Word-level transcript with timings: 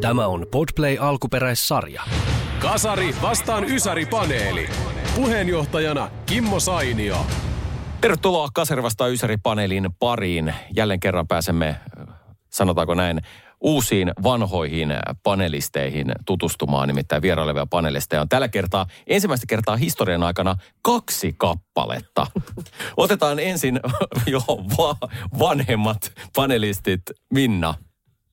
Tämä 0.00 0.26
on 0.26 0.46
Podplay 0.50 0.96
alkuperäissarja. 1.00 2.02
Kasari 2.58 3.14
vastaan 3.22 3.64
Ysäri-paneeli. 3.64 4.68
Puheenjohtajana 5.14 6.10
Kimmo 6.26 6.60
Sainio. 6.60 7.26
Tervetuloa 8.00 8.48
Kasari 8.54 8.82
vastaan 8.82 9.12
Ysäri-paneelin 9.12 9.90
pariin. 9.98 10.54
Jälleen 10.76 11.00
kerran 11.00 11.28
pääsemme, 11.28 11.76
sanotaanko 12.50 12.94
näin, 12.94 13.20
uusiin 13.60 14.12
vanhoihin 14.22 14.88
panelisteihin 15.22 16.12
tutustumaan. 16.26 16.88
Nimittäin 16.88 17.22
vierailevia 17.22 17.66
panelisteja 17.66 18.20
on 18.22 18.28
tällä 18.28 18.48
kertaa 18.48 18.86
ensimmäistä 19.06 19.46
kertaa 19.48 19.76
historian 19.76 20.22
aikana 20.22 20.56
kaksi 20.82 21.34
kappaletta. 21.38 22.26
Otetaan 22.96 23.38
ensin 23.38 23.80
jo 24.26 24.40
va- 24.78 25.08
vanhemmat 25.38 26.12
panelistit. 26.34 27.02
Minna, 27.32 27.74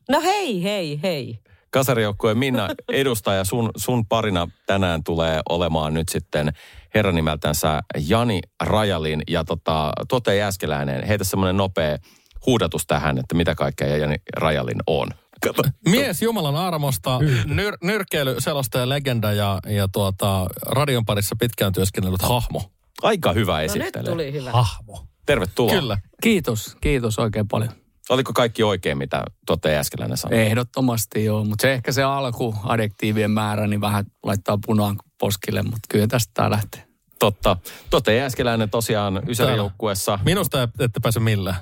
No 0.09 0.21
hei, 0.21 0.63
hei, 0.63 0.99
hei. 1.03 1.39
kasarijoukkueen 1.69 2.37
Minna 2.37 2.69
edustaja, 2.91 3.43
sun, 3.43 3.69
sun 3.77 4.05
parina 4.05 4.47
tänään 4.65 5.03
tulee 5.03 5.41
olemaan 5.49 5.93
nyt 5.93 6.09
sitten 6.09 6.53
herran 6.95 7.15
nimeltänsä 7.15 7.81
Jani 8.07 8.39
Rajalin 8.63 9.21
ja 9.27 9.43
tota, 9.43 9.91
tuottaja 10.09 10.37
Jääskeläinen. 10.37 11.03
Heitä 11.07 11.23
semmoinen 11.23 11.57
nopea 11.57 11.97
huudatus 12.45 12.87
tähän, 12.87 13.17
että 13.17 13.35
mitä 13.35 13.55
kaikkea 13.55 13.97
Jani 13.97 14.15
Rajalin 14.37 14.77
on. 14.87 15.07
Kato. 15.41 15.63
Mies 15.89 16.21
Jumalan 16.21 16.55
armosta, 16.55 17.19
nyr, 17.45 17.77
nyrkkeily, 17.83 18.35
selostaja, 18.39 18.89
legenda 18.89 19.33
ja, 19.33 19.59
ja 19.67 19.87
tuota, 19.87 20.47
radion 20.61 21.05
parissa 21.05 21.35
pitkään 21.39 21.73
työskennellyt 21.73 22.21
hahmo. 22.21 22.71
Aika 23.01 23.33
hyvä 23.33 23.53
No 23.53 23.61
nyt 23.61 23.71
esittely. 23.75 24.05
tuli 24.09 24.31
hyvä. 24.33 24.51
Hahmo. 24.51 25.05
Tervetuloa. 25.25 25.79
Kyllä. 25.79 25.97
Kiitos, 26.21 26.77
kiitos 26.81 27.19
oikein 27.19 27.47
paljon. 27.47 27.69
Oliko 28.09 28.33
kaikki 28.33 28.63
oikein, 28.63 28.97
mitä 28.97 29.23
tuottaja 29.47 29.73
Jääskeläinen 29.73 30.17
sanoi? 30.17 30.39
Ehdottomasti 30.39 31.25
joo, 31.25 31.43
mutta 31.43 31.61
se 31.61 31.73
ehkä 31.73 31.91
se 31.91 32.03
alku, 32.03 32.55
adjektiivien 32.63 33.31
määrä, 33.31 33.67
niin 33.67 33.81
vähän 33.81 34.05
laittaa 34.23 34.57
punaan 34.65 34.95
poskille, 35.19 35.61
mutta 35.61 35.79
kyllä 35.89 36.07
tästä 36.07 36.31
tää 36.33 36.49
lähtee. 36.49 36.85
Totta. 37.19 37.57
Tuottaja 37.89 38.17
Jääskeläinen 38.17 38.69
tosiaan 38.69 39.21
Ysäri-joukkuessa. 39.27 40.19
Minusta 40.25 40.63
et- 40.63 40.69
ette 40.79 40.99
pääse 41.03 41.19
millään. 41.19 41.55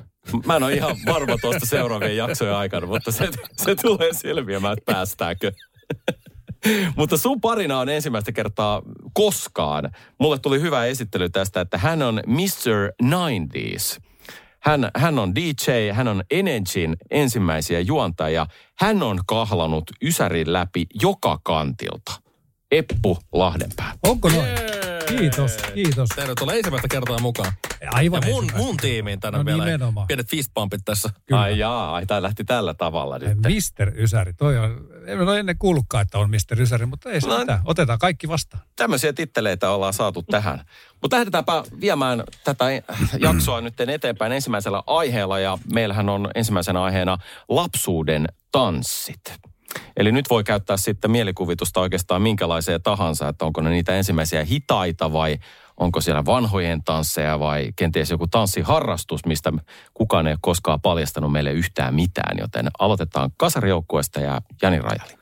Mä 0.46 0.56
en 0.56 0.64
ole 0.64 0.74
ihan 0.74 0.98
varma 1.06 1.38
tuosta 1.42 1.66
seuraavien 1.66 2.18
jaksojen 2.18 2.56
aikana, 2.56 2.88
mutta 2.88 3.12
se, 3.12 3.30
se 3.58 3.76
tulee 3.76 4.14
selviämään, 4.14 4.74
että 4.78 4.94
päästäänkö. 4.94 5.52
mutta 6.98 7.18
sun 7.18 7.42
parina 7.42 7.80
on 7.80 7.90
ensimmäistä 7.90 8.32
kertaa 8.32 8.82
koskaan. 9.14 9.92
Mulle 10.20 10.40
tuli 10.40 10.62
hyvä 10.62 10.86
esittely 10.86 11.30
tästä, 11.30 11.62
että 11.62 11.78
hän 11.78 12.02
on 12.02 12.22
Mr. 12.28 12.92
90s. 13.04 14.03
Hän, 14.64 14.92
hän 14.96 15.20
on 15.20 15.36
DJ, 15.36 15.92
hän 15.92 16.08
on 16.08 16.24
Energyn 16.32 16.96
ensimmäisiä 17.12 17.80
juontajia. 17.80 18.46
Hän 18.80 19.04
on 19.04 19.20
kahlanut 19.28 19.84
Ysärin 20.04 20.54
läpi 20.54 20.86
joka 21.02 21.40
kantilta. 21.44 22.22
Eppu 22.72 23.18
Lahdenpää. 23.34 23.94
Onko 24.04 24.30
noin? 24.30 24.50
Kiitos, 25.08 25.58
kiitos. 25.74 26.10
Tervetuloa 26.16 26.54
ensimmäistä 26.54 26.88
kertaa 26.88 27.20
mukaan. 27.20 27.52
Aivan 27.92 28.22
Ja 28.24 28.34
mun, 28.34 28.52
mun 28.58 28.78
tiimiin 28.78 29.20
tänään 29.20 29.46
No 29.46 29.52
vielä. 29.52 29.66
nimenomaan. 29.66 30.08
Pienet 30.08 30.28
fistbumpit 30.30 30.82
tässä. 30.86 31.10
Kyllä. 31.26 31.42
Ai 31.42 31.60
jaa, 31.60 31.96
ai 31.96 32.06
tää 32.06 32.22
lähti 32.22 32.44
tällä 32.44 32.74
tavalla 32.74 33.20
nyt. 33.20 33.38
Mister 33.46 33.92
Ysäri, 33.98 34.34
toi 34.34 34.58
on, 34.58 34.88
en 35.06 35.22
ole 35.22 35.40
ennen 35.40 35.58
kuullutkaan, 35.58 36.02
että 36.02 36.18
on 36.18 36.30
Mister 36.30 36.62
Ysäri, 36.62 36.86
mutta 36.86 37.10
ei 37.12 37.22
se 37.22 37.28
No. 37.28 37.40
mitään. 37.40 37.60
Otetaan 37.66 38.00
kaikki 38.00 38.28
vastaan. 38.28 38.64
tämmöisiä 38.76 39.14
titteleitä 39.14 39.70
ollaan 39.70 39.94
saatu 39.94 40.24
tähän. 40.24 40.66
Mutta 41.02 41.18
lähdetäänpä 41.18 41.64
viemään 41.82 42.24
tätä 42.44 42.66
jaksoa 43.20 43.62
nyt 43.62 43.80
eteenpäin 43.80 44.32
ensimmäisellä 44.32 44.84
aiheella. 44.88 45.40
Ja 45.40 45.58
meillähän 45.74 46.10
on 46.10 46.30
ensimmäisenä 46.36 46.84
aiheena 46.84 47.18
lapsuuden 47.50 48.28
tanssit. 48.52 49.22
Eli 49.98 50.12
nyt 50.12 50.30
voi 50.30 50.44
käyttää 50.44 50.78
sitten 50.78 51.12
mielikuvitusta 51.12 51.80
oikeastaan 51.80 52.22
minkälaiseen 52.22 52.82
tahansa, 52.82 53.28
että 53.28 53.46
onko 53.46 53.62
ne 53.62 53.70
niitä 53.70 53.96
ensimmäisiä 53.96 54.44
hitaita 54.44 55.14
vai 55.14 55.38
onko 55.78 56.02
siellä 56.02 56.26
vanhojen 56.26 56.84
tansseja 56.84 57.40
vai 57.40 57.70
kenties 57.76 58.12
joku 58.12 58.28
tanssiharrastus, 58.28 59.26
mistä 59.26 59.54
kukaan 59.94 60.28
ei 60.28 60.34
ole 60.34 60.40
koskaan 60.42 60.82
paljastanut 60.82 61.32
meille 61.32 61.52
yhtään 61.52 61.96
mitään. 61.96 62.38
Joten 62.38 62.70
aloitetaan 62.80 63.32
kasarijoukkueesta 63.38 64.20
ja 64.20 64.42
Jani 64.62 64.80
Rajali. 64.80 65.14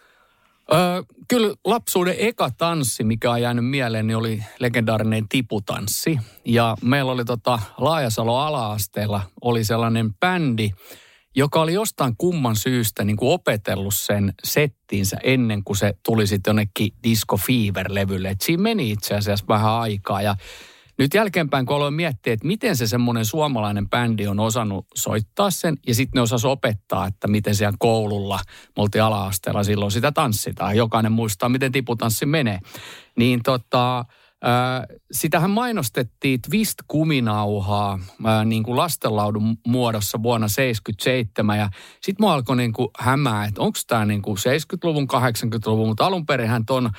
Öö, 0.73 1.03
kyllä 1.27 1.55
lapsuuden 1.65 2.15
eka 2.17 2.49
tanssi, 2.57 3.03
mikä 3.03 3.31
on 3.31 3.41
jäänyt 3.41 3.65
mieleen, 3.65 4.07
niin 4.07 4.17
oli 4.17 4.43
legendaarinen 4.59 5.27
tiputanssi. 5.29 6.19
Ja 6.45 6.77
meillä 6.81 7.11
oli 7.11 7.25
tota 7.25 7.59
Laajasalo 7.77 8.37
ala-asteella 8.37 9.21
oli 9.41 9.63
sellainen 9.63 10.13
bändi, 10.13 10.71
joka 11.35 11.61
oli 11.61 11.73
jostain 11.73 12.15
kumman 12.17 12.55
syystä 12.55 13.03
niin 13.03 13.17
kuin 13.17 13.31
opetellut 13.31 13.95
sen 13.95 14.33
settiinsä 14.43 15.17
ennen 15.23 15.63
kuin 15.63 15.77
se 15.77 15.93
tuli 16.05 16.27
sitten 16.27 16.51
jonnekin 16.51 16.93
Disco 17.03 17.37
Fever-levylle. 17.37 18.29
Et 18.29 18.41
siinä 18.41 18.63
meni 18.63 18.91
itse 18.91 19.15
asiassa 19.15 19.45
vähän 19.47 19.71
aikaa 19.71 20.21
ja 20.21 20.35
nyt 20.97 21.13
jälkeenpäin, 21.13 21.65
kun 21.65 21.75
aloin 21.75 21.93
miettiä, 21.93 22.33
että 22.33 22.47
miten 22.47 22.75
se 22.75 22.87
semmoinen 22.87 23.25
suomalainen 23.25 23.89
bändi 23.89 24.27
on 24.27 24.39
osannut 24.39 24.85
soittaa 24.95 25.51
sen, 25.51 25.77
ja 25.87 25.95
sitten 25.95 26.19
ne 26.19 26.21
osas 26.21 26.45
opettaa, 26.45 27.07
että 27.07 27.27
miten 27.27 27.55
siellä 27.55 27.77
koululla, 27.79 28.39
me 28.77 28.83
oltiin 28.83 29.03
ala-asteella 29.03 29.63
silloin 29.63 29.91
sitä 29.91 30.11
tanssitaan, 30.11 30.77
jokainen 30.77 31.11
muistaa, 31.11 31.49
miten 31.49 31.71
tiputanssi 31.71 32.25
menee. 32.25 32.59
Niin 33.15 33.43
tota, 33.43 34.05
sitähän 35.11 35.49
mainostettiin 35.49 36.39
Twist-kuminauhaa 36.41 37.99
äh, 38.25 38.45
niin 38.45 38.63
kuin 38.63 38.77
lastenlaudun 38.77 39.57
muodossa 39.67 40.23
vuonna 40.23 40.47
77 40.47 41.57
ja 41.57 41.69
sitten 42.01 42.23
mua 42.23 42.33
alkoi 42.33 42.57
niin 42.57 42.73
kuin 42.73 42.87
hämää, 42.99 43.45
että 43.45 43.61
onko 43.61 43.79
tämä 43.87 44.05
niin 44.05 44.21
kuin 44.21 44.37
70-luvun, 44.37 45.07
80-luvun, 45.13 45.87
mutta 45.87 46.05
alun 46.05 46.25
perinhän 46.25 46.63
äh, 46.85 46.91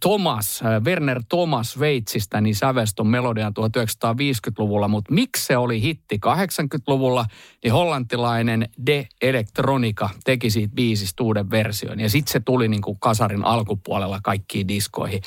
Thomas, 0.00 0.62
Werner 0.84 1.22
Thomas 1.28 1.72
Sveitsistä, 1.72 2.40
niin 2.40 2.54
sävelsi 2.54 2.94
ton 2.94 3.06
melodian 3.06 3.52
1950-luvulla, 3.60 4.88
mutta 4.88 5.14
miksi 5.14 5.46
se 5.46 5.56
oli 5.56 5.82
hitti 5.82 6.20
80-luvulla, 6.26 7.26
niin 7.64 7.72
hollantilainen 7.72 8.68
De 8.86 9.08
Electronica 9.22 10.10
teki 10.24 10.50
siitä 10.50 10.74
biisistä 10.74 11.22
uuden 11.22 11.50
version. 11.50 12.00
Ja 12.00 12.10
sitten 12.10 12.32
se 12.32 12.40
tuli 12.40 12.68
niin 12.68 12.82
kuin 12.82 13.00
kasarin 13.00 13.44
alkupuolella 13.44 14.20
kaikkiin 14.22 14.68
diskoihin. 14.68 15.22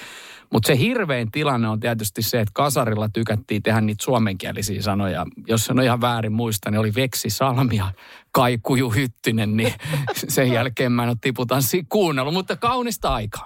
Mutta 0.53 0.67
se 0.67 0.77
hirvein 0.77 1.31
tilanne 1.31 1.67
on 1.67 1.79
tietysti 1.79 2.21
se, 2.21 2.39
että 2.39 2.51
kasarilla 2.53 3.09
tykättiin 3.09 3.63
tehdä 3.63 3.81
niitä 3.81 4.03
suomenkielisiä 4.03 4.81
sanoja. 4.81 5.25
Jos 5.47 5.69
en 5.69 5.79
ole 5.79 5.85
ihan 5.85 6.01
väärin 6.01 6.31
muista, 6.31 6.71
niin 6.71 6.79
oli 6.79 6.95
Veksi 6.95 7.29
Salmi 7.29 7.75
ja 7.75 7.91
Kaikuju 8.31 8.89
Hyttinen, 8.89 9.57
niin 9.57 9.73
sen 10.27 10.51
jälkeen 10.51 10.91
mä 10.91 11.03
en 11.03 11.09
ole 11.09 11.17
tiputanssia 11.21 11.83
kuunnellut, 11.89 12.33
mutta 12.33 12.55
kaunista 12.55 13.13
aikaa. 13.13 13.45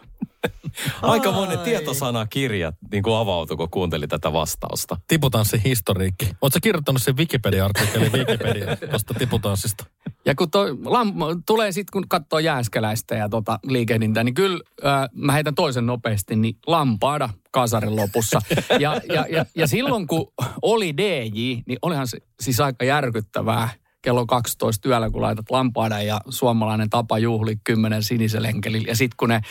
Aika 1.02 1.32
monen 1.32 1.60
tietosanakirja 1.60 2.74
niin 2.92 3.04
kuin 3.04 3.16
avautui, 3.16 3.58
kun 3.58 3.70
kuunteli 3.70 4.08
tätä 4.08 4.34
vastausta. 4.34 4.98
Tiputanssin 5.08 5.62
historiikki. 5.62 6.30
Oletko 6.42 6.60
kirjoittanut 6.64 7.02
sen 7.02 7.18
Wikipedia-artikkelin 7.18 8.14
Wikipedia 8.14 8.76
tuosta 8.76 9.14
tiputanssista? 9.14 9.86
Ja 10.26 10.36
kun 10.36 10.52
toi, 10.52 10.78
lam, 10.86 11.14
tulee 11.46 11.72
sitten, 11.72 11.92
kun 11.92 12.10
katsoo 12.10 12.40
jääskeläistä 12.40 13.16
ja 13.16 13.30
tota 13.30 13.60
liikehdintää, 13.64 14.24
niin 14.24 14.34
kyllä 14.34 14.60
äh, 14.86 15.10
mä 15.14 15.32
heitän 15.32 15.56
toisen 15.56 15.86
nopeasti, 15.86 16.36
niin 16.36 16.58
lampaada 16.68 17.30
kasarin 17.52 17.96
lopussa. 17.96 18.42
Ja, 18.80 19.02
ja, 19.14 19.26
ja, 19.30 19.46
ja 19.56 19.68
silloin 19.68 20.08
kun 20.08 20.32
oli 20.62 20.98
DJ, 20.98 21.62
niin 21.66 21.78
olihan 21.82 22.08
se 22.08 22.18
siis 22.40 22.60
aika 22.60 22.86
järkyttävää 22.86 23.70
kello 24.02 24.26
12 24.26 24.90
yöllä, 24.90 25.10
kun 25.10 25.22
laitat 25.22 25.52
lampaada 25.52 26.02
ja 26.02 26.22
suomalainen 26.30 26.90
tapa 26.90 27.20
juhli 27.20 27.56
kymmenen 27.64 28.04
sinisellä 28.04 28.48
enkelillä. 28.48 28.88
Ja 28.88 28.96
sitten 28.96 29.18
kun 29.18 29.30
ne 29.30 29.42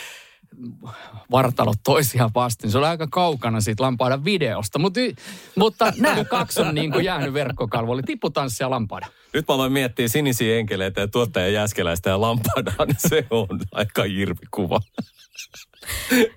vartalot 1.31 1.79
toisiaan 1.85 2.31
vastin. 2.35 2.71
Se 2.71 2.79
oli 2.79 2.87
aika 2.87 3.07
kaukana 3.07 3.61
siitä 3.61 3.83
lampaada 3.83 4.25
videosta, 4.25 4.79
mutta, 4.79 5.01
mutta 5.57 5.93
nämä 5.99 6.25
kaksi 6.25 6.61
on 6.61 6.75
niin 6.75 6.93
kuin 6.93 7.05
jäänyt 7.05 7.35
verkkokalvo. 7.35 7.93
Oli 7.93 8.03
tiputanssi 8.03 8.63
ja 8.63 8.71
lampaada. 8.71 9.07
Nyt 9.35 9.49
mä 9.49 9.55
aloin 9.55 9.73
miettiä 9.73 10.09
sinisiä 10.09 10.59
enkeleitä 10.59 11.01
ja 11.01 11.09
tuottaja 11.09 11.49
Jäskeläistä 11.49 12.11
ja 12.11 12.21
Lampadaa, 12.21 12.87
niin 12.87 12.97
se 13.09 13.27
on 13.31 13.61
aika 13.73 14.05
irvikuva. 14.05 14.81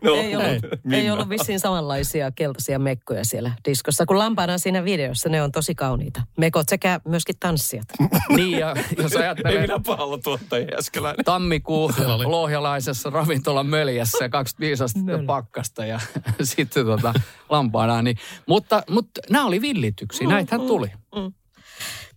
No, 0.01 0.15
ei, 0.15 0.35
ollut, 0.35 0.47
ei 0.91 1.11
ollut 1.11 1.29
vissiin 1.29 1.59
samanlaisia 1.59 2.31
keltaisia 2.31 2.79
mekkoja 2.79 3.25
siellä 3.25 3.51
diskossa, 3.65 4.05
kun 4.05 4.17
lampaana 4.17 4.57
siinä 4.57 4.83
videossa 4.83 5.29
ne 5.29 5.41
on 5.43 5.51
tosi 5.51 5.75
kauniita. 5.75 6.21
Mekot 6.37 6.69
sekä 6.69 6.99
myöskin 7.05 7.35
tanssijat. 7.39 7.87
niin, 8.35 8.59
ja 8.59 8.75
jos 8.97 9.11
Ei 9.13 9.21
ajattelee 9.21 9.61
minä 9.61 9.79
pallotuottaja 9.85 10.67
Jääskeläinen. 10.71 11.25
tammikuu 11.25 11.91
lohjalaisessa 12.25 13.09
ravintolan 13.09 13.67
möljässä 13.67 14.25
ja 14.25 14.29
25 14.29 14.83
astetta 14.83 15.19
pakkasta 15.27 15.85
ja 15.85 15.99
sitten 16.43 16.85
tota, 16.85 17.13
lampaana. 17.49 18.01
Niin, 18.01 18.17
mutta, 18.45 18.83
mutta 18.89 19.21
nämä 19.29 19.45
oli 19.45 19.61
villityksiä, 19.61 20.27
näitähän 20.27 20.67
tuli. 20.67 20.91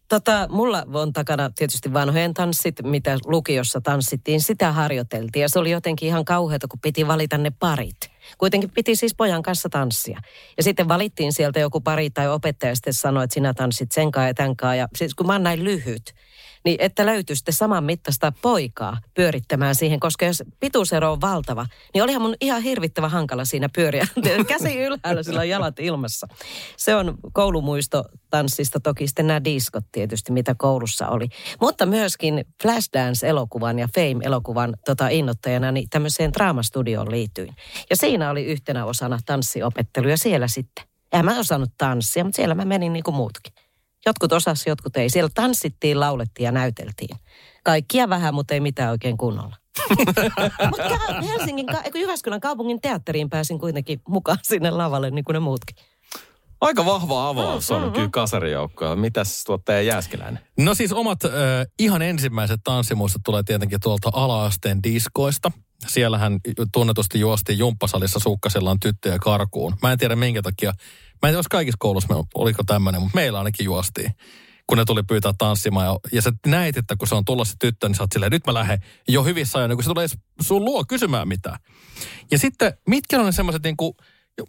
Tota, 0.09 0.47
mulla 0.51 0.85
on 0.95 1.13
takana 1.13 1.51
tietysti 1.51 1.93
vanhojen 1.93 2.35
tanssit, 2.35 2.83
mitä 2.83 3.19
lukiossa 3.27 3.81
tanssittiin, 3.81 4.41
sitä 4.41 4.73
harjoiteltiin. 4.73 5.41
Ja 5.41 5.49
se 5.49 5.59
oli 5.59 5.71
jotenkin 5.71 6.09
ihan 6.09 6.25
kauheata, 6.25 6.69
kun 6.69 6.81
piti 6.81 7.07
valita 7.07 7.39
ne 7.39 7.53
parit. 7.59 8.18
Kuitenkin 8.39 8.71
piti 8.71 8.97
siis 8.97 9.15
pojan 9.15 9.43
kanssa 9.43 9.69
tanssia. 9.69 10.21
Ja 10.57 10.63
sitten 10.63 10.89
valittiin 10.89 11.33
sieltä 11.33 11.61
joku 11.61 11.81
pari 11.81 12.11
tai 12.11 12.29
opettaja 12.29 12.75
sitten 12.75 12.95
sanoi, 12.95 13.25
että 13.25 13.35
sinä 13.35 13.55
tanssit 13.55 13.93
sen 13.93 14.11
ja 14.27 14.35
tämän. 14.35 14.79
Ja 14.79 14.89
siis 14.97 15.15
kun 15.15 15.27
mä 15.27 15.33
oon 15.33 15.43
näin 15.43 15.65
lyhyt, 15.65 16.15
niin 16.65 16.77
että 16.81 17.07
löytyy 17.07 17.37
sitten 17.37 17.55
saman 17.55 17.85
mittaista 17.85 18.33
poikaa 18.43 18.97
pyörittämään 19.15 19.75
siihen, 19.75 20.01
koska 20.01 20.27
jos 20.27 20.43
pituusero 20.61 21.13
on 21.13 21.21
valtava, 21.21 21.67
niin 21.95 22.03
olihan 22.03 22.23
mun 22.23 22.35
ihan 22.41 22.63
hirvittävä 22.63 23.09
hankala 23.09 23.45
siinä 23.45 23.69
pyöriä. 23.75 24.07
Käsi 24.49 24.79
ylhäällä, 24.79 25.23
sillä 25.23 25.41
on 25.41 25.49
jalat 25.49 25.81
ilmassa. 25.81 26.27
Se 26.77 26.95
on 26.95 27.15
koulumuisto 27.33 28.05
tanssista, 28.31 28.81
toki 28.81 29.07
sitten 29.07 29.27
nämä 29.27 29.45
diskot 29.45 29.85
tietysti, 29.93 30.33
mitä 30.33 30.55
koulussa 30.59 31.09
oli. 31.09 31.29
Mutta 31.61 31.87
myöskin 31.87 32.45
Flashdance-elokuvan 32.63 33.79
ja 33.79 33.89
Fame-elokuvan 33.95 34.77
tota, 34.85 35.09
innoittajana 35.09 35.73
niin 35.73 35.89
tämmöiseen 35.91 36.33
draamastudioon 36.33 37.11
liityin. 37.11 37.55
Ja 37.91 37.97
siinä 37.97 38.18
oli 38.23 38.45
yhtenä 38.45 38.85
osana 38.85 39.19
tanssiopettelu 39.27 40.09
ja 40.09 40.17
siellä 40.17 40.49
sitten. 40.49 40.85
Eihän 41.13 41.25
mä 41.25 41.39
osannut 41.39 41.71
tanssia, 41.79 42.25
mutta 42.25 42.37
siellä 42.37 42.55
mä 42.55 42.65
menin 42.65 42.93
niin 42.93 43.03
kuin 43.03 43.15
muutkin. 43.15 43.53
Jotkut 44.07 44.33
osas, 44.33 44.67
jotkut 44.67 44.97
ei. 44.97 45.11
Siellä 45.11 45.31
tanssittiin, 45.35 46.01
laulettiin 46.01 46.45
ja 46.45 46.53
näyteltiin. 46.53 47.17
Kaikkia 47.65 48.09
vähän, 48.09 48.35
mutta 48.35 48.55
ei 48.55 48.61
mitään 48.61 48.91
oikein 48.91 49.17
kunnolla. 49.19 49.57
mutta 50.71 50.99
Helsingin, 51.29 51.67
ka- 51.67 51.83
eikö 51.85 51.99
Jyväskylän 51.99 52.41
kaupungin 52.41 52.81
teatteriin 52.81 53.31
pääsin 53.31 53.59
kuitenkin 53.59 54.01
mukaan 54.09 54.39
sinne 54.43 54.71
lavalle 54.71 55.11
niin 55.11 55.25
kuin 55.25 55.35
ne 55.35 55.41
muutkin. 55.41 55.77
Aika 56.61 56.87
vahva 56.87 57.29
avaus 57.29 57.71
Mm, 57.71 57.77
on 57.77 57.93
kyllä 57.93 58.09
kasarijoukkoja. 58.13 58.97
Mitäs 58.97 59.45
tuottaja 59.45 59.83
Jääskeläinen? 59.83 60.41
No 60.59 60.75
siis 60.75 60.93
omat 60.93 61.25
äh, 61.25 61.31
ihan 61.79 62.03
ensimmäiset 62.03 62.61
tanssimuistot 62.65 63.23
tulee 63.25 63.43
tietenkin 63.43 63.81
tuolta 63.83 64.11
ala-asteen 64.13 64.83
diskoista. 64.83 65.53
Siellähän 65.87 66.39
tunnetusti 66.73 67.21
juosti 67.21 67.59
jumppasalissa 67.59 68.19
sukkasellaan 68.19 68.81
tyttöjä 68.81 69.19
karkuun. 69.19 69.77
Mä 69.83 69.93
en 69.93 69.99
tiedä 69.99 70.17
minkä 70.17 70.43
takia. 70.43 70.73
Mä 71.23 71.29
en 71.29 71.33
tiedä, 71.33 71.39
jos 71.39 71.49
kaikissa 71.49 71.77
koulussa 71.79 72.15
me- 72.15 72.25
oliko 72.35 72.63
tämmöinen, 72.67 73.01
mutta 73.01 73.15
meillä 73.15 73.39
ainakin 73.39 73.65
juostiin. 73.65 74.13
Kun 74.67 74.79
ne 74.79 74.85
tuli 74.85 75.03
pyytää 75.03 75.33
tanssimaan. 75.39 75.87
Ja, 75.87 75.99
ja 76.13 76.23
sä 76.23 76.33
näit, 76.47 76.77
että 76.77 76.97
kun 76.97 77.09
se 77.09 77.15
on 77.15 77.25
tullut 77.25 77.49
se 77.49 77.55
tyttö, 77.61 77.89
niin 77.89 77.97
sä 77.97 78.03
oot 78.03 78.13
silleen, 78.13 78.33
nyt 78.33 78.47
mä 78.47 78.55
lähden 78.55 78.79
jo 79.09 79.25
hyvissä 79.25 79.59
ajoin, 79.59 79.77
kun 79.77 79.85
se 79.85 79.89
tulee 79.89 80.07
sun 80.41 80.65
luo 80.65 80.85
kysymään 80.85 81.29
mitään. 81.29 81.59
Ja 82.31 82.39
sitten, 82.39 82.73
mitkä 82.89 83.19
on 83.19 83.27
ne 83.27 83.33
semmoiset 83.33 83.63
niin 83.63 83.77
kuin, 83.77 83.93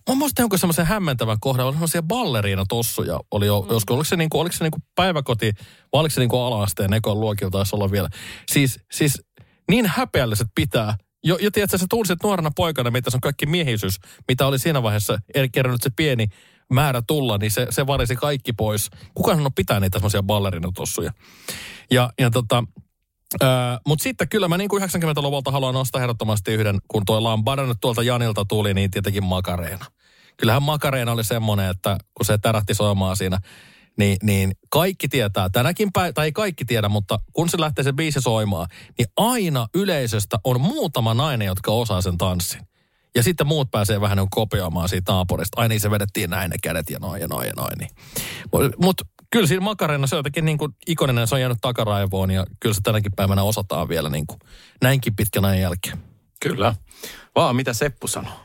Mä 0.09 0.15
muistan 0.15 0.43
jonkun 0.43 0.59
semmoisen 0.59 0.85
hämmentävän 0.85 1.37
kohdan, 1.39 1.65
oli 1.65 1.73
semmoisia 1.73 2.01
balleriina-tossuja. 2.01 3.19
Oli 3.31 3.45
jo, 3.45 3.61
mm. 3.61 3.73
joskus, 3.73 3.95
oliko 3.95 4.03
se, 4.03 4.15
niinku, 4.15 4.39
oliko 4.39 4.55
se 4.55 4.63
niinku 4.63 4.79
päiväkoti, 4.95 5.51
vai 5.93 5.99
oliko 5.99 6.13
se 6.13 6.21
niinku 6.21 6.39
ala-asteen 6.39 6.93
ekon 6.93 7.19
luokilla 7.19 7.51
taisi 7.51 7.75
olla 7.75 7.91
vielä. 7.91 8.09
Siis, 8.51 8.79
siis 8.91 9.21
niin 9.69 9.85
häpeälliset 9.85 10.47
pitää. 10.55 10.97
Jo, 11.23 11.37
jo 11.41 11.51
tiedätkö, 11.51 11.77
sä 11.77 11.85
tunsit 11.89 12.23
nuorena 12.23 12.51
poikana, 12.55 12.91
mitä 12.91 13.09
se 13.09 13.17
on 13.17 13.21
kaikki 13.21 13.45
miehisyys, 13.45 13.99
mitä 14.27 14.47
oli 14.47 14.59
siinä 14.59 14.83
vaiheessa 14.83 15.19
kerännyt 15.51 15.81
se 15.81 15.89
pieni 15.95 16.27
määrä 16.73 17.01
tulla, 17.07 17.37
niin 17.37 17.51
se, 17.51 17.67
se 17.69 17.87
varisi 17.87 18.15
kaikki 18.15 18.53
pois. 18.53 18.89
Kukaan 19.13 19.37
sanoo 19.37 19.51
pitää 19.55 19.79
niitä 19.79 19.99
semmoisia 19.99 20.23
ballerina-tossuja. 20.23 21.11
Ja, 21.91 22.13
ja 22.19 22.29
tota, 22.29 22.63
Mutta 23.87 24.03
sitten 24.03 24.29
kyllä 24.29 24.47
mä 24.47 24.57
niin 24.57 24.69
kuin 24.69 24.83
90-luvulta 24.83 25.51
haluan 25.51 25.73
nostaa 25.73 26.01
ehdottomasti 26.01 26.53
yhden, 26.53 26.79
kun 26.87 27.05
tuo 27.05 27.23
Lambada 27.23 27.65
nyt 27.65 27.77
tuolta 27.81 28.03
Janilta 28.03 28.45
tuli, 28.45 28.73
niin 28.73 28.91
tietenkin 28.91 29.23
Makareena. 29.23 29.85
Kyllähän 30.37 30.63
Makareena 30.63 31.11
oli 31.11 31.23
semmoinen, 31.23 31.69
että 31.69 31.97
kun 32.13 32.25
se 32.25 32.37
tärähti 32.37 32.73
soimaan 32.73 33.17
siinä, 33.17 33.39
niin, 33.99 34.17
niin 34.23 34.51
kaikki 34.69 35.07
tietää, 35.07 35.49
tänäkin 35.49 35.89
päivänä, 35.93 36.13
tai 36.13 36.25
ei 36.25 36.31
kaikki 36.31 36.65
tiedä, 36.65 36.89
mutta 36.89 37.19
kun 37.33 37.49
se 37.49 37.59
lähtee 37.59 37.83
se 37.83 37.93
biisi 37.93 38.21
soimaan, 38.21 38.67
niin 38.97 39.07
aina 39.17 39.67
yleisöstä 39.75 40.37
on 40.43 40.61
muutama 40.61 41.13
nainen, 41.13 41.45
jotka 41.45 41.71
osaa 41.71 42.01
sen 42.01 42.17
tanssin. 42.17 42.61
Ja 43.15 43.23
sitten 43.23 43.47
muut 43.47 43.71
pääsee 43.71 44.01
vähän 44.01 44.17
niin 44.17 44.27
kopioimaan 44.31 44.89
siitä 44.89 45.11
naapurista. 45.11 45.61
Ai 45.61 45.69
niin, 45.69 45.79
se 45.79 45.91
vedettiin 45.91 46.29
näin 46.29 46.49
ne 46.49 46.57
kädet 46.63 46.89
ja 46.89 46.99
noin 46.99 47.21
ja 47.21 47.27
noin 47.27 47.47
ja 47.47 47.53
noin. 47.57 47.77
Niin. 47.77 47.89
Mutta 48.83 49.05
kyllä 49.31 49.47
siinä 49.47 49.61
Makarena 49.61 50.07
se 50.07 50.15
on 50.15 50.19
jotenkin 50.19 50.45
niin 50.45 50.57
kuin 50.57 50.75
ikoninen, 50.87 51.27
se 51.27 51.35
on 51.35 51.41
jäänyt 51.41 51.57
takaraivoon 51.61 52.31
ja 52.31 52.45
kyllä 52.59 52.73
se 52.73 52.81
tänäkin 52.81 53.11
päivänä 53.15 53.43
osataan 53.43 53.89
vielä 53.89 54.09
niin 54.09 54.27
kuin 54.27 54.39
näinkin 54.81 55.15
pitkän 55.15 55.45
ajan 55.45 55.61
jälkeen. 55.61 55.97
Kyllä. 56.41 56.75
Vaan 57.35 57.55
mitä 57.55 57.73
Seppu 57.73 58.07
sanoo? 58.07 58.39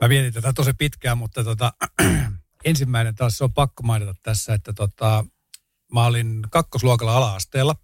Mä 0.00 0.08
mietin 0.08 0.32
tätä 0.32 0.52
tosi 0.52 0.72
pitkään, 0.78 1.18
mutta 1.18 1.44
tota, 1.44 1.72
ensimmäinen 2.64 3.14
taas 3.14 3.38
se 3.38 3.44
on 3.44 3.52
pakko 3.52 3.82
mainita 3.82 4.14
tässä, 4.22 4.54
että 4.54 4.72
tota, 4.72 5.24
mä 5.92 6.06
olin 6.06 6.42
kakkosluokalla 6.50 7.16
ala-asteella 7.16 7.76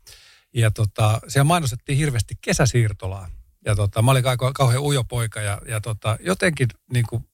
ja 0.55 0.71
tota, 0.71 1.21
siellä 1.29 1.45
mainostettiin 1.45 1.99
hirveästi 1.99 2.35
kesäsiirtolaa. 2.41 3.29
Ja 3.65 3.77
tota, 3.77 4.03
mä 4.03 4.11
olin 4.11 4.25
kau- 4.25 4.53
kauhean 4.55 4.83
ujo 4.83 5.05
poika 5.05 5.41
ja, 5.41 5.61
ja 5.69 5.81
tota, 5.81 6.19
jotenkin 6.21 6.69
niin 6.93 7.07
kuin 7.09 7.29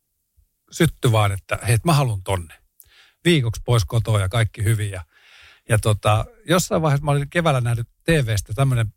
sytty 0.71 1.13
vaan, 1.13 1.33
että 1.33 1.59
hei, 1.67 1.79
mä 1.85 1.93
haluan 1.93 2.23
tonne. 2.23 2.55
Viikoksi 3.25 3.63
pois 3.65 3.85
kotoa 3.85 4.21
ja 4.21 4.29
kaikki 4.29 4.65
hyvin. 4.65 4.91
Ja, 4.91 5.05
ja 5.69 5.79
tota, 5.79 6.25
jossain 6.49 6.83
vaiheessa 6.83 7.05
mä 7.05 7.11
olin 7.11 7.31
keväällä 7.31 7.61
nähnyt 7.61 7.89
TV-stä 8.05 8.55
tämmöinen 8.55 8.93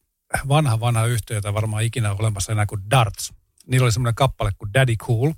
vanha 0.47 0.79
vanha 0.79 1.05
yhtiö, 1.05 1.37
jota 1.37 1.53
varmaan 1.53 1.83
ikinä 1.83 2.13
olemassa 2.13 2.51
enää 2.51 2.65
kuin 2.65 2.89
Darts. 2.89 3.33
Niillä 3.67 3.85
oli 3.85 3.91
semmoinen 3.91 4.15
kappale 4.15 4.51
kuin 4.57 4.73
Daddy 4.73 4.95
Cool. 4.95 5.33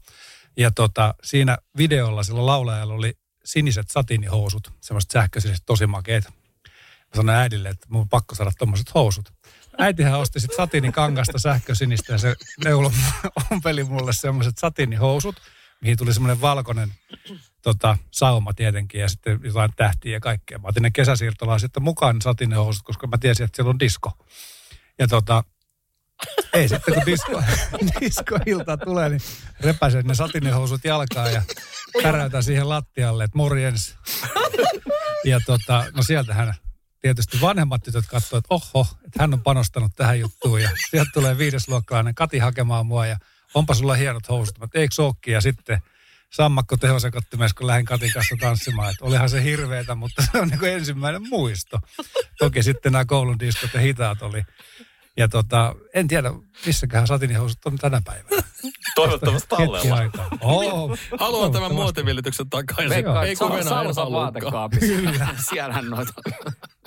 Ja 0.60 0.72
tota, 0.72 1.16
siinä 1.24 1.58
videolla 1.78 2.24
sillä 2.24 2.46
laulajalla 2.46 2.94
oli 2.94 3.14
siniset 3.44 3.90
satinihousut, 3.90 4.74
semmoiset 4.82 5.12
sähköiset, 5.12 5.64
tosi 5.66 5.88
makeet. 5.88 6.24
Mä 6.28 7.16
sanoin 7.16 7.38
äidille, 7.38 7.70
että 7.70 7.88
mun 7.90 8.02
on 8.02 8.10
pakko 8.10 8.36
saada 8.36 8.52
tommoset 8.60 8.94
housut. 8.94 9.34
Äitihän 9.78 10.20
osti 10.20 10.40
sitten 10.40 10.58
satinin 10.58 10.92
kangasta 10.92 11.40
sähkösinistä 11.40 12.14
ja 12.14 12.18
se 12.18 12.36
neulo 12.64 12.92
ompeli 13.52 13.84
mulle 13.84 14.14
semmoiset 14.14 14.58
satinihousut, 14.58 15.36
mihin 15.82 15.98
tuli 15.98 16.14
semmoinen 16.14 16.42
valkoinen 16.42 16.94
tota, 17.62 17.98
sauma 18.12 18.54
tietenkin 18.54 19.02
ja 19.02 19.10
sitten 19.10 19.40
jotain 19.44 19.72
tähtiä 19.76 20.12
ja 20.12 20.20
kaikkea. 20.20 20.58
Mä 20.58 20.68
otin 20.68 20.84
ne 20.84 20.92
kesäsiirtolaa 20.92 21.60
sitten 21.60 21.84
mukaan 21.84 22.22
satinihousut, 22.22 22.84
koska 22.84 23.08
mä 23.08 23.18
tiesin, 23.18 23.44
että 23.44 23.56
siellä 23.56 23.70
on 23.70 23.80
disko. 23.80 24.12
Ja 25.00 25.08
tota, 25.08 25.44
ei 26.54 26.70
sitten 26.70 26.94
kun 26.94 27.06
disko, 27.06 27.44
diskoilta 28.02 28.78
tulee, 28.78 29.10
niin 29.10 29.22
repäsen 29.60 30.06
ne 30.06 30.16
satinihousut 30.16 30.84
jalkaan 30.84 31.34
ja 31.34 31.42
käräytän 32.02 32.44
siihen 32.44 32.70
lattialle, 32.70 33.24
että 33.24 33.38
morjens. 33.38 33.96
Ja 35.26 35.40
tota, 35.46 35.86
no 35.96 36.04
sieltähän 36.04 36.54
tietysti 37.02 37.42
vanhemmat 37.42 37.84
tytöt 37.84 38.06
katsoivat, 38.08 38.46
että 38.46 38.56
oho, 38.56 38.88
että 39.06 39.24
hän 39.24 39.34
on 39.34 39.42
panostanut 39.42 39.92
tähän 39.96 40.20
juttuun. 40.20 40.62
Ja 40.62 40.70
sieltä 40.90 41.12
tulee 41.14 41.38
viidesluokkalainen 41.38 42.16
Kati 42.16 42.38
hakemaan 42.38 42.86
mua 42.86 43.06
ja 43.06 43.18
onpa 43.54 43.74
sulla 43.74 43.94
hienot 43.94 44.30
housut. 44.30 44.60
Mä 44.60 44.68
eikö 44.74 44.96
sookki? 44.96 45.32
Ja 45.32 45.42
sitten 45.42 45.80
sammakko 46.34 46.78
tehosekottimessa, 46.78 47.56
kun 47.56 47.68
lähdin 47.68 47.86
Katin 47.86 48.14
kanssa 48.14 48.36
tanssimaan. 48.40 48.90
Että 48.90 49.06
olihan 49.06 49.30
se 49.30 49.44
hirveetä, 49.44 49.96
mutta 49.96 50.24
se 50.32 50.40
on 50.40 50.48
niin 50.48 50.74
ensimmäinen 50.74 51.30
muisto. 51.30 51.80
Toki 52.38 52.64
sitten 52.64 52.92
nämä 52.92 53.06
koulun 53.06 53.40
diskot 53.40 53.74
ja 53.74 53.80
hitaat 53.80 54.22
oli. 54.22 54.44
Ja 55.20 55.28
tota, 55.28 55.76
en 55.94 56.08
tiedä, 56.08 56.34
missäköhän 56.66 57.08
satinihousut 57.08 57.66
on 57.66 57.78
tänä 57.78 58.02
päivänä. 58.06 58.44
Toivottavasti 58.96 59.48
tallella. 59.50 60.30
Oh, 60.42 60.98
Haluan 61.20 61.52
tämän 61.52 61.74
muotivillityksen 61.74 62.50
takaisin. 62.50 62.94
Ei 62.94 63.04
kun 63.36 63.52
haluakaan. 63.70 64.12
vaatekaapissa. 64.12 64.94
Siellähän 65.50 65.90
noita. 65.90 66.14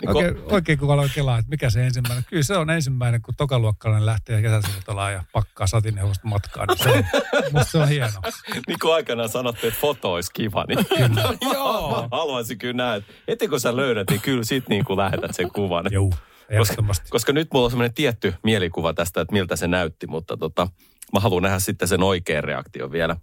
Oikein, 0.06 0.38
oikein 0.44 0.78
kun 0.78 0.92
aloin 0.92 1.10
kelaa, 1.14 1.38
että 1.38 1.50
mikä 1.50 1.70
se 1.70 1.86
ensimmäinen. 1.86 2.24
Kyllä 2.30 2.42
se 2.42 2.56
on 2.56 2.70
ensimmäinen, 2.70 3.22
kun 3.22 3.34
tokaluokkalainen 3.36 4.06
lähtee 4.06 4.42
kesäsiirtolaan 4.42 5.12
ja 5.12 5.24
pakkaa 5.32 5.66
satineuvosta 5.66 6.28
matkaan. 6.28 6.68
Niin 6.68 6.78
se 6.78 6.90
on, 6.90 7.04
musta 7.52 7.70
se 7.70 7.78
on 7.78 7.88
hieno. 7.88 8.20
Niin 8.66 8.78
kuin 8.80 8.94
aikanaan 8.94 9.28
sanottiin, 9.28 9.68
että 9.68 9.80
foto 9.80 10.12
olisi 10.12 10.30
kiva, 10.34 10.64
niin 10.68 10.86
Joo. 11.54 12.08
haluaisin 12.10 12.58
kyllä 12.58 12.74
nähdä. 12.74 13.06
että 13.28 13.48
kun 13.48 13.60
sä 13.60 13.76
löydät, 13.76 14.10
niin 14.10 14.20
kyllä 14.20 14.44
sit 14.44 14.68
niin 14.68 14.84
kuin 14.84 14.96
lähetät 14.96 15.34
sen 15.34 15.50
kuvan. 15.52 15.84
Joo, 15.90 16.10
Koska, 16.58 16.82
koska 17.10 17.32
nyt 17.32 17.48
mulla 17.52 17.64
on 17.64 17.70
semmoinen 17.70 17.94
tietty 17.94 18.34
mielikuva 18.42 18.94
tästä, 18.94 19.20
että 19.20 19.32
miltä 19.32 19.56
se 19.56 19.66
näytti, 19.66 20.06
mutta 20.06 20.36
tota, 20.36 20.68
mä 21.12 21.20
haluan 21.20 21.42
nähdä 21.42 21.58
sitten 21.58 21.88
sen 21.88 22.02
oikean 22.02 22.44
reaktion 22.44 22.92
vielä. 22.92 23.16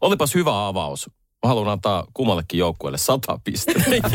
Olipas 0.00 0.34
hyvä 0.34 0.66
avaus. 0.66 1.10
Mä 1.42 1.48
haluan 1.48 1.68
antaa 1.68 2.06
kummallekin 2.14 2.58
joukkueelle 2.58 2.98
sata 2.98 3.40
pistettä. 3.44 3.90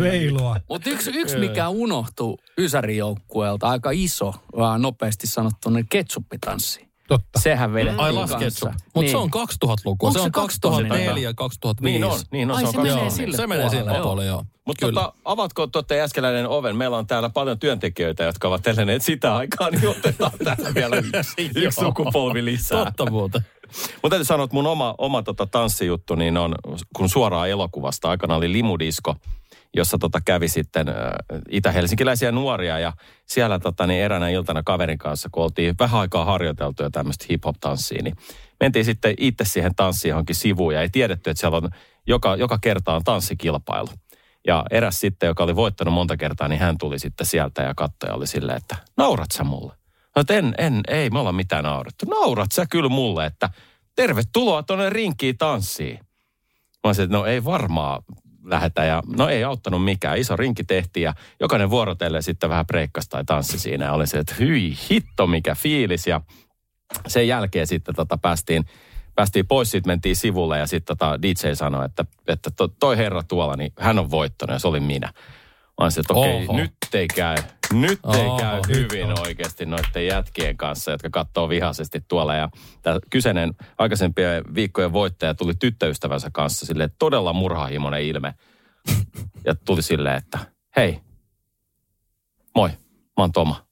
Reilua. 0.00 0.56
Mutta 0.68 0.90
yksi, 0.90 1.10
yksi 1.14 1.38
mikä 1.38 1.68
unohtuu 1.68 2.38
Ysärijoukkueelta, 2.58 3.68
aika 3.68 3.90
iso, 3.92 4.34
vaan 4.56 4.82
nopeasti 4.82 5.26
sanottu, 5.26 5.70
niin 5.70 5.86
ketsuppitanssi. 5.90 6.89
Totta. 7.10 7.40
Sehän 7.40 7.72
vedettiin 7.72 8.00
Ai 8.00 8.14
kanssa. 8.14 8.36
laskettu. 8.36 8.66
Mutta 8.66 9.00
Niin. 9.00 9.10
se 9.10 9.16
on 9.16 9.30
2000-lukua. 9.30 10.08
Onko 10.08 10.18
Se 10.18 10.22
se 10.22 10.24
on 10.24 10.32
2004 10.32 11.34
2000? 11.34 11.82
2005. 11.82 11.82
Niin 11.98 12.04
on, 12.04 12.20
niin 12.32 12.50
on. 12.50 12.56
Ai, 12.56 12.62
se 12.62 12.66
on 12.68 12.72
se 12.72 12.78
menee 12.78 13.02
joo. 13.02 13.10
sille 13.10 13.36
Se 13.36 13.46
menee 13.46 13.68
sille 13.70 13.92
joo. 13.92 14.02
puolelle, 14.02 14.26
joo. 14.26 14.44
Mutta 14.66 14.86
tota, 14.86 15.12
avatko 15.24 15.66
tuotte 15.66 15.96
Jääskeläinen 15.96 16.48
oven? 16.48 16.76
Meillä 16.76 16.96
on 16.98 17.06
täällä 17.06 17.30
paljon 17.30 17.58
työntekijöitä, 17.58 18.24
jotka 18.24 18.48
ovat 18.48 18.66
eläneet 18.66 19.02
sitä 19.02 19.36
aikaa, 19.36 19.70
niin 19.70 19.88
otetaan 19.88 20.32
täällä 20.44 20.74
vielä 20.74 20.96
yksi, 20.96 21.50
yksi 21.54 21.80
sukupolvi 21.80 22.44
lisää. 22.44 22.84
Totta 22.84 23.10
muuten. 23.10 23.40
Mutta 24.02 24.08
täytyy 24.10 24.24
sanoa, 24.24 24.44
että 24.44 24.54
mun 24.54 24.66
oma, 24.66 24.94
oma 24.98 25.22
tota 25.22 25.46
tanssijuttu, 25.46 26.14
niin 26.14 26.36
on, 26.36 26.54
kun 26.96 27.08
suoraan 27.08 27.48
elokuvasta 27.48 28.10
aikana 28.10 28.36
oli 28.36 28.52
limudisko, 28.52 29.16
jossa 29.76 29.98
tota 29.98 30.20
kävi 30.24 30.48
sitten 30.48 30.88
äh, 30.88 30.94
itä-helsinkiläisiä 31.48 32.32
nuoria 32.32 32.78
ja 32.78 32.92
siellä 33.26 33.58
tota, 33.58 33.86
niin 33.86 34.02
eräänä 34.02 34.28
iltana 34.28 34.62
kaverin 34.62 34.98
kanssa, 34.98 35.28
kun 35.32 35.42
oltiin 35.42 35.74
vähän 35.78 36.00
aikaa 36.00 36.24
harjoiteltu 36.24 36.82
jo 36.82 36.90
tämmöistä 36.90 37.26
hip-hop-tanssia, 37.30 38.02
niin 38.02 38.16
mentiin 38.60 38.84
sitten 38.84 39.14
itse 39.18 39.44
siihen 39.44 39.74
tanssiin 39.74 40.10
johonkin 40.10 40.36
sivuun 40.36 40.74
ja 40.74 40.80
ei 40.80 40.88
tiedetty, 40.90 41.30
että 41.30 41.40
siellä 41.40 41.56
on 41.56 41.70
joka, 42.06 42.36
joka 42.36 42.58
kerta 42.58 42.94
on 42.94 43.04
tanssikilpailu. 43.04 43.88
Ja 44.46 44.64
eräs 44.70 45.00
sitten, 45.00 45.26
joka 45.26 45.44
oli 45.44 45.56
voittanut 45.56 45.94
monta 45.94 46.16
kertaa, 46.16 46.48
niin 46.48 46.60
hän 46.60 46.78
tuli 46.78 46.98
sitten 46.98 47.26
sieltä 47.26 47.62
ja 47.62 47.74
katsoja 47.74 48.14
oli 48.14 48.26
silleen, 48.26 48.56
että 48.56 48.76
naurat 48.96 49.30
sä 49.30 49.44
mulle? 49.44 49.72
No, 50.16 50.20
että 50.20 50.34
en, 50.34 50.54
en, 50.58 50.80
ei 50.88 51.10
me 51.10 51.18
olla 51.18 51.32
mitään 51.32 51.64
naurettu. 51.64 52.06
Naurat 52.06 52.52
sä 52.52 52.66
kyllä 52.70 52.88
mulle, 52.88 53.26
että 53.26 53.50
tervetuloa 53.96 54.62
tuonne 54.62 54.90
rinkiin 54.90 55.38
tanssiin. 55.38 55.98
Mä 56.84 56.88
olisin, 56.88 57.04
että 57.04 57.16
no 57.16 57.26
ei 57.26 57.44
varmaan 57.44 58.02
lähetä 58.44 58.84
ja 58.84 59.02
no 59.16 59.28
ei 59.28 59.44
auttanut 59.44 59.84
mikään. 59.84 60.18
Iso 60.18 60.36
rinki 60.36 60.64
tehtiin 60.64 61.04
ja 61.04 61.14
jokainen 61.40 61.70
vuorotellen 61.70 62.22
sitten 62.22 62.50
vähän 62.50 62.66
breikkasi 62.66 63.08
tai 63.08 63.24
tanssi 63.24 63.58
siinä. 63.58 63.84
Ja 63.84 63.92
oli 63.92 64.06
se, 64.06 64.18
että 64.18 64.34
hyi 64.38 64.74
hitto 64.90 65.26
mikä 65.26 65.54
fiilis 65.54 66.06
ja 66.06 66.20
sen 67.06 67.28
jälkeen 67.28 67.66
sitten 67.66 67.94
tota 67.94 68.18
päästiin, 68.18 68.64
päästiin 69.14 69.46
pois, 69.46 69.70
sitten 69.70 69.90
mentiin 69.90 70.16
sivulle 70.16 70.58
ja 70.58 70.66
sitten 70.66 70.96
tota 70.96 71.22
DJ 71.22 71.54
sanoi, 71.54 71.84
että, 71.84 72.04
että 72.28 72.50
to, 72.50 72.68
toi 72.68 72.96
herra 72.96 73.22
tuolla, 73.22 73.56
niin 73.56 73.72
hän 73.78 73.98
on 73.98 74.10
voittanut 74.10 74.54
ja 74.54 74.58
se 74.58 74.68
oli 74.68 74.80
minä. 74.80 75.06
Mä 75.06 75.84
olisin, 75.84 76.00
että 76.00 76.14
okei, 76.14 76.46
Oho. 76.48 76.56
nyt 76.56 76.72
ei 76.92 77.08
käy, 77.08 77.36
nyt 77.72 78.00
ei 78.14 78.26
Oho, 78.26 78.38
käy 78.38 78.60
hyvin 78.68 79.20
oikeasti 79.20 79.66
noiden 79.66 80.06
jätkien 80.06 80.56
kanssa, 80.56 80.90
jotka 80.90 81.10
katsoo 81.10 81.48
vihaisesti 81.48 82.04
tuolla. 82.08 82.34
Ja 82.34 82.48
tämä 82.82 82.98
kyseinen 83.10 83.54
aikaisempien 83.78 84.44
viikkojen 84.54 84.92
voittaja 84.92 85.34
tuli 85.34 85.54
tyttöystävänsä 85.54 86.30
kanssa 86.32 86.66
sille 86.66 86.90
todella 86.98 87.32
murhahimoinen 87.32 88.02
ilme. 88.02 88.34
Ja 89.44 89.54
tuli 89.54 89.82
silleen, 89.82 90.16
että 90.16 90.38
hei, 90.76 91.00
moi, 92.56 92.68
mä 92.68 92.76
oon 93.16 93.32
Toma. 93.32 93.66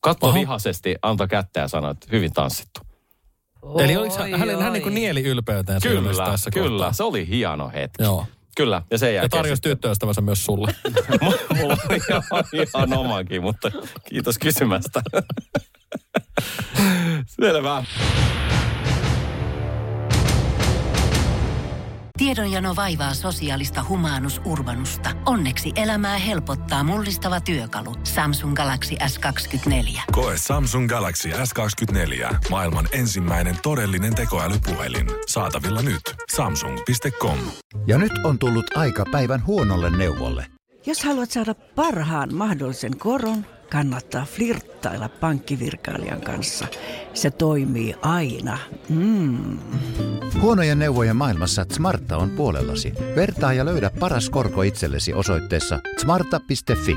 Katso 0.00 0.26
Oho. 0.26 0.34
vihaisesti, 0.34 0.96
antoi 1.02 1.28
kättä 1.28 1.60
ja 1.60 1.68
sanoi, 1.68 1.90
että 1.90 2.06
hyvin 2.12 2.32
tanssittu. 2.32 2.80
Eli 3.78 3.96
oliko 3.96 4.14
hän, 4.14 4.24
Oi, 4.34 4.38
hän, 4.38 4.48
hän 4.48 4.66
oi. 4.66 4.72
niin 4.72 4.82
kuin 4.82 4.94
nieli 4.94 5.22
ylpeyteen 5.22 5.80
ilmeisesti 5.84 6.16
Kyllä, 6.16 6.30
tässä 6.30 6.50
kyllä. 6.50 6.68
kohtaa. 6.68 6.92
Se 6.92 7.02
oli 7.02 7.28
hieno 7.28 7.70
hetki. 7.74 8.02
Joo. 8.02 8.26
Kyllä, 8.56 8.82
ja 8.90 8.98
sen 8.98 9.06
Ja 9.08 9.12
jälkeen... 9.14 9.30
tarjosi 9.30 9.56
sitten- 9.56 9.70
tyttöystävänsä 9.72 10.20
myös 10.20 10.44
sulle. 10.44 10.74
Mulla 11.56 11.72
on 11.72 11.96
ihan, 11.96 12.22
ihan 12.52 12.98
omakin, 12.98 13.42
mutta 13.42 13.70
kiitos 14.08 14.38
kysymästä. 14.38 15.02
Selvä. 17.26 17.84
Tiedonjano 22.18 22.76
vaivaa 22.76 23.14
sosiaalista 23.14 23.84
humanus 23.88 24.40
urbanusta. 24.44 25.10
Onneksi 25.26 25.72
elämää 25.76 26.18
helpottaa 26.18 26.84
mullistava 26.84 27.40
työkalu. 27.40 27.94
Samsung 28.04 28.54
Galaxy 28.54 28.94
S24. 28.94 30.00
Koe 30.12 30.34
Samsung 30.36 30.88
Galaxy 30.88 31.28
S24. 31.28 32.36
Maailman 32.50 32.88
ensimmäinen 32.92 33.56
todellinen 33.62 34.14
tekoälypuhelin. 34.14 35.06
Saatavilla 35.26 35.82
nyt. 35.82 36.00
Samsung.com. 36.36 37.38
Ja 37.86 37.98
nyt 37.98 38.12
on 38.24 38.38
tullut 38.38 38.76
aika 38.76 39.04
päivän 39.12 39.46
huonolle 39.46 39.96
neuvolle. 39.96 40.46
Jos 40.86 41.04
haluat 41.04 41.30
saada 41.30 41.54
parhaan 41.54 42.34
mahdollisen 42.34 42.98
koron, 42.98 43.46
kannattaa 43.70 44.24
flirttailla 44.24 45.08
pankkivirkailijan 45.08 46.20
kanssa. 46.20 46.66
Se 47.14 47.30
toimii 47.30 47.94
aina. 48.02 48.58
Mm. 48.88 49.58
Huonojen 50.44 50.78
neuvojen 50.78 51.16
maailmassa 51.16 51.66
Smarta 51.72 52.16
on 52.16 52.30
puolellasi. 52.30 52.92
Vertaa 53.16 53.52
ja 53.52 53.64
löydä 53.64 53.90
paras 54.00 54.30
korko 54.30 54.62
itsellesi 54.62 55.14
osoitteessa 55.14 55.78
smarta.fi. 56.00 56.96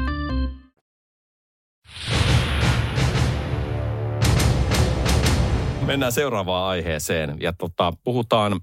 Mennään 5.85 6.11
seuraavaan 6.11 6.69
aiheeseen 6.69 7.37
ja 7.41 7.53
tota, 7.53 7.93
puhutaan, 8.03 8.59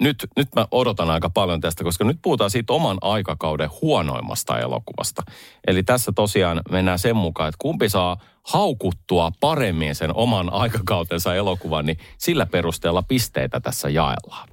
nyt, 0.00 0.26
nyt 0.36 0.48
mä 0.56 0.66
odotan 0.70 1.10
aika 1.10 1.30
paljon 1.30 1.60
tästä, 1.60 1.84
koska 1.84 2.04
nyt 2.04 2.18
puhutaan 2.22 2.50
siitä 2.50 2.72
oman 2.72 2.98
aikakauden 3.00 3.70
huonoimmasta 3.82 4.58
elokuvasta. 4.58 5.22
Eli 5.66 5.82
tässä 5.82 6.12
tosiaan 6.14 6.62
mennään 6.70 6.98
sen 6.98 7.16
mukaan, 7.16 7.48
että 7.48 7.58
kumpi 7.58 7.88
saa 7.88 8.16
haukuttua 8.42 9.32
paremmin 9.40 9.94
sen 9.94 10.14
oman 10.14 10.52
aikakautensa 10.52 11.34
elokuvan, 11.34 11.86
niin 11.86 11.98
sillä 12.18 12.46
perusteella 12.46 13.02
pisteitä 13.02 13.60
tässä 13.60 13.88
jaellaan. 13.88 14.48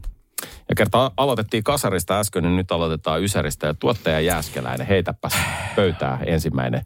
Ja 0.69 0.75
kerta 0.75 1.11
aloitettiin 1.17 1.63
kasarista 1.63 2.19
äsken, 2.19 2.43
niin 2.43 2.55
nyt 2.55 2.71
aloitetaan 2.71 3.23
Ysäristä 3.23 3.67
ja 3.67 3.73
tuottaja 3.73 4.19
Jääskeläinen. 4.19 4.87
Heitäpäs 4.87 5.33
pöytää 5.75 6.19
ensimmäinen 6.25 6.85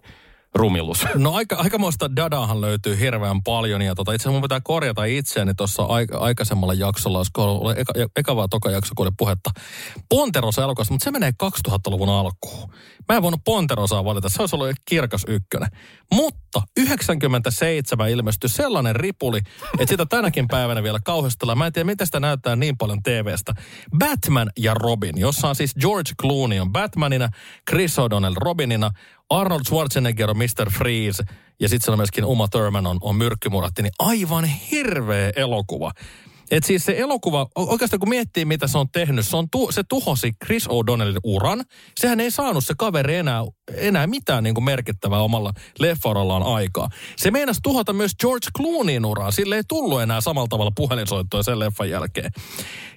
rumilus. 0.55 1.05
No 1.15 1.33
aika, 1.33 1.55
aikamoista 1.55 2.15
dadahan 2.15 2.62
löytyy 2.62 3.00
hirveän 3.00 3.43
paljon 3.43 3.81
ja 3.81 3.95
tota, 3.95 4.13
itse 4.13 4.24
asiassa 4.24 4.31
mun 4.31 4.41
pitää 4.41 4.62
korjata 4.63 5.05
itseäni 5.05 5.53
tuossa 5.53 5.83
aika, 5.83 6.17
aikaisemmalla 6.17 6.74
jaksolla, 6.74 7.17
olisiko 7.17 7.43
ollut 7.43 7.77
eka, 7.77 7.93
eka 8.15 8.36
vai 8.36 8.48
toka 8.50 8.72
jakso, 8.72 8.93
kun 8.95 9.07
oli 9.07 9.13
puhetta 9.17 9.50
Ponterosa 10.10 10.63
elokuvasta, 10.63 10.93
mutta 10.93 11.03
se 11.03 11.12
menee 11.12 11.31
2000-luvun 11.43 12.10
alkuun. 12.10 12.74
Mä 13.10 13.15
en 13.15 13.22
voinut 13.22 13.41
Ponterosaa 13.45 14.05
valita, 14.05 14.29
se 14.29 14.41
olisi 14.41 14.55
ollut 14.55 14.75
kirkas 14.86 15.25
ykkönen. 15.27 15.69
Mutta 16.13 16.62
97 16.77 18.10
ilmestyi 18.10 18.50
sellainen 18.50 18.95
ripuli, 18.95 19.39
että 19.79 19.91
sitä 19.91 20.05
tänäkin 20.05 20.48
päivänä 20.48 20.83
vielä 20.83 21.00
kauhistellaan. 21.05 21.57
Mä 21.57 21.67
en 21.67 21.74
tiedä, 21.74 21.86
miten 21.86 22.07
sitä 22.07 22.19
näyttää 22.19 22.55
niin 22.55 22.77
paljon 22.77 23.03
TVstä. 23.03 23.53
Batman 23.98 24.50
ja 24.60 24.74
Robin, 24.74 25.17
jossa 25.17 25.50
on 25.50 25.55
siis 25.55 25.75
George 25.81 26.12
Clooney 26.22 26.60
on 26.60 26.72
Batmanina, 26.72 27.29
Chris 27.69 27.98
O'Donnell 27.98 28.36
Robinina, 28.36 28.91
Arnold 29.30 29.62
Schwarzenegger 29.68 30.30
on 30.30 30.38
Mr. 30.38 30.72
Freeze 30.72 31.24
ja 31.60 31.70
sitten 31.70 31.86
siellä 31.86 31.96
on 31.96 32.00
myöskin 32.00 32.25
Uma 32.25 32.48
Thurman 32.48 32.88
on, 32.88 32.98
on 33.01 33.15
myrkkymuratti, 33.15 33.82
niin 33.82 33.94
aivan 34.00 34.46
hirveä 34.46 35.32
elokuva. 35.36 35.92
Et 36.53 36.63
siis 36.63 36.86
se 36.86 36.95
elokuva, 36.98 37.48
oikeastaan 37.55 38.00
kun 38.00 38.10
miettii 38.10 38.45
mitä 38.45 38.67
se 38.67 38.77
on 38.77 38.89
tehnyt, 38.89 39.27
se, 39.27 39.38
on 39.38 39.50
tu, 39.50 39.72
se 39.72 39.83
tuhosi 39.89 40.31
Chris 40.45 40.67
O'Donnellin 40.67 41.19
uran. 41.24 41.63
Sehän 42.00 42.19
ei 42.19 42.31
saanut 42.31 42.65
se 42.65 42.74
kaveri 42.77 43.15
enää, 43.15 43.41
enää 43.75 44.07
mitään 44.07 44.43
niin 44.43 44.53
kuin 44.53 44.63
merkittävää 44.63 45.19
omalla 45.19 45.53
leffarallaan 45.79 46.43
aikaa. 46.43 46.89
Se 47.17 47.31
meinasi 47.31 47.60
tuhota 47.63 47.93
myös 47.93 48.12
George 48.19 48.48
Clooneyin 48.57 49.05
uraa. 49.05 49.31
Sille 49.31 49.55
ei 49.55 49.63
tullut 49.67 50.01
enää 50.01 50.22
samalla 50.22 50.48
tavalla 50.48 50.72
puhelinsoittoja 50.75 51.43
sen 51.43 51.60
leffan 51.60 51.89
jälkeen. 51.89 52.31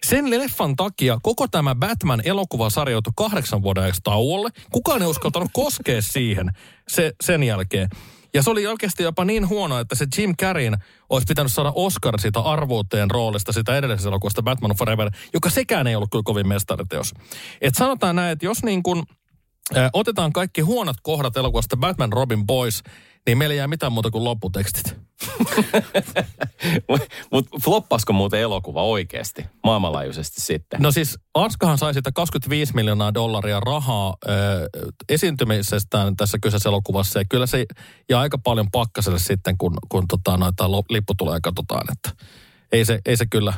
Sen 0.06 0.30
leffan 0.30 0.76
takia 0.76 1.18
koko 1.22 1.48
tämä 1.48 1.74
Batman-elokuvasarja 1.74 2.90
joutui 2.90 3.12
kahdeksan 3.16 3.62
vuoden 3.62 3.92
tauolle. 4.02 4.50
Kukaan 4.72 5.02
ei 5.02 5.08
uskaltanut 5.08 5.50
koskea 5.52 6.02
siihen 6.02 6.50
se, 6.88 7.12
sen 7.24 7.42
jälkeen. 7.42 7.88
Ja 8.34 8.42
se 8.42 8.50
oli 8.50 8.66
oikeasti 8.66 9.02
jopa 9.02 9.24
niin 9.24 9.48
huono, 9.48 9.78
että 9.78 9.94
se 9.94 10.06
Jim 10.18 10.36
Carreyn 10.36 10.76
olisi 11.10 11.24
pitänyt 11.26 11.52
saada 11.52 11.72
Oscar 11.74 12.20
siitä 12.20 12.40
arvuuteen 12.40 13.10
roolista, 13.10 13.52
sitä 13.52 13.76
edellisestä 13.76 14.08
elokuvasta 14.08 14.42
Batman 14.42 14.76
Forever, 14.78 15.10
joka 15.34 15.50
sekään 15.50 15.86
ei 15.86 15.96
ollut 15.96 16.10
kyllä 16.10 16.22
kovin 16.24 16.48
mestariteos. 16.48 17.14
Et 17.60 17.74
sanotaan 17.74 18.16
näin, 18.16 18.32
että 18.32 18.44
jos 18.46 18.62
niin 18.64 18.82
kuin, 18.82 19.02
ä, 19.76 19.90
otetaan 19.92 20.32
kaikki 20.32 20.60
huonot 20.60 20.96
kohdat 21.02 21.36
elokuvasta 21.36 21.76
Batman 21.76 22.12
Robin 22.12 22.46
pois, 22.46 22.82
niin 23.26 23.38
meillä 23.38 23.52
ei 23.52 23.58
jää 23.58 23.68
mitään 23.68 23.92
muuta 23.92 24.10
kuin 24.10 24.24
lopputekstit. 24.24 25.05
Mutta 27.32 27.56
floppasko 27.64 28.12
muuten 28.12 28.40
elokuva 28.40 28.82
oikeasti, 28.82 29.46
maailmanlaajuisesti 29.64 30.40
sitten? 30.40 30.82
No 30.82 30.90
siis 30.90 31.18
Arskahan 31.34 31.78
sai 31.78 31.94
sitä 31.94 32.10
25 32.14 32.74
miljoonaa 32.74 33.14
dollaria 33.14 33.60
rahaa 33.60 34.16
ö, 34.28 34.30
esiintymisestään 35.08 36.16
tässä 36.16 36.38
kyseisessä 36.42 36.68
elokuvassa. 36.68 37.18
Ja 37.18 37.24
kyllä 37.30 37.46
se 37.46 37.66
ja 38.08 38.20
aika 38.20 38.38
paljon 38.38 38.70
pakkaselle 38.70 39.18
sitten, 39.18 39.58
kun, 39.58 39.78
kun 39.88 40.04
tota, 40.08 40.36
noita 40.36 40.70
lo- 40.70 40.84
lipputuloja 40.90 41.40
katsotaan. 41.42 41.86
Että 41.92 42.24
ei 42.72 42.84
se, 42.84 42.98
ei 43.06 43.16
se 43.16 43.26
kyllä, 43.26 43.52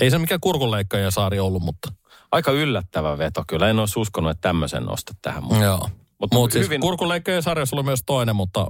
ei 0.00 0.10
se 0.10 0.18
mikään 0.18 0.40
kurkunleikkaja 0.40 1.10
saari 1.10 1.40
ollut, 1.40 1.62
mutta 1.62 1.88
Aika 2.32 2.50
yllättävä 2.50 3.18
veto. 3.18 3.44
Kyllä 3.48 3.70
en 3.70 3.78
olisi 3.78 4.00
uskonut, 4.00 4.30
että 4.30 4.48
tämmöisen 4.48 4.84
nostat 4.84 5.16
tähän. 5.22 5.44
Mutta 5.44 5.64
joo. 5.64 5.88
Mutta 6.20 6.36
Mutta 6.36 6.52
siis 6.54 6.66
hyvin- 6.66 7.42
sarjassa 7.42 7.76
oli 7.76 7.82
myös 7.82 8.00
toinen, 8.06 8.36
mutta... 8.36 8.66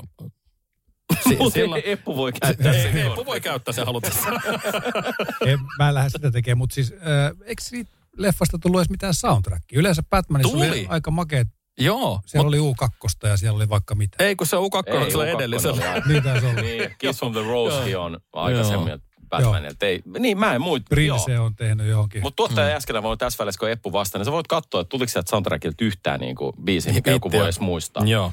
Si- 1.28 1.36
Mut 1.36 1.52
silloin- 1.52 1.82
Eppu 1.84 2.16
voi 2.16 2.32
käyttää 2.32 2.72
Ei, 2.72 2.82
sen. 2.82 3.06
Eppu 3.06 3.26
voi 3.26 3.40
käyttää 3.40 3.72
sen 3.74 3.86
halutessa. 3.86 4.28
En, 5.46 5.58
mä 5.78 5.88
en 5.88 5.94
lähde 5.94 6.10
sitä 6.10 6.30
tekemään, 6.30 6.58
mutta 6.58 6.74
siis 6.74 6.92
äh, 6.92 6.98
eikö 7.44 7.62
siitä 7.62 7.90
leffasta 8.16 8.58
tullut 8.58 8.80
edes 8.80 8.90
mitään 8.90 9.14
soundtrackia. 9.14 9.78
Yleensä 9.78 10.02
Batmanissa 10.10 10.52
Tuli. 10.52 10.68
oli 10.68 10.86
aika 10.88 11.10
makeet. 11.10 11.48
Joo. 11.78 12.20
Siellä 12.26 12.48
oli 12.48 12.58
U2 12.58 13.28
ja 13.28 13.36
siellä 13.36 13.56
oli 13.56 13.68
vaikka 13.68 13.94
mitä. 13.94 14.16
Ei, 14.24 14.36
kun 14.36 14.46
se 14.46 14.56
U2 14.56 14.60
Ei, 14.86 14.96
on 14.96 15.10
sillä 15.10 15.24
U2 15.24 15.28
edellisellä. 15.36 16.02
Niin 16.06 16.22
taisi 16.22 16.46
olla. 16.46 16.60
Niin, 16.60 16.94
Kiss 16.98 17.18
from 17.18 17.32
the 17.32 17.42
Rosekin 17.42 17.98
on 17.98 18.18
aikaisemmin 18.32 18.88
Joo. 18.88 18.98
Batmanilta. 19.28 19.86
Ei, 19.86 20.02
niin 20.18 20.38
mä 20.38 20.54
en 20.54 20.60
muista. 20.60 20.86
Prince 20.88 21.38
on 21.38 21.56
tehnyt 21.56 21.86
johonkin. 21.86 22.22
Mutta 22.22 22.36
tuottaja 22.36 22.68
mm. 22.68 22.76
äsken 22.76 23.02
voi 23.02 23.16
tässä 23.16 23.38
välissä, 23.44 23.58
kun 23.58 23.70
Eppu 23.70 23.92
vastaa, 23.92 24.18
niin 24.18 24.24
sä 24.24 24.32
voit 24.32 24.46
katsoa, 24.46 24.80
että 24.80 24.88
tuliko 24.88 25.10
sieltä 25.12 25.30
soundtrackilta 25.30 25.84
yhtään 25.84 26.20
niin 26.20 26.36
kuin 26.36 26.52
biisi, 26.64 26.92
mikä 26.92 27.10
joku 27.10 27.32
voi 27.32 27.44
edes 27.44 27.60
muistaa. 27.60 28.04
Joo. 28.04 28.32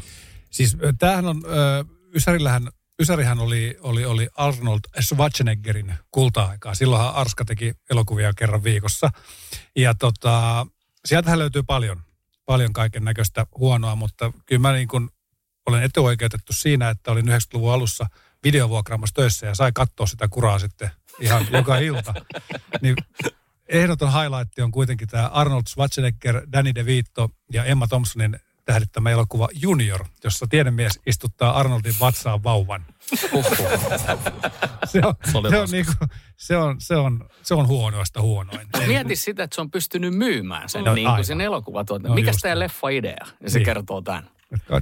Siis 0.51 0.77
tämähän 0.99 1.25
on, 1.25 1.41
ö, 1.45 1.85
Ysärillähän, 2.15 2.67
Ysärihän 3.01 3.39
oli, 3.39 3.77
oli, 3.81 4.05
oli 4.05 4.29
Arnold 4.35 4.79
Schwarzeneggerin 5.01 5.93
kulta-aikaa. 6.11 6.75
Silloinhan 6.75 7.15
Arska 7.15 7.45
teki 7.45 7.73
elokuvia 7.89 8.33
kerran 8.33 8.63
viikossa. 8.63 9.09
Ja 9.75 9.93
tota, 9.93 10.67
sieltähän 11.05 11.39
löytyy 11.39 11.63
paljon, 11.63 12.01
paljon 12.45 12.73
kaiken 12.73 13.03
näköistä 13.03 13.45
huonoa, 13.57 13.95
mutta 13.95 14.33
kyllä 14.45 14.61
mä 14.61 14.71
niin 14.71 14.87
kuin 14.87 15.09
olen 15.65 15.83
etuoikeutettu 15.83 16.53
siinä, 16.53 16.89
että 16.89 17.11
olin 17.11 17.27
90-luvun 17.27 17.73
alussa 17.73 18.05
videovuokraamassa 18.43 19.15
töissä 19.15 19.45
ja 19.45 19.55
sai 19.55 19.71
katsoa 19.73 20.07
sitä 20.07 20.27
kuraa 20.27 20.59
sitten 20.59 20.91
ihan 21.19 21.47
joka 21.51 21.77
ilta. 21.77 22.13
Niin 22.81 22.95
ehdoton 23.69 24.13
highlight 24.13 24.59
on 24.59 24.71
kuitenkin 24.71 25.07
tämä 25.07 25.27
Arnold 25.27 25.63
Schwarzenegger, 25.67 26.41
Danny 26.51 26.75
DeVito 26.75 27.29
ja 27.53 27.63
Emma 27.63 27.87
Thompsonin 27.87 28.39
tähdittämä 28.65 29.09
elokuva 29.09 29.47
Junior, 29.53 30.05
jossa 30.23 30.47
tiedemies 30.49 30.99
istuttaa 31.05 31.59
Arnoldin 31.59 31.93
vatsaan 31.99 32.43
vauvan. 32.43 32.85
se, 34.85 35.01
on, 35.05 35.15
Se 35.31 35.37
oli 35.37 35.49
se, 35.49 35.57
on 35.57 35.69
niinku, 35.71 35.91
se, 36.37 36.57
on, 36.57 36.75
se, 36.81 36.95
on, 36.95 37.29
se 37.43 37.53
on 37.53 37.67
huonoista 37.67 38.21
huonoin. 38.21 38.67
Mieti 38.87 39.15
sitä, 39.15 39.43
että 39.43 39.55
se 39.55 39.61
on 39.61 39.71
pystynyt 39.71 40.13
myymään 40.13 40.69
sen, 40.69 40.83
No, 40.83 40.93
niin 40.93 41.09
kuin 41.09 41.25
sen 41.25 41.41
elokuvatuotannon. 41.41 42.09
No 42.09 42.15
Mikäs 42.15 42.33
just 42.33 42.41
teidän 42.41 42.55
niin. 42.55 42.59
leffa-idea? 42.59 43.25
Ja 43.41 43.49
se 43.49 43.59
Niin. 43.59 43.65
kertoo 43.65 44.01
tämän. 44.01 44.29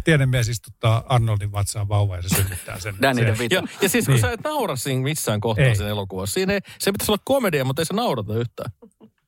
Tiedemies 0.03 0.47
istuttaa 0.49 1.03
Arnoldin 1.09 1.51
vatsaan 1.51 1.89
vauvan 1.89 2.17
ja 2.19 2.29
se 2.29 2.35
synnyttää 2.35 2.79
sen. 2.79 2.95
Danny 3.01 3.21
se, 3.21 3.27
DeVito. 3.27 3.55
Ja, 3.55 3.63
ja 3.81 3.89
siis 3.89 4.05
kun 4.05 4.13
Niin. 4.13 4.21
sä 4.21 4.31
et 4.31 4.41
naura 4.43 4.75
siinä 4.75 5.01
missään 5.03 5.41
kohtaa 5.41 5.65
Ei. 5.65 5.75
siinä 5.75 5.89
elokuvassa. 5.89 6.33
Siinä 6.33 6.53
ei, 6.53 6.59
se 6.79 6.91
pitäisi 6.91 7.11
olla 7.11 7.21
komedia, 7.25 7.65
mutta 7.65 7.81
ei 7.81 7.85
se 7.85 7.93
naurata 7.93 8.35
yhtään. 8.35 8.71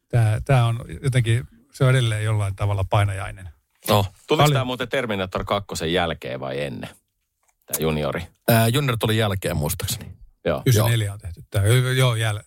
Tämä, 0.09 0.37
tämä 0.45 0.65
on 0.65 0.79
jotenkin, 1.03 1.43
se 1.73 1.83
on 1.83 1.89
edelleen 1.89 2.23
jollain 2.23 2.55
tavalla 2.55 2.83
painajainen. 2.83 3.49
No. 3.87 4.05
Tuliko 4.27 4.43
Paljon. 4.43 4.53
tämä 4.53 4.65
muuten 4.65 4.89
Terminator 4.89 5.43
2 5.45 5.93
jälkeen 5.93 6.39
vai 6.39 6.61
ennen? 6.61 6.89
Tämä 7.65 7.77
juniori. 7.79 8.27
Ää, 8.49 8.67
Junior 8.67 8.97
tuli 8.99 9.17
jälkeen 9.17 9.57
muistaakseni. 9.57 10.05
Joo. 10.45 10.61
94 10.65 11.13
on 11.13 11.19
tehty 11.19 11.43
tämä. 11.49 11.65
Joo, 11.97 12.15
jäl... 12.15 12.39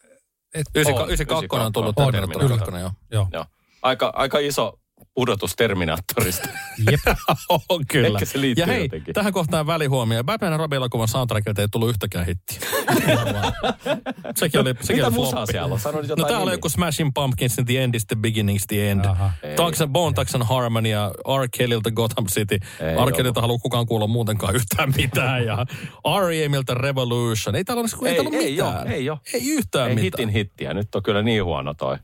Et, 0.55 0.67
92 0.75 1.47
on 1.51 1.73
tullut 1.73 1.97
Terminator 1.97 2.43
kyllä. 2.43 2.59
2, 2.59 2.75
joo. 2.81 2.91
joo. 3.11 3.29
Joo. 3.33 3.45
Aika, 3.83 4.13
aika 4.17 4.39
iso 4.39 4.81
pudotus 5.17 5.57
Terminaattorista. 5.57 6.49
Jep. 6.91 7.01
On 7.69 7.87
kyllä. 7.89 8.09
Ehkä 8.09 8.25
se 8.25 8.41
liittyy 8.41 8.63
ja 8.63 8.67
hei, 8.67 8.83
jotenkin. 8.83 9.15
tähän 9.15 9.33
kohtaan 9.33 9.67
välihuomio. 9.67 10.25
Batman 10.25 10.53
ja 10.53 10.59
Robin-elokuvan 10.59 11.09
soundtrackilta 11.09 11.61
ei 11.63 11.69
tullut 11.73 11.89
yhtäkään 11.89 12.27
hittiä. 12.27 12.59
sekin 14.37 14.61
oli, 14.61 14.75
sekin 14.81 14.97
Mitä 14.97 15.07
oli 15.07 15.15
musaa 15.15 15.47
siellä 15.47 15.75
on? 15.75 15.81
No 16.19 16.25
täällä 16.25 16.43
oli 16.43 16.53
joku 16.53 16.69
Smashing 16.69 17.11
Pumpkins, 17.15 17.57
The 17.67 17.83
End 17.83 17.95
is 17.95 18.07
the 18.07 18.17
Beginning 18.17 18.57
is 18.57 18.67
the 18.67 18.91
End. 18.91 19.05
And 19.05 19.89
Bone, 19.89 20.15
Thugs 20.15 20.35
and 20.35 20.45
Harmony 20.45 20.89
ja 20.89 21.13
R. 21.43 21.49
Kellyltä 21.59 21.91
Gotham 21.91 22.27
City. 22.27 22.59
Ei 22.81 23.07
R. 23.07 23.13
Kellyltä 23.13 23.41
haluaa 23.41 23.59
kukaan 23.59 23.87
kuulla 23.87 24.07
muutenkaan 24.07 24.55
yhtään 24.55 24.93
mitään. 24.97 25.45
Ja 25.45 25.67
R.E.Miltä 26.27 26.75
Revolution. 26.75 27.57
Ei 27.57 27.65
täällä 27.65 27.81
ole, 27.81 28.09
ei, 28.11 28.17
Ei, 28.17 28.23
täällä 28.23 28.39
ei 28.39 28.51
mitään. 28.51 28.77
oo, 28.77 28.85
ei 28.85 29.11
oo. 29.11 29.19
Ei 29.35 29.49
yhtään 29.49 29.89
Ei 29.89 29.95
mitään. 29.95 30.05
hitin 30.05 30.29
hittiä. 30.29 30.75
Nyt 30.75 30.95
on 30.95 31.03
kyllä 31.03 31.23
niin 31.23 31.45
huono 31.45 31.75
toi. 31.75 31.97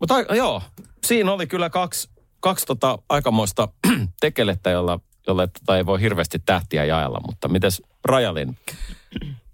Mutta 0.00 0.14
joo, 0.36 0.62
siinä 1.06 1.32
oli 1.32 1.46
kyllä 1.46 1.70
kaksi, 1.70 2.10
kaksi 2.40 2.66
tota 2.66 2.98
aikamoista 3.08 3.68
tekelettä, 4.20 4.70
jolla, 4.70 5.00
jolle 5.26 5.46
tota 5.46 5.76
ei 5.76 5.86
voi 5.86 6.00
hirveästi 6.00 6.38
tähtiä 6.46 6.84
jaella. 6.84 7.20
Mutta 7.26 7.48
mites 7.48 7.82
Rajalin? 8.04 8.56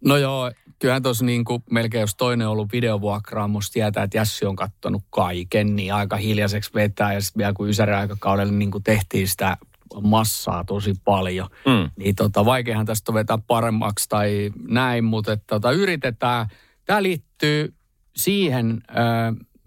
No 0.05 0.17
joo, 0.17 0.53
kyllähän 0.79 1.03
tuossa 1.03 1.25
niin 1.25 1.45
kuin 1.45 1.63
melkein 1.71 2.01
jos 2.01 2.15
toinen 2.15 2.47
on 2.47 2.53
ollut 2.53 2.73
videovuokraamus, 2.73 3.71
tietää, 3.71 4.03
että 4.05 4.19
Jässi 4.19 4.47
on 4.47 4.57
kattonut 4.57 5.03
kaiken, 5.11 5.77
niin 5.77 5.95
aika 5.95 6.17
hiljaiseksi 6.17 6.71
vetää. 6.75 7.13
Ja 7.13 7.21
sitten 7.21 7.39
vielä 7.41 7.53
kun 7.53 7.69
Ysärin 7.69 7.97
aikakaudella 7.97 8.53
niin 8.53 8.71
kuin 8.71 8.85
tehtiin 8.85 9.29
sitä 9.29 9.57
massaa 10.03 10.65
tosi 10.65 10.93
paljon, 11.05 11.49
Mm. 11.67 11.91
niin 11.97 12.15
tota, 12.15 12.45
vaikeahan 12.45 12.87
tästä 12.87 13.13
on 13.13 13.15
vetää 13.15 13.39
paremmaksi 13.47 14.09
tai 14.09 14.51
näin, 14.69 15.05
mutta 15.05 15.33
että 15.33 15.45
tota, 15.47 15.71
yritetään. 15.71 16.47
Tämä 16.85 17.03
liittyy 17.03 17.75
siihen 18.17 18.83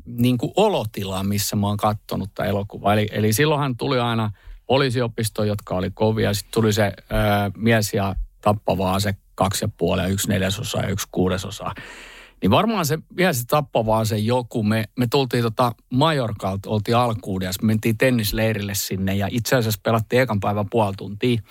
niin 0.08 0.38
kuin 0.38 0.52
olotilaan, 0.56 1.28
missä 1.28 1.56
mä 1.56 1.68
oon 1.68 1.78
kattonut 1.78 2.30
tämä 2.36 2.50
elokuva. 2.50 2.94
Eli, 2.94 3.08
eli 3.12 3.34
silloinhan 3.34 3.78
tuli 3.78 4.00
aina 4.00 4.32
poliisiopisto, 4.68 5.44
jotka 5.44 5.76
oli 5.76 5.92
kovia. 5.92 6.34
Sitten 6.34 6.54
tuli 6.54 6.74
se 6.74 6.84
äh, 6.86 6.94
mies 7.58 7.94
ja 7.94 8.16
tappavaa 8.42 9.00
se 9.00 9.16
kaksi 9.36 9.66
ja 9.66 9.70
puoli 9.78 10.02
ja 10.02 10.08
yksi 10.08 10.30
neljäsosa 10.30 10.82
ja 10.82 10.88
yksi 10.88 11.08
kuudesosa. 11.12 11.72
Niin 12.42 12.52
varmaan 12.52 12.86
se 12.86 13.00
mies 13.10 13.40
ja 13.40 13.44
tappavaa 13.48 14.06
se 14.06 14.18
joku. 14.18 14.64
Me, 14.64 14.84
me 14.98 15.08
tultiin 15.08 15.44
tota 15.44 15.72
Majorkalta, 15.90 16.70
oltiin 16.70 16.98
alkuudessa, 16.98 17.62
me 17.64 17.68
mentiin 17.68 17.98
tennisleirille 17.98 18.76
sinne 18.76 19.16
ja 19.16 19.28
itse 19.32 19.56
asiassa 19.56 19.80
pelattiin 19.84 20.22
ekan 20.22 20.40
päivän 20.40 20.70
puoli 20.70 20.94
tuntia. 20.98 21.42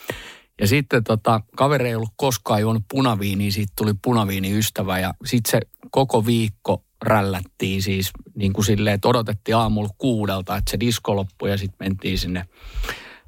Ja 0.60 0.66
sitten 0.66 1.04
tota, 1.04 1.40
kaveri 1.56 1.88
ei 1.88 1.94
ollut 1.94 2.14
koskaan 2.16 2.60
juonut 2.60 2.82
punaviiniä, 2.90 3.50
siitä 3.50 3.72
tuli 3.76 3.92
punaviiniystävä 4.02 4.98
ja 4.98 5.14
sitten 5.24 5.50
se 5.50 5.60
koko 5.90 6.26
viikko 6.26 6.85
rällättiin 7.06 7.82
siis 7.82 8.10
niin 8.34 8.52
kuin 8.52 8.64
silleen, 8.64 8.94
että 8.94 9.08
odotettiin 9.08 9.56
aamulla 9.56 9.90
kuudelta, 9.98 10.56
että 10.56 10.70
se 10.70 10.80
disko 10.80 11.16
loppui 11.16 11.50
ja 11.50 11.58
sitten 11.58 11.76
mentiin 11.86 12.18
sinne 12.18 12.48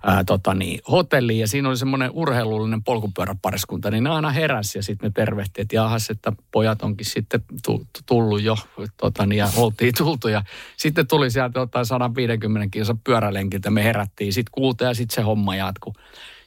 ää, 0.03 0.25
tota 0.25 0.55
niin, 0.55 0.81
hotelliin 0.91 1.41
ja 1.41 1.49
siinä 1.49 1.69
oli 1.69 1.77
semmoinen 1.77 2.11
urheilullinen 2.15 2.85
polkupyöräpariskunta, 2.85 3.91
niin 3.91 4.05
ne 4.05 4.11
aina 4.11 4.31
heräsi 4.31 4.79
ja 4.79 4.83
sitten 4.83 5.09
me 5.09 5.13
tervehtiin, 5.15 5.63
että 5.63 5.77
jahas, 5.77 6.11
että 6.11 6.33
pojat 6.53 6.83
onkin 6.83 7.07
sitten 7.07 7.41
tu- 7.65 7.79
tu- 7.79 8.01
tullut 8.07 8.43
jo 8.43 8.57
tota 8.97 9.27
niin, 9.27 9.39
ja 9.39 9.49
oltiin 9.57 9.95
tultu 9.99 10.29
ja 10.29 10.43
sitten 10.77 11.07
tuli 11.07 11.31
sieltä 11.31 11.61
jotain 11.61 11.87
150 11.87 12.69
kilsa 12.71 12.97
pyörälenkiltä, 13.05 13.71
me 13.71 13.85
herättiin 13.85 14.33
sitten 14.33 14.53
kuuta 14.53 14.85
ja 14.85 14.95
sitten 14.95 15.15
se 15.15 15.23
homma 15.23 15.57
jatkuu. 15.57 15.95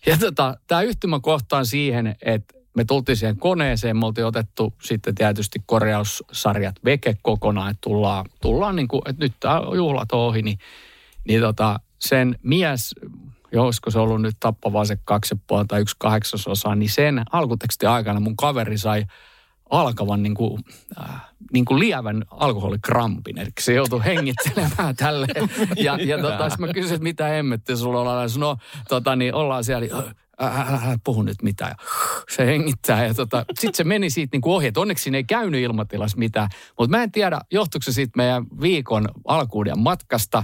Ja 0.06 0.17
tota, 0.17 0.58
tämä 0.67 0.82
yhtymä 0.82 1.20
kohtaan 1.20 1.65
siihen, 1.65 2.15
että 2.22 2.61
me 2.73 2.86
tultiin 2.86 3.17
siihen 3.17 3.38
koneeseen, 3.38 3.97
me 3.97 4.05
oltiin 4.05 4.25
otettu 4.25 4.73
sitten 4.81 5.15
tietysti 5.15 5.60
korjaussarjat 5.65 6.75
veke 6.86 7.17
kokonaan, 7.21 7.71
että 7.71 7.81
tullaan, 7.81 8.25
tullaan 8.41 8.75
niin 8.75 8.88
kuin, 8.88 9.01
että 9.05 9.25
nyt 9.25 9.34
tämä 9.39 9.62
juhlat 9.75 10.12
on 10.12 10.19
ohi, 10.19 10.41
niin, 10.41 10.60
niin 11.27 11.41
tota, 11.41 11.79
sen 11.99 12.36
mies, 12.43 12.95
josko 13.51 13.91
se 13.91 13.99
ollut 13.99 14.21
nyt 14.21 14.36
tappavaa 14.39 14.86
se 14.86 14.97
kaksi 15.05 15.36
puoli 15.47 15.65
tai 15.65 15.81
yksi 15.81 15.95
kahdeksasosa, 15.99 16.75
niin 16.75 16.89
sen 16.89 17.23
alkutekstin 17.31 17.89
aikana 17.89 18.19
mun 18.19 18.36
kaveri 18.36 18.77
sai 18.77 19.05
alkavan 19.69 20.23
niin 20.23 20.36
kuin, 20.36 20.63
äh, 20.99 21.21
niin 21.53 21.65
kuin 21.65 21.79
lievän 21.79 22.23
alkoholikrampin. 22.31 23.38
Eli 23.38 23.49
se 23.60 23.73
joutui 23.73 24.05
hengittelemään 24.05 24.95
tälle. 24.95 25.27
Ja, 25.75 25.97
ja 25.97 26.17
tota, 26.17 26.49
mä 26.60 26.67
kysyin, 26.67 26.93
että 26.95 27.03
mitä 27.03 27.25
hemmettiä 27.25 27.75
sulla 27.75 27.99
ollaan. 27.99 28.29
No, 28.38 28.57
tota, 28.89 29.15
niin 29.15 29.34
ollaan 29.34 29.63
siellä, 29.63 29.86
älä, 30.41 30.80
älä, 30.84 30.97
puhu 31.04 31.21
nyt 31.21 31.41
mitään. 31.41 31.75
Se 32.30 32.45
hengittää 32.45 33.06
ja 33.06 33.13
tota, 33.13 33.45
sitten 33.60 33.75
se 33.75 33.84
meni 33.84 34.10
siitä 34.10 34.36
niin 34.36 34.41
kuin 34.41 34.54
ohi. 34.54 34.67
Että 34.67 34.80
onneksi 34.80 35.04
siinä 35.04 35.17
ei 35.17 35.23
käynyt 35.23 35.62
ilmatilassa 35.62 36.17
mitään. 36.17 36.49
Mutta 36.80 36.97
mä 36.97 37.04
en 37.04 37.12
tiedä, 37.12 37.41
johtuiko 37.51 37.84
se 37.84 37.91
siitä 37.91 38.12
meidän 38.15 38.45
viikon 38.62 39.10
alkuuden 39.27 39.80
matkasta, 39.80 40.43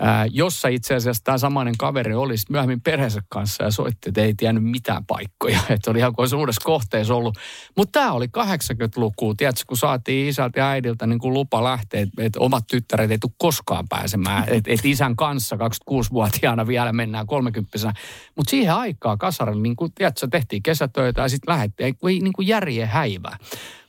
ää, 0.00 0.26
jossa 0.30 0.68
itse 0.68 0.94
asiassa 0.94 1.24
tämä 1.24 1.38
samainen 1.38 1.74
kaveri 1.78 2.14
oli 2.14 2.36
sit 2.36 2.50
myöhemmin 2.50 2.80
perheensä 2.80 3.20
kanssa 3.28 3.64
ja 3.64 3.70
soitti, 3.70 4.08
että 4.08 4.20
ei 4.20 4.34
tiennyt 4.34 4.64
mitään 4.64 5.06
paikkoja. 5.06 5.58
Että 5.70 5.90
oli 5.90 5.98
ihan 5.98 6.12
kuin 6.14 6.22
olisi 6.22 6.36
uudessa 6.36 6.64
kohteessa 6.64 7.14
ollut. 7.14 7.38
Mutta 7.76 8.00
tämä 8.00 8.12
oli 8.12 8.26
80-luku, 8.26 9.34
tiedätkö, 9.34 9.62
kun 9.66 9.76
saatiin 9.76 10.28
isältä 10.28 10.60
ja 10.60 10.68
äidiltä 10.68 11.06
niin 11.06 11.18
kuin 11.18 11.34
lupa 11.34 11.64
lähteä, 11.64 12.00
että 12.00 12.22
et 12.22 12.36
omat 12.36 12.64
tyttäret 12.66 13.10
ei 13.10 13.18
tule 13.18 13.32
koskaan 13.38 13.88
pääsemään. 13.88 14.44
Että 14.56 14.70
et 14.70 14.84
isän 14.84 15.16
kanssa 15.16 15.56
26-vuotiaana 15.56 16.66
vielä 16.66 16.92
mennään 16.92 17.26
30 17.26 17.92
Mutta 18.36 18.50
siihen 18.50 18.74
aikaan 18.74 19.18
kasarilla, 19.18 19.62
niin 19.62 19.76
kuin, 19.76 19.92
tiedätkö, 19.94 20.28
tehtiin 20.30 20.62
kesätöitä 20.62 21.22
ja 21.22 21.28
sitten 21.28 21.52
lähdettiin, 21.52 21.86
ei, 21.86 21.94
ei 22.10 22.20
niin 22.20 22.32
kuin 22.32 22.48
järjen 22.48 22.88
häivää. 22.88 23.36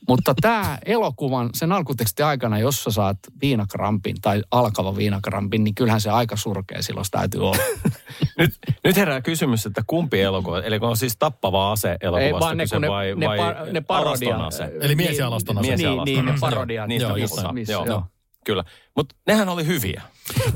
Mutta 0.08 0.34
tämä 0.40 0.78
elokuvan, 0.86 1.50
sen 1.54 1.72
alkutekstin 1.72 2.26
aikana, 2.26 2.58
jos 2.58 2.84
sä 2.84 2.90
saat 2.90 3.18
viinakrampin 3.42 4.16
tai 4.22 4.42
alkava 4.50 4.96
viinakrampin, 4.96 5.64
niin 5.64 5.74
kyllähän 5.74 6.00
se 6.00 6.10
aika 6.10 6.36
surkea 6.36 6.82
silloin 6.82 7.06
täytyy 7.10 7.40
olla. 7.40 7.58
Nyt, 8.38 8.58
nyt 8.84 8.96
herää 8.96 9.20
kysymys, 9.20 9.66
että 9.66 9.82
kumpi 9.86 10.20
elokuva, 10.20 10.60
eli 10.62 10.78
on 10.80 10.96
siis 10.96 11.16
tappava 11.18 11.72
ase 11.72 11.96
elokuvasta 12.00 12.44
vaan 12.44 12.56
ne, 12.56 12.64
kyse 12.64 12.78
ne- 12.78 12.88
vai, 12.88 13.14
ne 13.16 13.26
vai 13.26 13.38
par- 13.38 13.72
ne 13.72 13.80
parodia- 13.80 14.04
alaston 14.36 14.40
ase? 14.66 14.72
Eli 14.80 14.94
mies 14.94 15.18
ja 15.18 15.26
alaston 15.26 15.58
ase. 15.58 15.68
Mies 15.68 15.80
ja 15.80 15.90
Niin, 15.90 16.04
niin, 16.04 16.24
ne 16.24 16.30
ase. 16.32 16.40
parodiat. 16.40 16.88
Niistä 16.88 17.08
Joo, 17.08 17.42
näin. 17.42 17.54
missä- 17.54 17.72
joo, 17.72 17.86
joo. 17.86 18.02
Kyllä. 18.44 18.64
Mutta 18.96 19.14
nehän 19.26 19.48
oli 19.48 19.66
hyviä. 19.66 20.02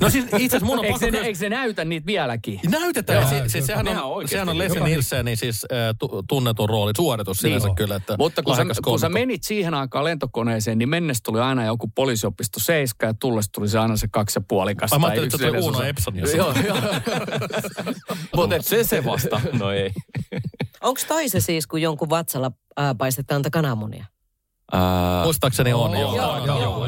No 0.00 0.10
siis 0.10 0.24
itse 0.24 0.36
asiassa 0.56 0.66
mun 0.66 0.78
on 0.78 0.84
Eikö 0.84 0.98
pakko... 1.00 1.16
se, 1.18 1.26
eikö 1.26 1.38
se 1.38 1.48
näytä 1.48 1.84
niitä 1.84 2.06
vieläkin? 2.06 2.60
Näytetään. 2.70 3.20
Joo, 3.20 3.28
Si- 3.28 3.36
joo, 3.36 3.48
siis 3.48 3.66
sehän 3.66 3.88
on, 3.88 4.02
oikeasti 4.02 4.32
sehän 4.32 4.48
on 4.48 4.54
niin. 4.54 4.64
Leslie 4.64 4.84
Nielsenin 4.84 5.36
siis 5.36 5.66
äh, 5.72 5.78
tu, 5.98 6.22
tunnetun 6.28 6.68
rooli, 6.68 6.92
suoritus 6.96 7.36
sinänsä 7.38 7.66
Niin. 7.68 7.76
kyllä. 7.76 7.96
Että 7.96 8.14
Mutta 8.18 8.42
kun 8.42 8.56
sä, 8.56 8.62
kun 8.84 8.98
sä 8.98 9.08
menit 9.08 9.42
siihen 9.42 9.74
aikaan 9.74 10.04
lentokoneeseen, 10.04 10.78
niin 10.78 10.88
mennessä 10.88 11.20
tuli 11.24 11.40
aina 11.40 11.64
joku 11.64 11.88
poliisiopisto 11.94 12.60
7 12.60 13.08
ja 13.08 13.14
tulles 13.20 13.48
tuli 13.54 13.68
se 13.68 13.78
aina 13.78 13.96
se 13.96 14.08
kaksi 14.10 14.38
ja 14.38 14.44
puolikas. 14.48 14.92
Ai 14.92 14.98
mä 14.98 15.06
ajattelin, 15.06 15.26
että 15.34 15.46
yksi 15.46 15.60
se 15.62 15.66
oli 15.68 15.76
Uno. 15.76 15.82
Epson 15.82 16.16
Joo, 16.16 16.52
joo. 16.66 16.76
Mutta 18.36 18.62
se 18.62 18.84
se 18.84 19.04
vasta. 19.04 19.40
No 19.52 19.70
ei. 19.70 19.90
Onko 20.82 21.00
toi 21.08 21.28
se 21.28 21.40
siis, 21.40 21.66
kun 21.66 21.82
jonkun 21.82 22.10
vatsalla 22.10 22.52
ää, 22.76 22.94
paistetaan 22.94 23.42
kananmunia? 23.52 24.04
Ää, 24.72 25.24
Muistaakseni 25.24 25.72
on, 25.72 25.98
joo. 26.00 26.16
Joo, 26.16 26.36
joo, 26.36 26.46
joo, 26.46 26.60
joo, 26.62 26.81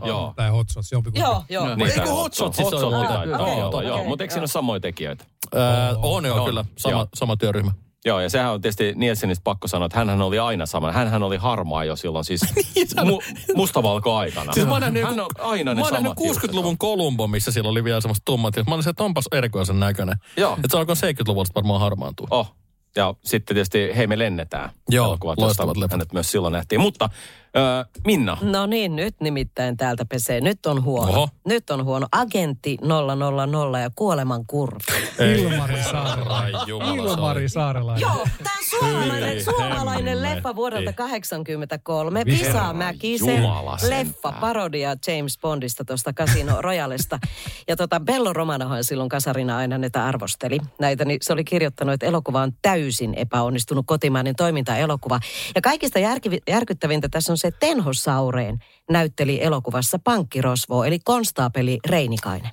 joo. 0.00 0.08
joo. 0.08 0.20
joo. 0.20 0.32
Tai 0.36 0.50
hot 0.50 0.68
shots, 0.72 0.92
jompikumpi. 0.92 1.20
Joo, 1.20 1.42
joo. 1.48 1.66
Joo. 1.66 1.76
Niin, 1.76 1.88
Eikö 1.88 2.00
tää 2.00 2.12
Hot 2.14 2.34
Shotsissa 2.34 2.62
Hot 2.64 2.72
ole 2.72 2.80
Shot 2.80 2.92
muuten? 2.92 3.16
taitaa 3.16 3.40
Okei, 3.46 3.62
olla, 3.62 3.82
joo. 3.82 3.96
okei, 3.96 4.08
Mutta 4.08 4.24
eikö 4.24 4.32
siinä 4.32 4.40
joo. 4.40 4.44
ole 4.44 4.48
samoja 4.48 4.80
tekijöitä? 4.80 5.24
Äh, 5.56 5.96
on 6.02 6.24
joo, 6.24 6.44
kyllä. 6.44 6.64
Sama, 6.78 6.92
Joo. 6.96 7.06
sama 7.14 7.36
työryhmä. 7.36 7.72
Joo, 8.04 8.20
ja 8.20 8.30
sehän 8.30 8.52
on 8.52 8.60
tietysti 8.60 8.92
Nielsenistä 8.96 9.44
pakko 9.44 9.68
sanoa, 9.68 9.86
että 9.86 9.98
hän 9.98 10.22
oli 10.22 10.38
aina 10.38 10.66
sama. 10.66 10.92
Hänhän 10.92 11.22
oli 11.22 11.36
harmaa 11.36 11.84
jo 11.84 11.96
silloin 11.96 12.24
siis 12.24 12.40
mu- 13.00 13.54
mustavalko-aikana. 13.56 14.52
Siis 14.52 14.66
mä 14.66 14.80
nähnyt, 14.80 15.02
hän 15.04 15.20
on 15.20 15.30
aina 15.38 15.74
ne 15.74 15.80
mä 15.82 15.88
samat 15.88 16.20
hiukset. 16.20 16.50
60-luvun 16.50 16.78
Kolumbo, 16.78 17.28
missä 17.28 17.52
sillä 17.52 17.70
oli 17.70 17.84
vielä 17.84 18.00
semmoista 18.00 18.22
tummat. 18.24 18.54
Mä 18.56 18.74
olin 18.74 18.82
se, 18.84 18.90
että 18.90 19.04
onpas 19.04 19.24
erikoisen 19.32 19.80
näköinen. 19.80 20.16
Joo. 20.36 20.52
Että 20.52 20.68
se 20.70 20.78
alkoi 20.78 20.94
70-luvulta 20.94 21.50
varmaan 21.54 21.80
harmaantua. 21.80 22.26
Oh. 22.30 22.54
Ja 22.96 23.14
sitten 23.24 23.54
tietysti 23.54 23.90
Hei 23.96 24.06
me 24.06 24.18
lennetään. 24.18 24.70
Joo, 24.88 25.06
Elokuvat, 25.06 25.38
loistavat 25.38 25.76
leffat. 25.76 25.90
Hänet 25.90 26.12
myös 26.12 26.30
silloin 26.30 26.52
nähtiin. 26.52 26.80
Mutta 26.80 27.10
äh, 27.56 27.86
Minna, 28.06 28.38
No 28.42 28.66
niin, 28.66 28.96
nyt 28.96 29.14
nimittäin 29.20 29.76
täältä 29.76 30.04
pesee. 30.04 30.40
Nyt 30.40 30.66
on 30.66 30.84
huono. 30.84 31.12
Oho. 31.12 31.28
Nyt 31.44 31.70
on 31.70 31.84
huono. 31.84 32.06
Agentti 32.12 32.78
000 32.82 33.80
ja 33.80 33.90
kuoleman 33.94 34.46
kurvi. 34.46 34.78
Ilmari 35.38 35.82
Saarelainen. 35.82 36.60
Ilmari 36.94 37.48
Saarelainen. 37.48 38.00
Joo, 38.00 38.26
tämä 38.42 38.56
on 38.58 38.64
suomalainen, 38.80 39.44
suomalainen 39.44 40.22
leffa 40.22 40.56
vuodelta 40.56 40.92
83. 40.92 42.24
Vihreä 42.24 42.48
Visa 42.48 42.72
Mäkisen 42.72 43.42
leffa, 43.88 44.32
parodia 44.32 44.96
James 45.06 45.38
Bondista 45.38 45.84
tuosta 45.84 46.12
Casino 46.12 46.62
Royalesta. 46.62 47.18
Ja 47.68 47.76
tota 47.76 48.00
Bello 48.00 48.32
Romanohan 48.32 48.84
silloin 48.84 49.08
kasarina 49.08 49.56
aina 49.56 49.78
näitä 49.78 50.04
arvosteli. 50.04 50.58
Näitä, 50.78 51.04
niin 51.04 51.18
se 51.22 51.32
oli 51.32 51.44
kirjoittanut, 51.44 51.94
että 51.94 52.06
elokuva 52.06 52.42
on 52.42 52.52
täysin 52.62 53.14
epäonnistunut 53.14 53.86
kotimainen 53.86 54.36
toimintaelokuva. 54.36 55.20
Ja 55.54 55.60
kaikista 55.62 55.98
järkivi, 55.98 56.38
järkyttävintä 56.48 57.08
tässä 57.08 57.32
on 57.32 57.38
se, 57.38 57.45
että 57.46 57.66
Tenho 57.66 57.92
Saureen 57.92 58.58
näytteli 58.90 59.42
elokuvassa 59.42 59.98
pankkirosvoa, 60.04 60.86
eli 60.86 60.98
konstaapeli 60.98 61.78
Reinikainen. 61.86 62.50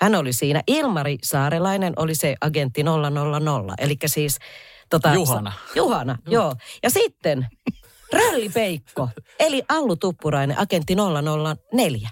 Hän 0.00 0.14
oli 0.14 0.32
siinä. 0.32 0.62
Ilmari 0.66 1.18
Saarelainen 1.22 1.92
oli 1.96 2.14
se 2.14 2.36
agentti 2.40 2.82
000, 2.82 3.74
eli 3.78 3.96
siis... 4.06 4.38
Tota, 4.90 5.14
Juhana. 5.14 5.50
Sa- 5.50 5.72
Juhana, 5.74 6.18
joo. 6.26 6.54
Ja 6.82 6.90
sitten 6.90 7.46
Rölli 8.12 8.48
Peikko, 8.48 9.08
eli 9.38 9.62
Allu 9.68 9.96
Tuppurainen, 9.96 10.58
agentti 10.58 10.94
004. 11.72 12.10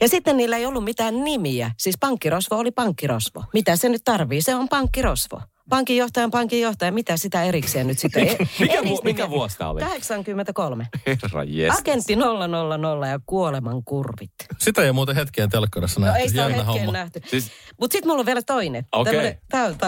Ja 0.00 0.08
sitten 0.08 0.36
niillä 0.36 0.56
ei 0.56 0.66
ollut 0.66 0.84
mitään 0.84 1.24
nimiä. 1.24 1.70
Siis 1.78 1.96
pankkirosvo 2.00 2.56
oli 2.56 2.70
pankkirosvo. 2.70 3.44
Mitä 3.52 3.76
se 3.76 3.88
nyt 3.88 4.04
tarvii? 4.04 4.42
Se 4.42 4.54
on 4.54 4.68
pankkirosvo. 4.68 5.40
Pankinjohtaja 5.68 6.24
on 6.24 6.30
pankinjohtaja. 6.30 6.92
Mitä 6.92 7.16
sitä 7.16 7.42
erikseen 7.42 7.86
nyt 7.86 7.98
sitten? 7.98 8.28
E- 8.28 8.36
Mikä 8.60 8.84
vu- 8.84 9.00
mikä 9.04 9.30
vuosi 9.30 9.56
oli? 9.60 9.80
83. 9.80 10.86
herra 11.06 11.44
jes. 11.44 11.78
Agentti 11.78 12.16
000 12.16 13.06
ja 13.08 13.20
kuoleman 13.26 13.84
kurvit. 13.84 14.30
Sitä 14.58 14.82
ei 14.82 14.92
muuten 14.92 15.14
hetkeen 15.16 15.50
telkkarissa 15.50 16.00
No 16.00 16.06
nähty. 16.06 16.20
ei 16.22 16.28
sitä 16.28 16.44
ole 16.44 16.50
Jännä 16.50 16.64
hetkeen 16.64 16.86
homma. 16.86 16.92
nähty. 16.98 17.20
Siis- 17.26 17.50
Mutta 17.80 17.92
sitten 17.94 18.08
mulla 18.08 18.20
on 18.20 18.26
vielä 18.26 18.42
toinen. 18.42 18.86
Okei. 18.92 19.34
Tämä 19.48 19.64
on, 19.64 19.78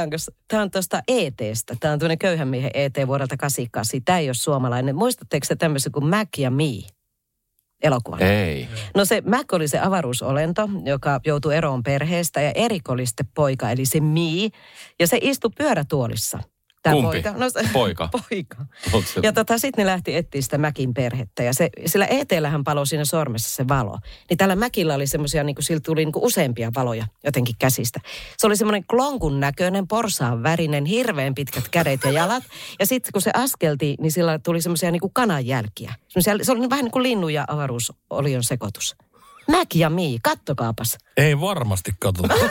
tää 0.49 0.63
on, 0.63 0.71
tuosta 0.71 1.03
ETstä. 1.09 1.77
Tämä 1.81 1.93
on 1.93 1.99
tämmöinen 1.99 2.19
köyhän 2.19 2.49
miehen 2.49 2.71
ET 2.75 2.95
vuodelta 3.07 3.37
88. 3.37 4.03
Tämä 4.05 4.19
ei 4.19 4.29
ole 4.29 4.35
suomalainen. 4.35 4.97
Muistatteko 4.97 5.47
te 5.49 5.57
tämmöisen 5.57 5.93
kuin 5.93 6.07
Mac 6.07 6.29
ja 6.39 6.51
Me? 6.51 6.65
Elokuvan. 7.83 8.23
Ei. 8.23 8.69
No 8.95 9.05
se 9.05 9.21
Mac 9.21 9.53
oli 9.53 9.69
se 9.69 9.79
avaruusolento, 9.79 10.69
joka 10.85 11.21
joutui 11.27 11.57
eroon 11.57 11.83
perheestä 11.83 12.41
ja 12.41 12.53
Erik 12.55 12.91
oli 12.91 13.07
sitten 13.07 13.27
poika, 13.35 13.71
eli 13.71 13.87
se 13.87 14.01
Mi. 14.01 14.51
Ja 15.01 15.07
se 15.07 15.19
istui 15.23 15.51
pyörätuolissa. 15.59 16.39
Tämä 16.91 17.03
Kumpi? 17.03 17.23
Poika. 17.23 17.39
No, 17.39 17.51
se, 17.51 17.61
Poika. 17.73 18.09
poika. 18.31 18.57
Se- 19.07 19.21
Ja 19.23 19.33
tota, 19.33 19.59
sitten 19.59 19.83
ne 19.83 19.87
lähti 19.91 20.17
etsiä 20.17 20.43
sitä 20.43 20.59
Mäkin 20.59 20.95
perhettä. 20.95 21.43
Ja 21.43 21.55
se, 21.55 21.71
sillä 21.87 22.07
ET-lähän 22.07 22.65
paloi 22.65 22.87
siinä 22.87 23.05
sormessa 23.05 23.57
se 23.57 23.69
valo. 23.69 23.99
Niin 24.31 24.37
tällä 24.39 24.57
Mäkillä 24.57 24.95
oli 24.95 25.07
semmoisia, 25.07 25.45
niin 25.45 25.55
kuin 25.57 25.65
siltä 25.65 25.83
tuli 25.87 26.05
niin 26.05 26.13
kuin 26.13 26.25
useampia 26.25 26.71
valoja 26.77 27.07
jotenkin 27.25 27.55
käsistä. 27.59 28.01
Se 28.39 28.47
oli 28.47 28.57
semmoinen 28.57 28.85
klonkun 28.85 29.41
näköinen, 29.41 29.89
porsaan 29.89 30.43
värinen, 30.43 30.85
hirveän 30.85 31.35
pitkät 31.35 31.69
kädet 31.69 32.01
ja 32.05 32.11
jalat. 32.11 32.43
Ja 32.81 32.87
sitten 32.87 33.13
kun 33.13 33.23
se 33.23 33.31
askelti, 33.35 33.95
niin 34.01 34.13
sillä 34.13 34.39
tuli 34.39 34.61
semmoisia 34.63 34.91
niin 34.91 35.01
kuin 35.01 35.13
kananjälkiä. 35.15 35.95
Semmosia, 36.09 36.45
se 36.45 36.53
oli 36.53 36.71
vähän 36.71 36.85
niin 36.85 36.93
kuin 36.93 37.03
linnun 37.03 37.35
ja 37.35 37.45
avaruusolion 37.49 38.45
sekoitus. 38.45 38.97
Mäk 39.51 39.75
ja 39.75 39.91
Mii, 39.91 40.19
kattokaapas. 40.23 40.99
Ei 41.17 41.41
varmasti 41.41 41.91
katsota. 42.01 42.35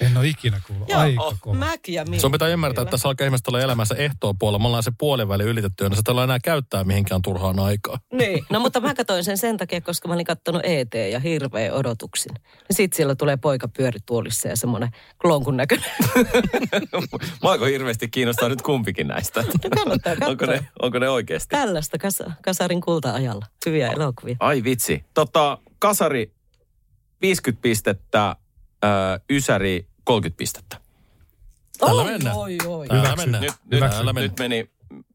En 0.00 0.16
ole 0.16 0.26
ikinä 0.28 0.60
kuullut. 0.66 0.92
Aika 0.92 1.36
kova. 1.40 1.54
Mäk 1.56 1.88
ja 1.88 2.04
Mii. 2.04 2.20
Sun 2.20 2.32
pitää 2.32 2.48
ymmärtää, 2.48 2.82
että 2.82 2.90
tässä 2.90 3.08
alkaa 3.08 3.24
ihmistä 3.24 3.50
olla 3.50 3.60
elämässä 3.60 3.94
ehtoon 3.94 4.38
puolella. 4.38 4.58
Me 4.58 4.66
ollaan 4.66 4.82
se 4.82 4.92
puoliväli 4.98 5.42
ylitetty, 5.44 5.84
ja 5.84 5.96
sitä 5.96 6.12
ei 6.12 6.18
enää 6.18 6.38
käyttää 6.38 6.84
mihinkään 6.84 7.22
turhaan 7.22 7.58
aikaa. 7.58 7.98
Niin. 8.12 8.44
No 8.50 8.60
mutta 8.60 8.80
mä 8.80 8.94
katsoin 8.94 9.24
sen 9.24 9.38
sen 9.38 9.56
takia, 9.56 9.80
koska 9.80 10.08
mä 10.08 10.14
olin 10.14 10.26
kattonut 10.26 10.62
ET 10.64 10.94
ja 11.12 11.20
hirveä 11.20 11.72
odotuksin. 11.74 12.32
Ja 12.68 12.74
sit 12.74 12.92
siellä 12.92 13.14
tulee 13.14 13.36
poika 13.36 13.68
pyörituolissa 13.68 14.48
ja 14.48 14.56
semmoinen 14.56 14.90
klonkun 15.20 15.56
näköinen. 15.56 15.90
Mä 17.42 17.50
alkoi 17.50 17.72
hirveästi 17.72 18.08
kiinnostaa 18.08 18.48
nyt 18.48 18.62
kumpikin 18.62 19.08
näistä. 19.08 19.42
No 19.42 19.70
kannattaa 19.74 20.12
katsoa. 20.16 20.28
onko, 20.28 20.46
ne, 20.46 20.66
onko 20.82 20.98
ne 20.98 21.08
oikeasti? 21.08 21.48
Tällaista 21.48 21.98
kasa, 21.98 22.30
kasarin 22.44 22.80
kulta-ajalla. 22.80 23.46
Hyviä 23.66 23.88
elokuvia. 23.92 24.36
Ai 24.40 24.64
vitsi. 24.64 25.04
Tota, 25.14 25.58
kasari 25.78 26.32
50 27.22 27.62
pistettä, 27.62 28.36
ö, 28.84 28.88
Ysäri 29.30 29.86
30 30.10 30.36
pistettä. 30.38 30.76
Tällä 31.78 32.02
oi, 32.02 32.10
mennään. 32.12 32.36
oi, 32.36 32.58
oi. 32.66 32.86
Täällä 32.88 33.02
Hyväksy. 33.04 33.22
mennään. 33.26 33.42
Nyt, 33.42 33.52
nyt, 33.70 33.80
Täällä 33.80 34.12
mennään. 34.12 34.30
nyt 34.30 34.38
meni, 34.38 34.70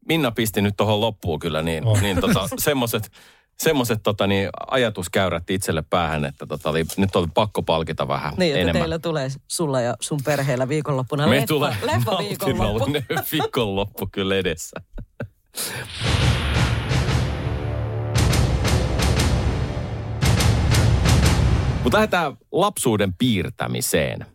Minna 0.08 0.30
pisti 0.30 0.62
nyt 0.62 0.74
tuohon 0.76 1.00
loppuun 1.00 1.38
kyllä 1.38 1.62
niin, 1.62 1.84
Oh. 1.86 2.00
niin 2.00 2.20
tota, 2.20 2.48
semmoset, 2.58 3.12
semmoset 3.58 4.02
tota, 4.02 4.26
niin, 4.26 4.48
ajatuskäyrät 4.70 5.50
itselle 5.50 5.82
päähän, 5.82 6.24
että 6.24 6.46
tota, 6.46 6.70
oli, 6.70 6.84
nyt 6.96 7.16
oli 7.16 7.26
pakko 7.34 7.62
palkita 7.62 8.08
vähän 8.08 8.34
Niin, 8.36 8.50
että 8.52 8.60
enemmän. 8.60 8.80
teillä 8.82 8.98
tulee 8.98 9.28
sulla 9.48 9.80
ja 9.80 9.94
sun 10.00 10.20
perheellä 10.24 10.68
viikonloppuna 10.68 11.26
Me 11.26 11.30
leffa, 11.36 11.46
tulee 11.46 11.76
leffa 11.82 12.18
viikonloppu. 12.28 12.92
viikonloppu 13.32 14.08
kyllä 14.12 14.36
edessä. 14.36 14.80
Mutta 21.82 21.96
lähdetään 21.98 22.36
lapsuuden 22.52 23.14
piirtämiseen. 23.14 24.26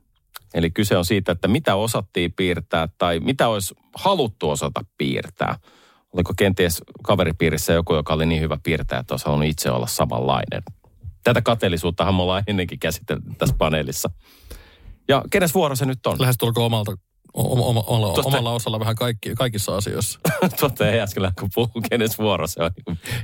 Eli 0.53 0.71
kyse 0.71 0.97
on 0.97 1.05
siitä, 1.05 1.31
että 1.31 1.47
mitä 1.47 1.75
osattiin 1.75 2.33
piirtää 2.33 2.87
tai 2.97 3.19
mitä 3.19 3.47
olisi 3.47 3.75
haluttu 3.95 4.49
osata 4.49 4.81
piirtää. 4.97 5.55
Oliko 6.13 6.33
kenties 6.37 6.81
kaveripiirissä 7.03 7.73
joku, 7.73 7.95
joka 7.95 8.13
oli 8.13 8.25
niin 8.25 8.41
hyvä 8.41 8.57
piirtäjä, 8.63 8.99
että 8.99 9.13
olisi 9.13 9.25
halunnut 9.25 9.49
itse 9.49 9.71
olla 9.71 9.87
samanlainen. 9.87 10.63
Tätä 11.23 11.41
kateellisuuttahan 11.41 12.15
me 12.15 12.21
ollaan 12.21 12.43
ennenkin 12.47 12.79
käsitelty 12.79 13.29
tässä 13.37 13.55
paneelissa. 13.57 14.09
Ja 15.07 15.23
kenes 15.31 15.53
vuoro 15.53 15.75
se 15.75 15.85
nyt 15.85 16.07
on? 16.07 16.21
Lähestulkoon 16.21 16.65
omalta, 16.65 16.91
oma, 17.34 17.63
oma, 17.65 17.84
omalla, 17.88 18.13
Tosta- 18.13 18.28
omalla 18.28 18.52
osalla 18.52 18.80
vähän 18.80 18.96
kaikki, 18.96 19.36
kaikissa 19.36 19.76
asioissa. 19.78 20.20
Totta 20.60 20.89
ei 20.89 21.00
äsken 21.00 21.32
kun 21.39 21.50
puhuu, 21.56 21.82
kenes 21.89 22.17
vuoro 22.17 22.48
se 22.48 22.63
on. 22.63 22.72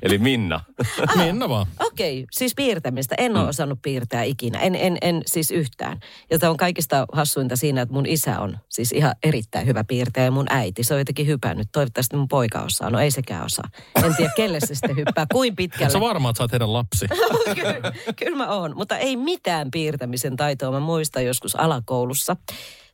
Eli 0.02 0.18
Minna. 0.18 0.62
Minna 1.26 1.50
vaan. 1.50 1.66
Okei, 1.80 2.26
siis 2.32 2.56
piirtämistä. 2.56 3.16
En 3.18 3.36
ole 3.38 3.44
Mm. 3.44 3.50
osannut 3.50 3.80
piirtää 3.82 4.24
ikinä. 4.24 4.60
En, 4.60 4.76
en, 4.76 4.98
en 5.02 5.22
siis 5.26 5.52
yhtään. 5.52 6.00
Ja 6.32 6.40
tämä 6.40 6.50
on 6.50 6.58
kaikista 6.58 7.06
hassuinta 7.14 7.56
siinä, 7.56 7.82
että 7.82 7.94
mun 7.94 8.06
isä 8.06 8.40
on 8.40 8.58
siis 8.70 8.92
ihan 8.92 9.16
erittäin 9.24 9.68
hyvä 9.68 9.84
piirtäjä 9.84 10.26
ja 10.26 10.32
mun 10.32 10.46
äiti. 10.50 10.84
Se 10.84 10.94
on 10.94 11.00
jotenkin 11.00 11.28
hypännyt. 11.28 11.68
Toivottavasti 11.72 12.16
mun 12.16 12.28
poika 12.28 12.62
osaa. 12.62 12.90
No 12.90 13.00
ei 13.00 13.12
sekään 13.12 13.46
osaa. 13.46 13.70
En 14.06 14.16
tiedä, 14.16 14.32
kelle 14.36 14.60
se 14.60 14.76
sitten 14.76 14.96
hyppää. 14.96 15.26
Kuin 15.34 15.56
pitkälle. 15.56 15.90
Sä 15.94 16.00
varmaan, 16.00 16.30
että 16.32 16.38
sä 16.38 16.44
oot 16.44 16.52
heidän 16.52 16.74
lapsi. 16.74 17.06
kyllä, 17.56 17.92
kyllä 18.16 18.38
mä 18.38 18.48
oon, 18.52 18.74
mutta 18.76 18.98
ei 18.98 19.16
mitään 19.16 19.72
piirtämisen 19.72 20.36
taitoa. 20.36 20.72
Mä 20.72 20.80
muistan 20.80 21.26
joskus 21.26 21.56
alakoulussa, 21.56 22.36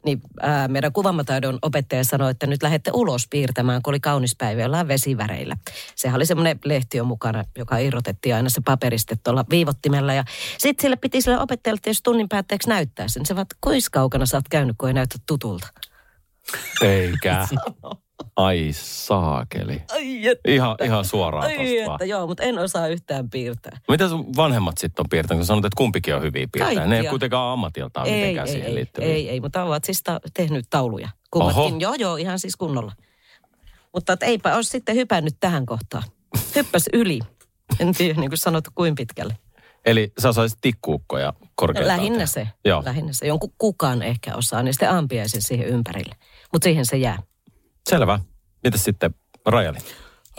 niin 0.06 0.22
ää, 0.42 0.68
meidän 0.68 0.94
kuvamataidon 0.94 1.60
opettaja 1.62 2.04
sanoi, 2.04 2.32
että 2.32 2.48
nyt 2.48 2.64
lähdette 2.64 2.92
ulos 2.94 3.28
piirtämään, 3.30 3.82
kun 3.82 3.92
oli 3.92 4.00
kaunis 4.00 4.36
päivä 4.36 4.62
jollain 4.62 4.88
vesiväreillä. 4.88 5.58
Sehän 5.96 6.16
oli 6.16 6.26
semmoinen 6.26 6.60
lehtiö 6.66 7.04
mukana, 7.04 7.44
joka 7.58 7.78
irrotettiin 7.78 8.36
aina 8.36 8.50
se 8.50 8.62
paperiste 8.66 9.16
tuolla 9.24 9.46
viivottimella. 9.50 10.14
Ja 10.14 10.24
sitten 10.58 10.82
sille 10.82 10.96
piti 10.96 11.22
sille 11.22 11.40
opettajalle 11.40 11.80
tietysti 11.84 12.04
tunnin 12.04 12.30
päätteeksi 12.30 12.70
näyttää 12.70 13.08
sen. 13.08 13.26
Se 13.26 13.36
vaan, 13.36 13.46
kuinka 13.62 13.88
kaukana 13.92 14.26
sä 14.26 14.38
oot 14.38 14.50
käynyt, 14.50 14.76
kun 14.78 14.90
ei 14.90 14.94
näytä 14.94 15.16
tutulta. 15.28 15.68
Eikä. 16.82 17.48
Ai 18.36 18.70
saakeli. 18.74 19.82
Ai, 19.92 20.28
että, 20.28 20.52
Ihan, 20.52 20.76
ihan 20.84 21.06
suoraan 21.06 21.46
ai, 21.46 21.58
tosta 21.58 21.86
vaan. 21.86 21.96
että 21.96 22.06
joo, 22.06 22.28
mutta 22.28 22.44
en 22.44 22.60
osaa 22.60 22.88
yhtään 22.88 23.30
piirtää. 23.30 23.78
Mitä 23.90 24.10
sun 24.10 24.26
vanhemmat 24.38 24.78
sitten 24.78 25.04
on 25.04 25.10
piirtänyt, 25.10 25.40
kun 25.40 25.46
sanot, 25.46 25.66
että 25.66 25.78
kumpikin 25.78 26.16
on 26.16 26.22
hyviä 26.22 26.48
piirtäjä? 26.52 26.80
Ne 26.80 26.84
ei 26.84 26.90
Kaikkia. 26.90 27.10
kuitenkaan 27.10 27.54
ammatiltaan 27.54 28.08
Ei, 28.08 28.14
mitenkään 28.16 28.48
ei, 28.48 28.54
siihen 28.54 28.70
ei, 28.70 28.76
liittyviä. 28.76 29.08
ei, 29.10 29.30
ei, 29.30 29.40
mutta 29.40 29.64
ovat 29.64 29.84
siis 29.84 30.04
ta- 30.04 30.20
tehnyt 30.34 30.66
tauluja. 30.70 31.10
Kummatkin, 31.32 31.62
Oho. 31.64 31.76
joo, 31.80 31.94
joo, 31.94 32.16
ihan 32.16 32.40
siis 32.40 32.56
kunnolla. 32.56 32.92
Mutta 33.94 34.14
et 34.14 34.24
eipä 34.24 34.56
ole 34.56 34.64
sitten 34.64 34.96
hypännyt 34.96 35.36
tähän 35.40 35.66
kohtaan. 35.66 36.04
Hyppäs 36.56 36.86
yli. 36.94 37.20
En 37.80 37.94
tiedä, 37.94 38.20
niin 38.20 38.30
kuin 38.30 38.38
sanottu, 38.38 38.70
kuin 38.76 38.96
pitkälle. 38.96 39.38
Eli 39.86 40.12
sä 40.22 40.30
osaisit 40.30 40.58
tikkuukkoja 40.62 41.34
korkealta. 41.56 41.88
Lähinnä 41.88 42.26
se. 42.26 42.48
Joo. 42.66 42.84
Lähinnä 42.86 43.14
se. 43.14 43.28
Jonkun 43.28 43.54
kukaan 43.58 44.02
ehkä 44.02 44.36
osaa, 44.36 44.64
niin 44.64 44.74
sitten 44.74 44.90
ampiaisen 44.90 45.42
siihen 45.42 45.68
ympärille. 45.68 46.16
Mutta 46.54 46.64
siihen 46.64 46.86
se 46.86 46.98
jää. 46.98 47.24
Selvä. 47.90 48.20
Mitäs 48.64 48.84
sitten 48.84 49.16
Rajali? 49.46 49.78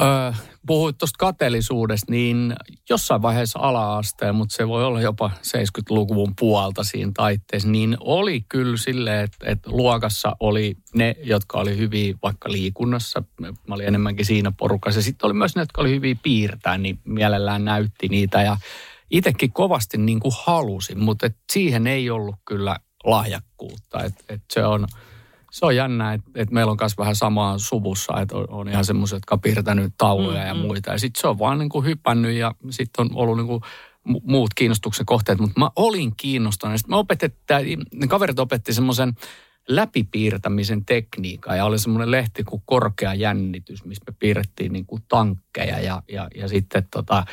Öö, 0.00 0.32
puhuit 0.66 0.98
tuosta 0.98 1.16
kateellisuudesta, 1.18 2.12
niin 2.12 2.54
jossain 2.90 3.22
vaiheessa 3.22 3.58
ala-asteen, 3.58 4.34
mutta 4.34 4.56
se 4.56 4.68
voi 4.68 4.84
olla 4.84 5.00
jopa 5.00 5.30
70-luvun 5.34 6.32
puolta 6.38 6.84
siinä 6.84 7.10
taitteessa, 7.14 7.68
niin 7.68 7.96
oli 8.00 8.40
kyllä 8.40 8.76
silleen, 8.76 9.24
että, 9.24 9.36
että 9.50 9.70
luokassa 9.70 10.36
oli 10.40 10.76
ne, 10.94 11.16
jotka 11.22 11.58
oli 11.58 11.76
hyviä 11.76 12.14
vaikka 12.22 12.52
liikunnassa, 12.52 13.22
mä 13.40 13.74
olin 13.74 13.88
enemmänkin 13.88 14.26
siinä 14.26 14.52
porukassa, 14.58 15.02
sitten 15.02 15.26
oli 15.26 15.34
myös 15.34 15.56
ne, 15.56 15.62
jotka 15.62 15.80
oli 15.80 15.90
hyviä 15.90 16.14
piirtää, 16.22 16.78
niin 16.78 16.98
mielellään 17.04 17.64
näytti 17.64 18.08
niitä, 18.08 18.42
ja 18.42 18.56
itsekin 19.10 19.52
kovasti 19.52 19.98
niin 19.98 20.20
kuin 20.20 20.34
halusin, 20.44 21.00
mutta 21.00 21.26
et 21.26 21.36
siihen 21.52 21.86
ei 21.86 22.10
ollut 22.10 22.36
kyllä 22.44 22.76
lahjakkuutta, 23.04 24.02
että 24.04 24.24
et 24.28 24.42
se 24.52 24.64
on 24.64 24.86
se 25.54 25.66
on 25.66 25.76
jännä, 25.76 26.12
että, 26.12 26.30
että 26.34 26.54
meillä 26.54 26.70
on 26.70 26.76
myös 26.80 26.98
vähän 26.98 27.16
samaa 27.16 27.58
suvussa, 27.58 28.20
että 28.20 28.36
on, 28.36 28.46
on 28.48 28.68
ihan 28.68 28.84
semmoiset, 28.84 29.16
jotka 29.16 29.34
on 29.34 29.40
piirtänyt 29.40 29.94
tauluja 29.98 30.40
mm, 30.40 30.46
ja 30.46 30.54
muita. 30.54 30.92
Ja 30.92 30.98
sitten 30.98 31.20
se 31.20 31.28
on 31.28 31.38
vaan 31.38 31.58
niin 31.58 31.68
kuin 31.68 31.86
hypännyt 31.86 32.36
ja 32.36 32.54
sitten 32.70 33.04
on 33.04 33.10
ollut 33.14 33.36
niin 33.36 33.46
kuin 33.46 33.62
mu- 34.08 34.22
muut 34.22 34.54
kiinnostuksen 34.54 35.06
kohteet. 35.06 35.38
Mutta 35.38 35.60
mä 35.60 35.70
olin 35.76 36.16
kiinnostunut. 36.16 36.78
Sitten 36.78 36.92
me 36.92 36.96
opetettiin, 36.96 37.82
ne 37.94 38.06
kaverit 38.06 38.38
opetti 38.38 38.72
semmoisen 38.72 39.12
läpipiirtämisen 39.68 40.84
tekniikan 40.84 41.56
ja 41.56 41.64
oli 41.64 41.78
semmoinen 41.78 42.10
lehti 42.10 42.44
kuin 42.44 42.62
Korkea 42.66 43.14
jännitys, 43.14 43.84
missä 43.84 44.04
me 44.06 44.16
piirrettiin 44.18 44.72
niin 44.72 44.86
kuin 44.86 45.02
tankkeja 45.08 45.80
ja, 45.80 46.02
ja, 46.08 46.28
ja 46.34 46.48
sitten 46.48 46.88
tota, 46.90 47.24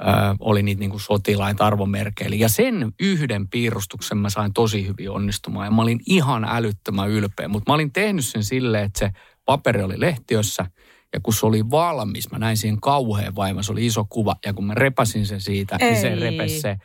ö, 0.00 0.04
oli 0.40 0.62
niitä 0.62 0.80
niin 0.80 0.90
kuin 0.90 1.00
sotilaita 1.00 1.66
arvomerkeillä. 1.66 2.36
Ja 2.36 2.48
sen 2.48 2.92
yhden 3.00 3.48
piirustuksen 3.48 4.18
mä 4.18 4.30
sain 4.30 4.52
tosi 4.52 4.86
hyvin 4.86 5.10
onnistumaan 5.10 5.66
ja 5.66 5.70
mä 5.70 5.82
olin 5.82 6.00
ihan 6.06 6.44
älyttömän 6.44 7.10
ylpeä. 7.10 7.48
Mutta 7.48 7.70
mä 7.70 7.74
olin 7.74 7.92
tehnyt 7.92 8.24
sen 8.24 8.44
silleen, 8.44 8.84
että 8.84 8.98
se 8.98 9.10
paperi 9.44 9.82
oli 9.82 10.00
lehtiössä 10.00 10.66
ja 11.12 11.20
kun 11.20 11.34
se 11.34 11.46
oli 11.46 11.70
valmis, 11.70 12.30
mä 12.30 12.38
näin 12.38 12.56
siihen 12.56 12.80
kauhean 12.80 13.36
vaivan, 13.36 13.64
se 13.64 13.72
oli 13.72 13.86
iso 13.86 14.04
kuva. 14.08 14.36
Ja 14.46 14.54
kun 14.54 14.66
mä 14.66 14.74
repäsin 14.74 15.26
sen 15.26 15.40
siitä, 15.40 15.76
Ei. 15.80 15.90
niin 15.90 16.00
se 16.00 16.14
repesi 16.14 16.60
se 16.60 16.76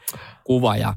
kuva 0.44 0.78
ja 0.78 0.94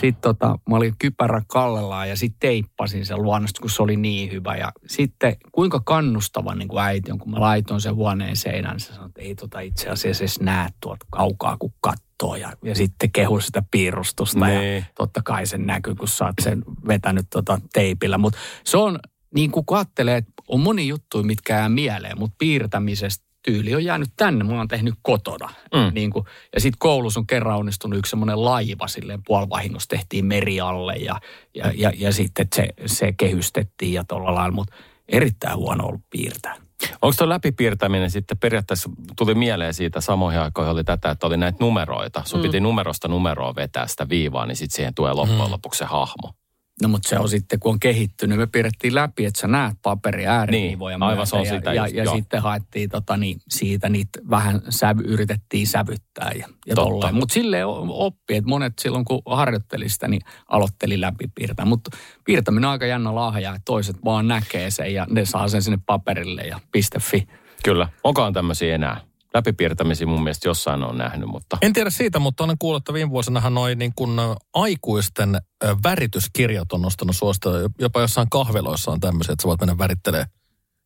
sitten 0.00 0.22
tota, 0.22 0.58
mä 0.68 0.76
olin 0.76 0.94
kypärä 0.98 1.42
kallellaan 1.48 2.08
ja 2.08 2.16
sitten 2.16 2.40
teippasin 2.40 3.06
sen 3.06 3.22
luonnosta, 3.22 3.60
kun 3.60 3.70
se 3.70 3.82
oli 3.82 3.96
niin 3.96 4.32
hyvä. 4.32 4.56
Ja 4.56 4.72
sitten 4.86 5.36
kuinka 5.52 5.80
kannustava 5.84 6.54
niin 6.54 6.68
kuin 6.68 6.82
äiti 6.82 7.12
on, 7.12 7.18
kun 7.18 7.30
mä 7.30 7.40
laitoin 7.40 7.80
sen 7.80 7.94
huoneen 7.94 8.36
seinään, 8.36 8.76
niin 8.76 8.86
se 8.86 8.92
sanoi, 8.92 9.08
että 9.08 9.20
ei 9.22 9.34
tota 9.34 9.60
itse 9.60 9.88
asiassa 9.88 10.24
edes 10.24 10.40
näe 10.40 10.68
tuolta 10.80 11.06
kaukaa, 11.10 11.56
kun 11.56 11.72
katsoo. 11.80 12.36
Ja, 12.36 12.52
ja 12.64 12.74
sitten 12.74 13.12
kehu 13.12 13.40
sitä 13.40 13.62
piirustusta 13.70 14.46
Niin. 14.46 14.74
ja 14.76 14.82
totta 14.96 15.20
kai 15.24 15.46
sen 15.46 15.66
näkyy, 15.66 15.94
kun 15.94 16.08
sä 16.08 16.24
oot 16.24 16.34
sen 16.42 16.62
vetänyt 16.88 17.26
tota 17.30 17.60
teipillä. 17.72 18.18
Mutta 18.18 18.38
se 18.64 18.76
on, 18.76 18.98
niin 19.34 19.50
kuin 19.50 19.66
kun 19.66 19.76
ajattelee, 19.76 20.16
että 20.16 20.32
on 20.48 20.60
moni 20.60 20.88
juttu, 20.88 21.22
mitkä 21.22 21.54
jää 21.54 21.68
mieleen, 21.68 22.18
mutta 22.18 22.36
piirtämisestä 22.38 23.29
tyyli 23.42 23.74
on 23.74 23.84
jäänyt 23.84 24.10
tänne. 24.16 24.44
Mä 24.44 24.56
oon 24.56 24.68
tehnyt 24.68 24.94
kotona. 25.02 25.48
Mm. 25.74 25.94
Niin 25.94 26.10
kuin, 26.10 26.24
ja 26.54 26.60
sitten 26.60 26.78
koulussa 26.78 27.20
on 27.20 27.26
kerran 27.26 27.56
onnistunut 27.58 27.98
yksi 27.98 28.10
semmoinen 28.10 28.44
laiva, 28.44 28.88
silleen 28.88 29.22
puolivahingossa 29.26 29.88
tehtiin 29.88 30.24
meri 30.24 30.60
alle 30.60 30.96
ja, 30.96 31.20
ja, 31.54 31.72
ja, 31.74 31.92
ja 31.96 32.12
sitten 32.12 32.46
se, 32.54 32.68
se 32.86 33.12
kehystettiin 33.12 33.92
ja 33.92 34.04
tuolla 34.04 34.34
lailla, 34.34 34.54
mutta 34.54 34.76
erittäin 35.08 35.56
huono 35.56 35.86
ollut 35.86 36.04
piirtää. 36.10 36.56
Onko 37.02 37.14
tuo 37.18 37.28
läpipiirtäminen 37.28 38.10
sitten 38.10 38.38
periaatteessa, 38.38 38.90
tuli 39.16 39.34
mieleen 39.34 39.74
siitä 39.74 40.00
samoihin 40.00 40.40
aikoihin 40.40 40.72
oli 40.72 40.84
tätä, 40.84 41.10
että 41.10 41.26
oli 41.26 41.36
näitä 41.36 41.58
numeroita. 41.60 42.22
Sun 42.24 42.40
mm. 42.40 42.42
piti 42.42 42.60
numerosta 42.60 43.08
numeroa 43.08 43.54
vetää 43.54 43.86
sitä 43.86 44.08
viivaa, 44.08 44.46
niin 44.46 44.56
sitten 44.56 44.76
siihen 44.76 44.94
tulee 44.94 45.12
loppujen 45.12 45.44
Mm. 45.44 45.52
lopuksi 45.52 45.78
se 45.78 45.84
hahmo. 45.84 46.34
No 46.82 46.88
mutta 46.88 47.08
se 47.08 47.18
on 47.18 47.28
sitten, 47.28 47.60
kun 47.60 47.72
on 47.72 47.80
kehittynyt, 47.80 48.38
me 48.38 48.46
piirrettiin 48.46 48.94
läpi, 48.94 49.24
että 49.24 49.40
sä 49.40 49.48
näet 49.48 49.76
paperi 49.82 50.26
ääriviivoja 50.26 50.96
Niin, 50.98 51.02
aivan, 51.02 51.26
se 51.26 51.36
on 51.36 51.44
ja, 51.44 51.50
sitä 51.50 51.72
ja, 51.72 51.82
just, 51.82 51.94
ja 51.94 52.04
joo. 52.04 52.16
sitten 52.16 52.42
haettiin 52.42 52.90
tota, 52.90 53.16
niin, 53.16 53.40
siitä 53.48 53.88
niitä 53.88 54.18
vähän 54.30 54.62
sävy, 54.68 55.02
yritettiin 55.02 55.66
sävyttää 55.66 56.32
ja, 56.38 56.48
ja 56.66 56.74
tolleen. 56.74 57.14
Mutta 57.14 57.32
silleen 57.32 57.66
oppi, 57.88 58.36
että 58.36 58.48
monet 58.48 58.78
silloin 58.78 59.04
kun 59.04 59.22
harjoitteli 59.26 59.88
sitä, 59.88 60.08
niin 60.08 60.22
aloitteli 60.48 61.00
läpi 61.00 61.24
piirtää. 61.34 61.64
Mutta 61.64 61.90
piirtäminen 62.24 62.64
on 62.64 62.72
aika 62.72 62.86
jännä 62.86 63.14
lahja, 63.14 63.50
että 63.50 63.62
toiset 63.64 63.96
vaan 64.04 64.28
näkee 64.28 64.70
sen 64.70 64.94
ja 64.94 65.06
ne 65.10 65.24
saa 65.24 65.48
sen 65.48 65.62
sinne 65.62 65.78
paperille 65.86 66.42
ja 66.42 66.60
pistefi. 66.72 67.28
Kyllä. 67.64 67.88
Onkohan 68.04 68.32
tämmöisiä 68.32 68.74
enää? 68.74 69.09
Läpipiirtämisiä 69.34 70.06
mun 70.06 70.22
mielestä 70.22 70.48
jossain 70.48 70.82
on 70.84 70.98
nähnyt, 70.98 71.28
mutta 71.28 71.58
En 71.62 71.72
tiedä 71.72 71.90
siitä, 71.90 72.18
mutta 72.18 72.44
olen 72.44 72.56
kuullut, 72.58 72.80
että 72.80 72.92
viime 72.92 73.10
vuosinahan 73.10 73.54
noin 73.54 73.78
niin 73.78 73.92
kuin 73.96 74.10
aikuisten 74.54 75.38
värityskirjat 75.84 76.72
on 76.72 76.82
nostanut 76.82 77.16
suosta. 77.16 77.50
Jopa 77.80 78.00
jossain 78.00 78.30
kahveloissa 78.30 78.90
on 78.90 79.00
tämmöisiä, 79.00 79.32
että 79.32 79.42
sä 79.42 79.48
voit 79.48 79.60
mennä 79.60 79.78
värittelee 79.78 80.24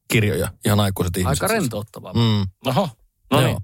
kirjoja, 0.08 0.48
ihan 0.64 0.80
aikuiset 0.80 1.16
ihmiset. 1.16 1.42
Aika 1.42 1.48
siis. 1.48 1.60
rentouttavaa. 1.62 2.12
Mm. 2.12 2.46
Oho, 2.66 2.88
no 3.30 3.40
niin. 3.40 3.56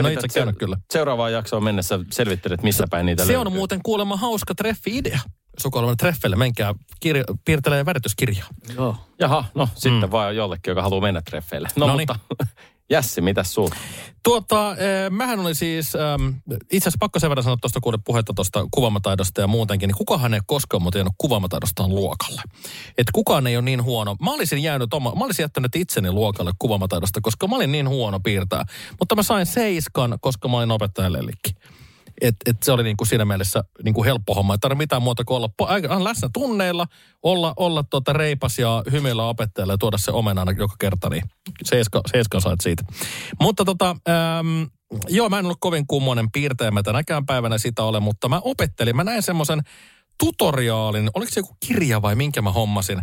Ole 0.00 0.12
itse 0.12 0.28
käynyt 0.28 0.58
kyllä. 0.58 0.76
Seuraavaan 0.92 1.32
jaksoon 1.32 1.64
mennessä 1.64 1.98
selvittelet, 2.12 2.62
missä 2.62 2.84
päin 2.90 3.06
niitä 3.06 3.22
Se 3.24 3.32
löytyy. 3.32 3.46
on 3.46 3.52
muuten 3.52 3.80
kuulemma 3.82 4.16
hauska 4.16 4.54
treffi-idea. 4.54 5.20
Sukulainen 5.58 5.96
treffeille, 5.96 6.36
menkää 6.36 6.74
kirja, 7.00 7.24
piirtelee 7.44 7.86
värityskirjaa. 7.86 8.46
Joo. 8.74 8.96
Jaha, 9.18 9.44
no 9.54 9.68
sitten 9.74 10.02
Mm. 10.02 10.10
vaan 10.10 10.36
jollekin, 10.36 10.70
joka 10.70 10.82
haluaa 10.82 11.00
mennä 11.00 11.22
treffeille. 11.22 11.68
No 11.76 11.86
Noniin. 11.86 12.08
mutta 12.28 12.46
Jässi, 12.90 13.20
mitäs 13.20 13.54
sulla? 13.54 13.76
Tuota, 14.22 14.70
äh, 14.70 14.76
mähän 15.10 15.40
oli 15.40 15.54
siis, 15.54 15.94
ähm, 15.94 16.28
itse 16.72 16.88
asiassa 16.88 16.96
pakko 17.00 17.18
sen 17.18 17.30
verran 17.30 17.44
sanoa 17.44 17.56
tuosta 17.60 17.80
kuude 17.80 17.98
puhetta 18.04 18.32
tuosta 18.34 18.66
kuvaamataidosta 18.70 19.40
ja 19.40 19.46
muutenkin, 19.46 19.88
niin 19.88 19.96
kukahan 19.96 20.34
ei 20.34 20.40
koskaan 20.46 20.82
muuten 20.82 20.98
jäänyt 20.98 21.12
kuvaamataidostaan 21.18 21.90
luokalle. 21.90 22.42
Että 22.98 23.10
kukaan 23.12 23.46
ei 23.46 23.56
ole 23.56 23.64
niin 23.64 23.82
huono. 23.82 24.16
Mä 24.20 24.32
olisin 24.32 24.62
jäänyt 24.62 24.94
oma, 24.94 25.14
mä 25.14 25.24
olisin 25.24 25.42
jättänyt 25.42 25.76
itseni 25.76 26.10
luokalle 26.12 26.52
kuvaamataidosta, 26.58 27.20
koska 27.20 27.46
mä 27.46 27.56
olin 27.56 27.72
niin 27.72 27.88
huono 27.88 28.20
piirtää. 28.20 28.64
Mutta 29.00 29.16
mä 29.16 29.22
sain 29.22 29.46
seiskan, 29.46 30.18
koska 30.20 30.48
mä 30.48 30.56
olin 30.56 30.70
opettajalellikki. 30.70 31.50
Et, 32.20 32.36
et 32.46 32.56
se 32.62 32.72
oli 32.72 32.82
niinku 32.82 33.04
siinä 33.04 33.24
mielessä 33.24 33.64
niinku 33.84 34.04
helppo 34.04 34.34
homma. 34.34 34.54
Ei 34.54 34.58
tarvitse 34.58 34.78
mitään 34.78 35.02
muuta 35.02 35.24
kuin 35.24 35.36
olla 35.36 35.48
aika- 35.62 36.04
läsnä 36.04 36.28
tunneilla, 36.32 36.86
olla, 37.22 37.52
olla 37.56 37.84
tota 37.90 38.12
reipas 38.12 38.58
ja 38.58 38.82
hymyillä 38.92 39.28
opettajalle 39.28 39.72
ja 39.72 39.78
tuoda 39.78 39.98
se 39.98 40.10
omena 40.10 40.40
aina 40.40 40.52
joka 40.52 40.74
kerta. 40.78 41.10
Niin 41.10 41.22
seiska, 41.64 42.00
seiska 42.12 42.40
sait 42.40 42.60
siitä. 42.60 42.84
Mutta 43.40 43.64
tota, 43.64 43.96
äm, 44.08 44.66
joo, 45.08 45.28
mä 45.28 45.38
en 45.38 45.44
ollut 45.44 45.60
kovin 45.60 45.86
kummonen 45.86 46.28
mä 46.70 46.82
tänäkään 46.82 47.26
päivänä 47.26 47.58
sitä 47.58 47.82
ole, 47.82 48.00
mutta 48.00 48.28
mä 48.28 48.40
opettelin. 48.44 48.96
Mä 48.96 49.04
näin 49.04 49.22
semmoisen 49.22 49.62
tutoriaalin, 50.18 51.10
oliko 51.14 51.30
se 51.32 51.40
joku 51.40 51.56
kirja 51.66 52.02
vai 52.02 52.14
minkä 52.14 52.42
mä 52.42 52.52
hommasin, 52.52 53.00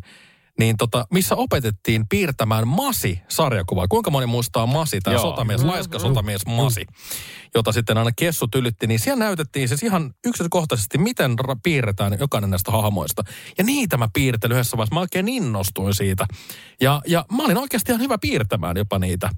niin 0.61 0.77
tota, 0.77 1.05
missä 1.11 1.35
opetettiin 1.35 2.07
piirtämään 2.09 2.67
Masi-sarjakuvaa. 2.67 3.87
Kuinka 3.87 4.11
moni 4.11 4.25
muistaa 4.25 4.65
Masi, 4.65 4.99
tämä 4.99 5.13
Joo. 5.13 5.21
sotamies, 5.21 5.63
laiska 5.63 5.99
sotamies 5.99 6.45
Masi, 6.45 6.85
jota 7.55 7.71
sitten 7.71 7.97
aina 7.97 8.11
kessut 8.15 8.55
ylitti, 8.55 8.87
niin 8.87 8.99
siellä 8.99 9.25
näytettiin 9.25 9.67
siis 9.67 9.83
ihan 9.83 10.13
yksityiskohtaisesti, 10.25 10.97
miten 10.97 11.35
ra- 11.39 11.59
piirretään 11.63 12.17
jokainen 12.19 12.49
näistä 12.49 12.71
hahmoista. 12.71 13.23
Ja 13.57 13.63
niitä 13.63 13.97
mä 13.97 14.07
piirtelin 14.13 14.53
yhdessä 14.53 14.77
vaiheessa, 14.77 14.95
mä 14.95 14.99
oikein 14.99 15.27
innostuin 15.27 15.93
siitä. 15.93 16.25
Ja, 16.81 17.01
ja 17.07 17.25
mä 17.31 17.43
olin 17.43 17.57
oikeasti 17.57 17.91
ihan 17.91 18.01
hyvä 18.01 18.17
piirtämään 18.17 18.77
jopa 18.77 18.99
niitä 18.99 19.29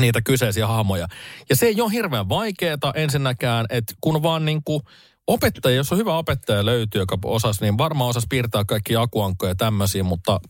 niitä 0.00 0.22
kyseisiä 0.22 0.66
hahmoja. 0.66 1.06
Ja 1.50 1.56
se 1.56 1.66
ei 1.66 1.80
ole 1.80 1.92
hirveän 1.92 2.28
vaikeaa 2.28 2.92
ensinnäkään, 2.94 3.66
että 3.70 3.94
kun 4.00 4.22
vaan 4.22 4.44
niin 4.44 4.64
kuin 4.64 4.82
opettaja, 5.26 5.76
jos 5.76 5.92
on 5.92 5.98
hyvä 5.98 6.16
opettaja 6.16 6.64
löytyy, 6.64 7.00
joka 7.00 7.18
osasi, 7.24 7.60
niin 7.64 7.78
varmaan 7.78 8.10
osasi 8.10 8.26
piirtää 8.30 8.64
kaikki 8.64 8.96
akuankkoja 8.96 9.50
ja 9.50 9.54
tämmöisiä, 9.54 10.02
mutta 10.02 10.40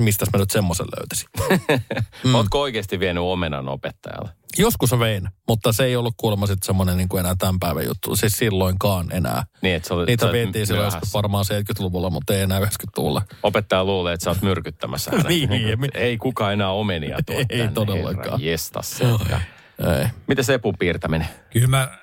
mistäs 0.00 0.28
mä 0.32 0.38
nyt 0.38 0.50
semmoisen 0.50 0.86
löytäisin? 0.96 1.28
Mm. 2.24 2.34
Ootko 2.34 2.60
oikeasti 2.60 3.00
vienyt 3.00 3.22
omenan 3.24 3.68
opettajalle? 3.68 4.30
Joskus 4.58 4.92
mä 4.92 4.98
vein, 4.98 5.28
mutta 5.48 5.72
se 5.72 5.84
ei 5.84 5.96
ollut 5.96 6.14
kuulemma 6.16 6.46
sitten 6.46 6.66
semmoinen 6.66 6.96
niin 6.96 7.08
kuin 7.08 7.20
enää 7.20 7.34
tämän 7.38 7.58
päivän 7.58 7.84
juttu. 7.84 8.16
Siis 8.16 8.32
silloinkaan 8.32 9.12
enää. 9.12 9.42
Niin, 9.62 9.76
että 9.76 9.88
sä 9.88 9.94
olet, 9.94 10.06
Niitä 10.06 10.32
vietiin 10.32 10.66
silloin 10.66 10.92
varmaan 11.14 11.44
70-luvulla, 11.44 12.10
mutta 12.10 12.34
ei 12.34 12.40
enää 12.40 12.60
90-luvulla. 12.60 13.22
Opettaja 13.42 13.84
luulee, 13.84 14.14
että 14.14 14.24
sä 14.24 14.30
oot 14.30 14.42
myrkyttämässä 14.42 15.10
hänet. 15.16 15.26
Niin, 15.28 15.50
ei 15.94 16.16
kukaan 16.18 16.52
enää 16.52 16.70
omenia 16.70 17.18
tuo 17.26 17.36
Ei 17.38 17.46
tänne, 17.46 17.72
todellakaan. 17.72 18.24
herra 18.24 18.38
Jestas. 18.38 19.00
Ei. 19.00 20.06
Miten 20.26 20.44
se 20.44 20.54
epun 20.54 20.74
piirtäminen? 20.78 21.28
Kyllä 21.50 21.68
mä 21.68 21.98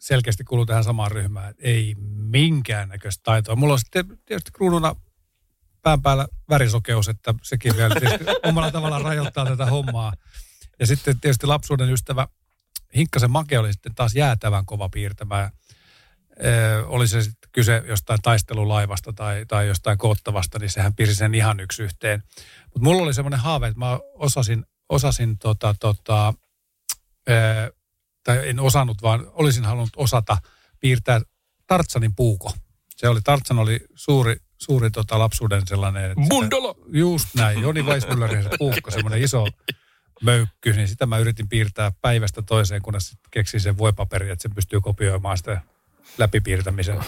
selkeästi 0.00 0.44
kuulun 0.44 0.66
tähän 0.66 0.84
samaan 0.84 1.10
ryhmään. 1.10 1.50
että 1.50 1.62
Ei 1.66 1.94
minkäännäköistä 2.14 3.20
taitoa. 3.24 3.56
Mulla 3.56 3.72
on 3.72 3.78
sitten 3.80 4.18
tietysti 4.24 4.50
kruununa 4.52 4.96
pään 5.82 6.02
päällä 6.02 6.28
värisokeus, 6.48 7.08
että 7.08 7.34
sekin 7.42 7.76
vielä 7.76 7.94
tietysti 7.94 8.24
omalla 8.48 8.70
tavallaan 8.70 9.02
rajoittaa 9.02 9.46
tätä 9.46 9.66
hommaa. 9.66 10.12
Ja 10.80 10.86
sitten 10.86 11.20
tietysti 11.20 11.46
lapsuuden 11.46 11.90
ystävä 11.92 12.28
Hinkkasen 12.96 13.30
Make 13.30 13.58
oli 13.58 13.72
sitten 13.72 13.94
taas 13.94 14.14
jäätävän 14.14 14.66
kova 14.66 14.88
piirtämään. 14.88 15.50
Ö, 16.44 16.84
oli 16.86 17.08
se 17.08 17.22
sitten 17.22 17.50
kyse 17.52 17.82
jostain 17.86 18.18
taistelulaivasta 18.22 19.12
tai, 19.12 19.46
tai 19.48 19.68
jostain 19.68 19.98
koottavasta, 19.98 20.58
niin 20.58 20.70
sehän 20.70 20.94
piirsi 20.94 21.14
sen 21.14 21.34
ihan 21.34 21.60
yksi 21.60 21.82
yhteen. 21.82 22.22
Mutta 22.64 22.80
mulla 22.80 23.02
oli 23.02 23.14
semmoinen 23.14 23.40
haave, 23.40 23.66
että 23.66 23.78
mä 23.78 23.98
osasin, 24.14 24.64
osasin 24.88 25.38
tota, 25.38 25.74
tota, 25.80 26.34
ö, 27.28 27.72
tai 28.36 28.48
en 28.48 28.60
osannut, 28.60 29.02
vaan 29.02 29.26
olisin 29.32 29.64
halunnut 29.64 29.96
osata 29.96 30.36
piirtää 30.80 31.20
Tartsanin 31.66 32.14
puuko. 32.14 32.52
Se 32.96 33.08
oli, 33.08 33.20
Tartsan 33.20 33.58
oli 33.58 33.80
suuri, 33.94 34.36
suuri 34.58 34.90
tota, 34.90 35.18
lapsuuden 35.18 35.66
sellainen... 35.66 36.10
että 36.10 36.20
sitä-! 36.20 36.28
Just 36.92 37.28
näin, 37.34 37.62
Joni 37.62 37.82
Weissmüllerin 37.82 38.42
se 38.42 38.50
puukko, 38.58 38.90
semmoinen 38.90 39.22
iso 39.22 39.46
möykky, 40.22 40.72
niin 40.72 40.88
sitä 40.88 41.06
mä 41.06 41.18
yritin 41.18 41.48
piirtää 41.48 41.92
päivästä 42.02 42.42
toiseen, 42.42 42.82
kunnes 42.82 43.08
sit 43.08 43.18
keksin 43.30 43.60
sen 43.60 43.78
voipaperi, 43.78 44.30
että 44.30 44.42
se 44.42 44.48
pystyy 44.54 44.80
kopioimaan 44.80 45.36
sitä 45.36 45.60
läpipiirtämisen. 46.18 47.00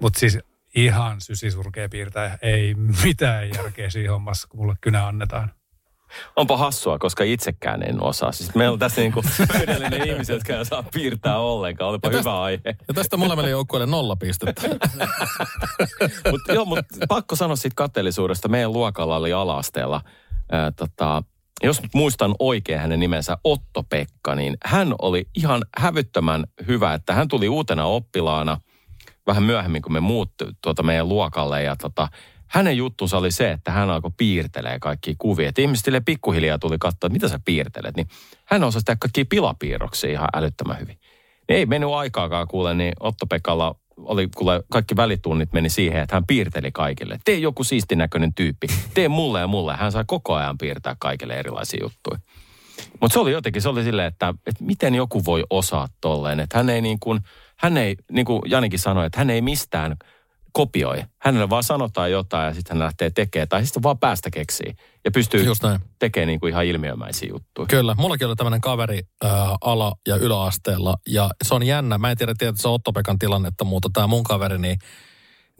Mutta 0.00 0.18
siis 0.18 0.38
ihan 0.74 1.20
sysisurkea 1.20 1.88
piirtää, 1.88 2.38
ei 2.42 2.74
mitään 3.04 3.50
järkeä 3.50 3.90
siinä 3.90 4.12
hommassa, 4.12 4.48
kun 4.48 4.60
mulle 4.60 4.74
kynä 4.80 5.06
annetaan. 5.06 5.52
Onpa 6.36 6.56
hassua, 6.56 6.98
koska 6.98 7.24
itsekään 7.24 7.82
en 7.82 8.02
osaa. 8.02 8.32
Siis 8.32 8.54
meillä 8.54 8.72
on 8.72 8.78
tässä 8.78 9.00
niinku 9.00 9.22
täydellinen 9.52 10.08
ihmisiä, 10.08 10.34
jotka 10.34 10.52
ei 10.52 10.60
osaa 10.60 10.84
piirtää 10.94 11.38
ollenkaan. 11.38 11.90
Olipa 11.90 12.08
hyvä 12.08 12.42
aihe. 12.42 12.76
Ja 12.88 12.94
tästä 12.94 13.16
molemmille 13.16 13.50
joukkueille 13.56 13.86
nolla 13.86 14.16
pistettä. 14.16 14.62
Mutta 16.30 16.52
joo, 16.52 16.64
mut 16.64 16.78
pakko 17.08 17.36
sanoa 17.36 17.56
siitä 17.56 17.74
kateellisuudesta. 17.74 18.48
Meidän 18.48 18.72
luokalla 18.72 19.16
oli 19.16 19.32
ala-asteella, 19.32 20.00
ää, 20.52 20.72
tota, 20.72 21.22
jos 21.62 21.80
muistan 21.94 22.34
oikein 22.38 22.80
hänen 22.80 23.00
nimensä, 23.00 23.38
Otto-Pekka, 23.44 24.34
niin 24.34 24.56
hän 24.64 24.94
oli 25.02 25.26
ihan 25.34 25.64
hävyttömän 25.78 26.44
hyvä, 26.68 26.94
että 26.94 27.12
hän 27.12 27.28
tuli 27.28 27.48
uutena 27.48 27.84
oppilaana 27.84 28.60
vähän 29.26 29.42
myöhemmin, 29.42 29.82
kun 29.82 29.92
me 29.92 30.00
muut 30.00 30.30
tuota 30.62 30.82
meidän 30.82 31.08
luokalle 31.08 31.62
ja 31.62 31.76
tota, 31.76 32.08
hänen 32.46 32.76
juttunsa 32.76 33.18
oli 33.18 33.30
se, 33.30 33.50
että 33.50 33.72
hän 33.72 33.90
alkoi 33.90 34.10
piirtelee 34.16 34.78
kaikki 34.78 35.14
kuvia. 35.18 35.48
Et 35.48 35.58
ihmiset 35.58 35.84
silleen 35.84 36.04
pikkuhiljaa 36.04 36.58
tuli 36.58 36.76
katsoa, 36.78 36.96
että 36.96 37.08
mitä 37.08 37.28
sä 37.28 37.40
piirtelet. 37.44 37.96
Niin 37.96 38.08
hän 38.44 38.64
osasi 38.64 38.84
tehdä 38.84 38.98
kaikkia 39.00 39.24
pilapiirroksia 39.28 40.10
ihan 40.10 40.28
älyttömän 40.34 40.80
hyvin. 40.80 40.98
Niin 41.48 41.58
ei 41.58 41.66
mennyt 41.66 41.90
aikaakaan 41.90 42.48
kuule, 42.48 42.74
niin 42.74 42.92
Otto-Pekalla 43.00 43.74
oli 43.96 44.28
kuule, 44.36 44.62
kaikki 44.70 44.96
välitunnit 44.96 45.52
meni 45.52 45.70
siihen, 45.70 46.02
että 46.02 46.16
hän 46.16 46.26
piirteli 46.26 46.72
kaikille. 46.72 47.20
Tee 47.24 47.38
joku 47.38 47.64
siistin 47.64 47.98
näköinen 47.98 48.34
tyyppi. 48.34 48.66
Tee 48.94 49.08
mulle 49.08 49.40
ja 49.40 49.46
mulle. 49.46 49.76
Hän 49.76 49.92
sai 49.92 50.04
koko 50.06 50.34
ajan 50.34 50.58
piirtää 50.58 50.96
kaikille 50.98 51.34
erilaisia 51.34 51.80
juttuja. 51.82 52.18
Mutta 53.00 53.12
se 53.12 53.20
oli 53.20 53.32
jotenkin, 53.32 53.62
se 53.62 53.68
oli 53.68 53.84
silleen, 53.84 54.08
että, 54.08 54.34
että 54.46 54.64
miten 54.64 54.94
joku 54.94 55.24
voi 55.24 55.44
osaa 55.50 55.88
tolleen. 56.00 56.40
Että 56.40 56.58
hän 56.58 56.68
ei 56.68 56.80
niin 56.80 57.00
kuin, 57.00 57.20
hän 57.56 57.76
ei, 57.76 57.96
niin 58.12 58.26
kuin 58.26 58.42
Janikin 58.46 58.78
sanoi, 58.78 59.06
että 59.06 59.18
hän 59.18 59.30
ei 59.30 59.42
mistään 59.42 59.96
kopioi. 60.56 61.02
Hänelle 61.22 61.50
vaan 61.50 61.62
sanotaan 61.62 62.10
jotain 62.10 62.46
ja 62.46 62.54
sitten 62.54 62.76
hän 62.76 62.84
lähtee 62.84 63.10
tekemään. 63.10 63.48
Tai 63.48 63.64
sitten 63.64 63.82
vaan 63.82 63.98
päästä 63.98 64.30
keksii. 64.30 64.74
Ja 65.04 65.10
pystyy 65.10 65.44
Just 65.44 65.62
näin. 65.62 65.80
tekemään 65.98 66.26
niin 66.26 66.40
kuin 66.40 66.50
ihan 66.50 66.64
ilmiömäisiä 66.64 67.28
juttuja. 67.32 67.66
Kyllä, 67.66 67.94
mullakin 67.98 68.26
oli 68.26 68.36
tämmöinen 68.36 68.60
kaveri 68.60 69.00
äh, 69.24 69.30
ala- 69.60 69.96
ja 70.08 70.16
yläasteella. 70.16 70.94
Ja 71.08 71.30
se 71.44 71.54
on 71.54 71.62
jännä, 71.62 71.98
mä 71.98 72.10
en 72.10 72.16
tiedä, 72.16 72.34
tiedä 72.38 72.52
se 72.56 72.68
on 72.68 72.74
Otto-Pekan 72.74 73.18
tilannetta, 73.18 73.64
mutta 73.64 73.88
tämä 73.92 74.06
mun 74.06 74.24
kaveri, 74.24 74.58
niin, 74.58 74.78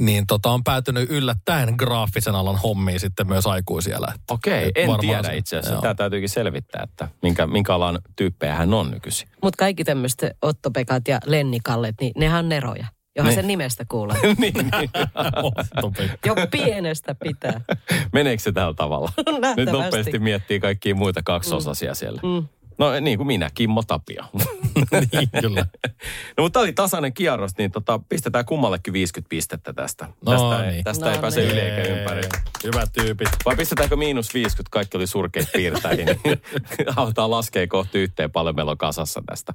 niin 0.01 0.27
tota, 0.27 0.51
on 0.51 0.65
päätynyt 0.65 1.11
yllättäen 1.11 1.75
graafisen 1.79 2.35
alan 2.35 2.57
hommiin 2.57 3.01
sitten 3.01 3.27
myös 3.27 3.47
aikuisiellä. 3.47 4.13
Okei, 4.31 4.71
en 4.75 4.89
varmaan 4.89 5.01
tiedä 5.01 5.23
se- 5.23 5.37
itse 5.37 5.57
asiassa. 5.57 5.75
joo. 5.75 5.83
Tämä 5.83 5.95
täytyykin 5.95 6.29
selvittää, 6.29 6.83
että 6.83 7.09
minkä, 7.23 7.47
minkä 7.47 7.75
alan 7.75 7.99
tyyppejä 8.17 8.55
hän 8.55 8.75
on 8.75 8.91
nykyisin. 8.91 9.29
Mutta 9.43 9.57
kaikki 9.59 9.85
tämmöiset 9.85 10.37
Otto-Pekat 10.43 11.09
ja 11.09 11.19
Lennikallet, 11.27 11.95
niin 12.01 12.13
nehän 12.17 12.39
on 12.45 12.49
neroja. 12.49 12.87
Johon 13.17 13.29
Niin. 13.29 13.35
sen 13.35 13.47
nimestä 13.47 13.85
kuulee. 13.89 14.17
niin, 14.39 14.55
niin. 14.55 14.91
Jo 16.27 16.35
pienestä 16.51 17.15
pitää. 17.25 17.61
Meneekö 18.13 18.43
se 18.43 18.53
tällä 18.53 18.75
tavalla? 18.75 19.13
Nyt 19.57 19.71
nopeasti 19.73 20.19
miettii 20.19 20.61
kaikkia 20.61 20.95
muita 20.95 21.21
kaksosasia 21.25 21.95
siellä. 21.95 22.21
Mm. 22.23 22.49
No 22.79 23.01
niin 23.01 23.19
kuin 23.19 23.27
minä, 23.27 23.51
Kimmo 23.55 23.83
Tapio. 23.87 24.23
niin, 25.13 25.29
kyllä. 25.41 25.67
No 26.37 26.43
mutta 26.45 26.53
tämä 26.53 26.63
oli 26.63 26.73
tasainen 26.73 27.13
kierros, 27.15 27.59
niin 27.59 27.71
tota, 27.71 28.01
pistetään 28.09 28.45
kummallekin 28.45 28.93
50 28.93 29.29
pistettä 29.29 29.73
tästä. 29.73 30.09
No 30.27 30.33
tästä 30.33 30.65
ei, 30.67 30.73
niin. 30.73 30.85
tästä 30.85 31.09
ei 31.11 31.15
No 31.15 31.21
pääse 31.21 31.41
niin. 31.41 31.53
yli 31.53 31.61
eikä 31.61 31.95
ympäri. 31.95 32.23
Hyvät 32.65 32.93
tyypit. 32.93 33.29
Vai 33.45 33.57
pistetäänkö 33.57 33.97
miinus 33.97 34.35
50, 34.35 34.71
kaikki 34.71 34.97
oli 34.97 35.07
surkeita 35.07 35.51
piirtäjiä, 35.53 36.07
niin 36.25 36.43
aletaan 36.97 37.31
laskea 37.31 37.67
kohti 37.67 37.99
yhteen 37.99 38.31
paljon 38.33 38.57
meillä 38.57 38.71
on 38.71 38.79
kasassa 38.79 39.23
tästä. 39.27 39.55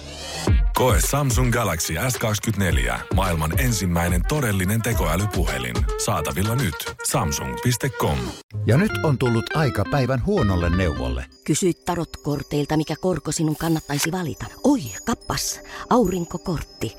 Koe 0.75 0.97
Samsung 1.09 1.51
Galaxy 1.51 1.93
S24. 1.93 2.99
Maailman 3.15 3.59
ensimmäinen 3.59 4.21
todellinen 4.27 4.81
tekoälypuhelin. 4.81 5.75
Saatavilla 6.05 6.55
nyt. 6.55 6.75
Samsung.com. 7.07 8.17
Ja 8.65 8.77
nyt 8.77 8.91
on 9.03 9.17
tullut 9.17 9.55
aika 9.55 9.83
päivän 9.91 10.25
huonolle 10.25 10.69
neuvolle. 10.69 11.25
Kysy 11.43 11.73
tarotkorteilta, 11.73 12.77
mikä 12.77 12.95
korko 13.01 13.31
sinun 13.31 13.55
kannattaisi 13.55 14.11
valita. 14.11 14.45
Oi, 14.63 14.79
kappas, 15.05 15.61
aurinkokortti. 15.89 16.97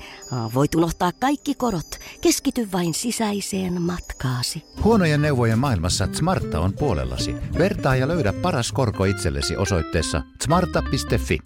Voit 0.53 0.75
unohtaa 0.75 1.11
kaikki 1.11 1.55
korot. 1.55 1.99
Keskity 2.21 2.71
vain 2.71 2.93
sisäiseen 2.93 3.81
matkaasi. 3.81 4.63
Huonojen 4.83 5.21
neuvojen 5.21 5.59
maailmassa 5.59 6.07
Smarta 6.13 6.59
on 6.59 6.73
puolellasi. 6.73 7.35
Vertaa 7.57 7.95
ja 7.95 8.07
löydä 8.07 8.33
paras 8.33 8.71
korko 8.71 9.05
itsellesi 9.05 9.57
osoitteessa 9.57 10.21
smarta.fi. 10.43 11.39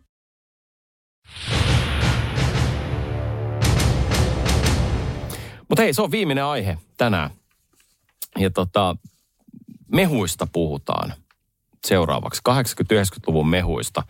Mutta 5.69 5.81
hei, 5.81 5.93
se 5.93 6.01
on 6.01 6.11
viimeinen 6.11 6.43
aihe 6.43 6.77
tänään. 6.97 7.29
Ja 8.37 8.49
tota, 8.49 8.95
mehuista 9.91 10.47
puhutaan 10.53 11.13
seuraavaksi. 11.87 12.41
80-90-luvun 12.49 13.49
mehuista. 13.49 14.03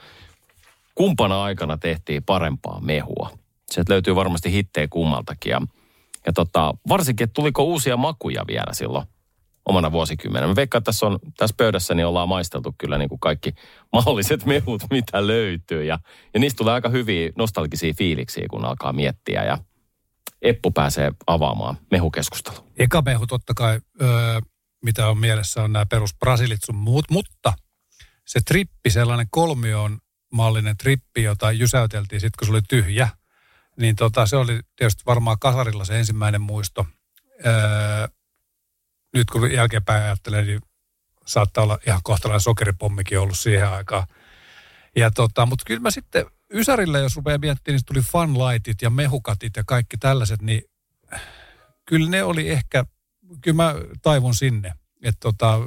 Kumpana 0.96 1.44
aikana 1.44 1.78
tehtiin 1.78 2.24
parempaa 2.24 2.80
mehua? 2.82 3.30
Sieltä 3.72 3.94
löytyy 3.94 4.16
varmasti 4.16 4.52
hittejä 4.52 4.88
kummaltakin. 4.90 5.50
Ja, 5.50 5.62
ja 6.26 6.34
tota, 6.34 6.74
varsinkin, 6.90 7.24
että 7.24 7.34
tuliko 7.34 7.64
uusia 7.64 7.98
makuja 7.98 8.44
vielä 8.48 8.74
silloin 8.74 9.08
omana 9.66 9.92
vuosikymmenenä. 9.92 10.48
Mä 10.48 10.56
veikkaan, 10.56 10.80
että 10.80 10.92
tässä, 10.92 11.06
on, 11.06 11.20
tässä 11.38 11.56
pöydässä 11.58 11.94
niin 11.94 12.06
ollaan 12.06 12.30
maisteltu 12.30 12.76
kyllä 12.78 12.98
niin 12.98 13.10
kuin 13.10 13.20
kaikki 13.20 13.54
mahdolliset 13.94 14.46
mehut, 14.46 14.82
mitä 14.92 15.28
löytyy. 15.28 15.84
Ja, 15.84 16.00
ja 16.34 16.40
niistä 16.40 16.58
tulee 16.58 16.74
aika 16.74 16.90
hyviä 16.90 17.32
nostalgisia 17.38 17.94
fiiliksiä, 17.94 18.46
kun 18.50 18.66
alkaa 18.66 18.94
miettiä. 18.94 19.44
Ja 19.44 19.58
Eppu 20.42 20.72
pääsee 20.72 21.12
avaamaan 21.28 21.78
mehukeskustelua. 21.92 22.68
Eka 22.78 23.02
mehu 23.02 23.28
totta 23.28 23.54
kai, 23.54 23.80
öö, 24.02 24.40
mitä 24.84 25.08
on 25.08 25.18
mielessä, 25.18 25.64
on 25.64 25.74
nämä 25.74 25.86
perus 25.86 26.16
brasilit 26.16 26.64
sun 26.66 26.76
muut, 26.76 27.06
mutta 27.12 27.54
se 28.26 28.40
trippi, 28.46 28.90
sellainen 28.90 29.28
kolmion 29.30 30.00
mallinen 30.34 30.78
trippi, 30.78 31.24
jota 31.24 31.52
jysäyteltiin 31.52 32.22
sitten, 32.22 32.38
kun 32.40 32.48
se 32.48 32.52
oli 32.52 32.62
tyhjä, 32.70 33.10
niin 33.80 33.96
tota, 33.96 34.26
se 34.26 34.36
oli 34.36 34.60
tietysti 34.76 35.04
varmaan 35.06 35.40
kasarilla 35.40 35.86
se 35.86 36.00
ensimmäinen 36.00 36.42
muisto. 36.42 36.88
Öö, 37.46 38.08
nyt 39.14 39.30
kun 39.30 39.52
jälkeenpäin 39.52 40.04
ajattelee, 40.04 40.44
niin 40.44 40.62
saattaa 41.26 41.64
olla 41.64 41.80
ihan 41.88 42.00
kohtalainen 42.04 42.42
sokeripommikin 42.42 43.20
ollut 43.20 43.38
siihen 43.38 43.70
aikaan. 43.70 44.08
Ja 44.96 45.12
tota, 45.12 45.46
mutta 45.46 45.64
kyllä 45.68 45.80
mä 45.80 45.92
sitten 45.92 46.26
Ysärillä, 46.54 47.00
jos 47.00 47.16
rupeaa 47.16 47.38
miettimään, 47.38 47.76
niin 47.76 47.86
tuli 47.86 48.02
funlightit 48.02 48.82
ja 48.82 48.90
mehukatit 48.90 49.56
ja 49.58 49.64
kaikki 49.66 49.98
tällaiset, 49.98 50.42
niin 50.42 50.62
kyllä 51.86 52.10
ne 52.10 52.24
oli 52.24 52.50
ehkä, 52.50 52.86
kyllä 53.42 53.56
mä 53.56 53.76
taivun 54.02 54.36
sinne. 54.36 54.74
Että 55.04 55.20
tota, 55.20 55.60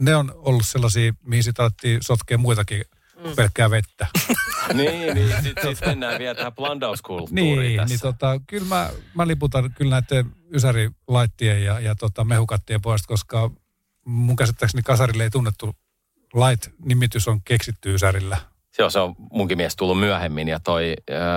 ne 0.00 0.16
on 0.16 0.32
ollut 0.36 0.66
sellaisia, 0.66 1.12
mihin 1.24 1.42
sitten 1.42 1.62
alettiin 1.62 1.98
sotkea 2.02 2.38
muitakin 2.38 2.84
Mm. 3.24 3.36
pelkkää 3.36 3.70
vettä. 3.70 4.06
niin, 4.74 5.14
niin 5.14 5.42
sitten 5.42 5.76
sit 5.76 5.86
mennään 5.86 6.18
vielä 6.18 6.34
tähän 6.34 6.54
blandauskulttuuriin 6.54 7.58
niin, 7.58 7.76
tässä. 7.76 7.92
niin 7.92 8.00
tota, 8.00 8.40
kyllä 8.46 8.66
mä, 8.66 8.90
mä 9.14 9.26
liputan 9.26 9.74
kyllä 9.74 9.90
näiden 9.90 10.32
ysärilaittien 10.54 11.64
ja, 11.64 11.80
ja 11.80 11.94
tota, 11.94 12.24
mehukattien 12.24 12.82
puolesta, 12.82 13.08
koska 13.08 13.50
mun 14.04 14.36
käsittääkseni 14.36 14.82
kasarille 14.82 15.24
ei 15.24 15.30
tunnettu 15.30 15.76
Light-nimitys 16.34 17.28
on 17.28 17.40
keksitty 17.44 17.94
Ysärillä. 17.94 18.36
Se 18.78 18.84
on, 18.84 18.90
se 18.90 18.98
on 18.98 19.14
munkin 19.32 19.58
mies 19.58 19.76
tullut 19.76 20.00
myöhemmin 20.00 20.48
ja 20.48 20.60
toi 20.60 20.94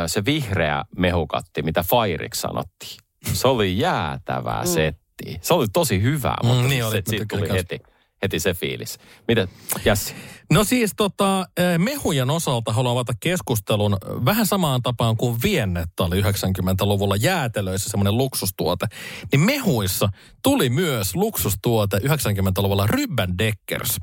se 0.08 0.26
vihreä 0.26 0.84
mehukatti, 0.98 1.62
mitä 1.64 1.84
Fairiksi 1.84 2.42
sanottiin. 2.42 2.98
Se 3.34 3.48
oli 3.48 3.78
jäätävää 3.80 4.66
settiä. 4.66 5.38
Se 5.42 5.54
oli 5.54 5.68
tosi 5.74 6.02
hyvä, 6.02 6.34
Mm, 6.44 6.48
mutta 6.50 6.68
niin 6.68 6.86
oli, 6.86 6.92
se, 6.92 6.98
mutta 6.98 7.10
siitä 7.10 7.26
tuli 7.30 7.48
kans. 7.48 7.58
heti, 7.60 7.80
heti 8.24 8.40
se 8.40 8.54
fiilis. 8.54 9.00
Miten, 9.28 9.48
Jassi? 9.86 10.16
No 10.52 10.64
siis 10.64 10.94
tota, 10.98 11.46
eh, 11.58 11.80
mehujen 11.80 12.30
osalta 12.30 12.74
haluan 12.74 12.92
avata 12.92 13.14
keskustelun 13.20 13.98
vähän 14.26 14.46
samaan 14.46 14.82
tapaan 14.82 15.18
kuin 15.18 15.38
viennettä 15.44 16.04
oli 16.04 16.22
90-luvulla 16.22 17.16
jäätelöissä 17.16 17.90
semmoinen 17.90 18.18
luksustuote. 18.18 18.86
Niin 19.32 19.40
mehuissa 19.40 20.10
tuli 20.44 20.70
myös 20.70 21.16
luksustuote 21.16 21.98
90-luvulla 21.98 22.88
Rybben 22.88 23.38
Deckers, 23.38 23.98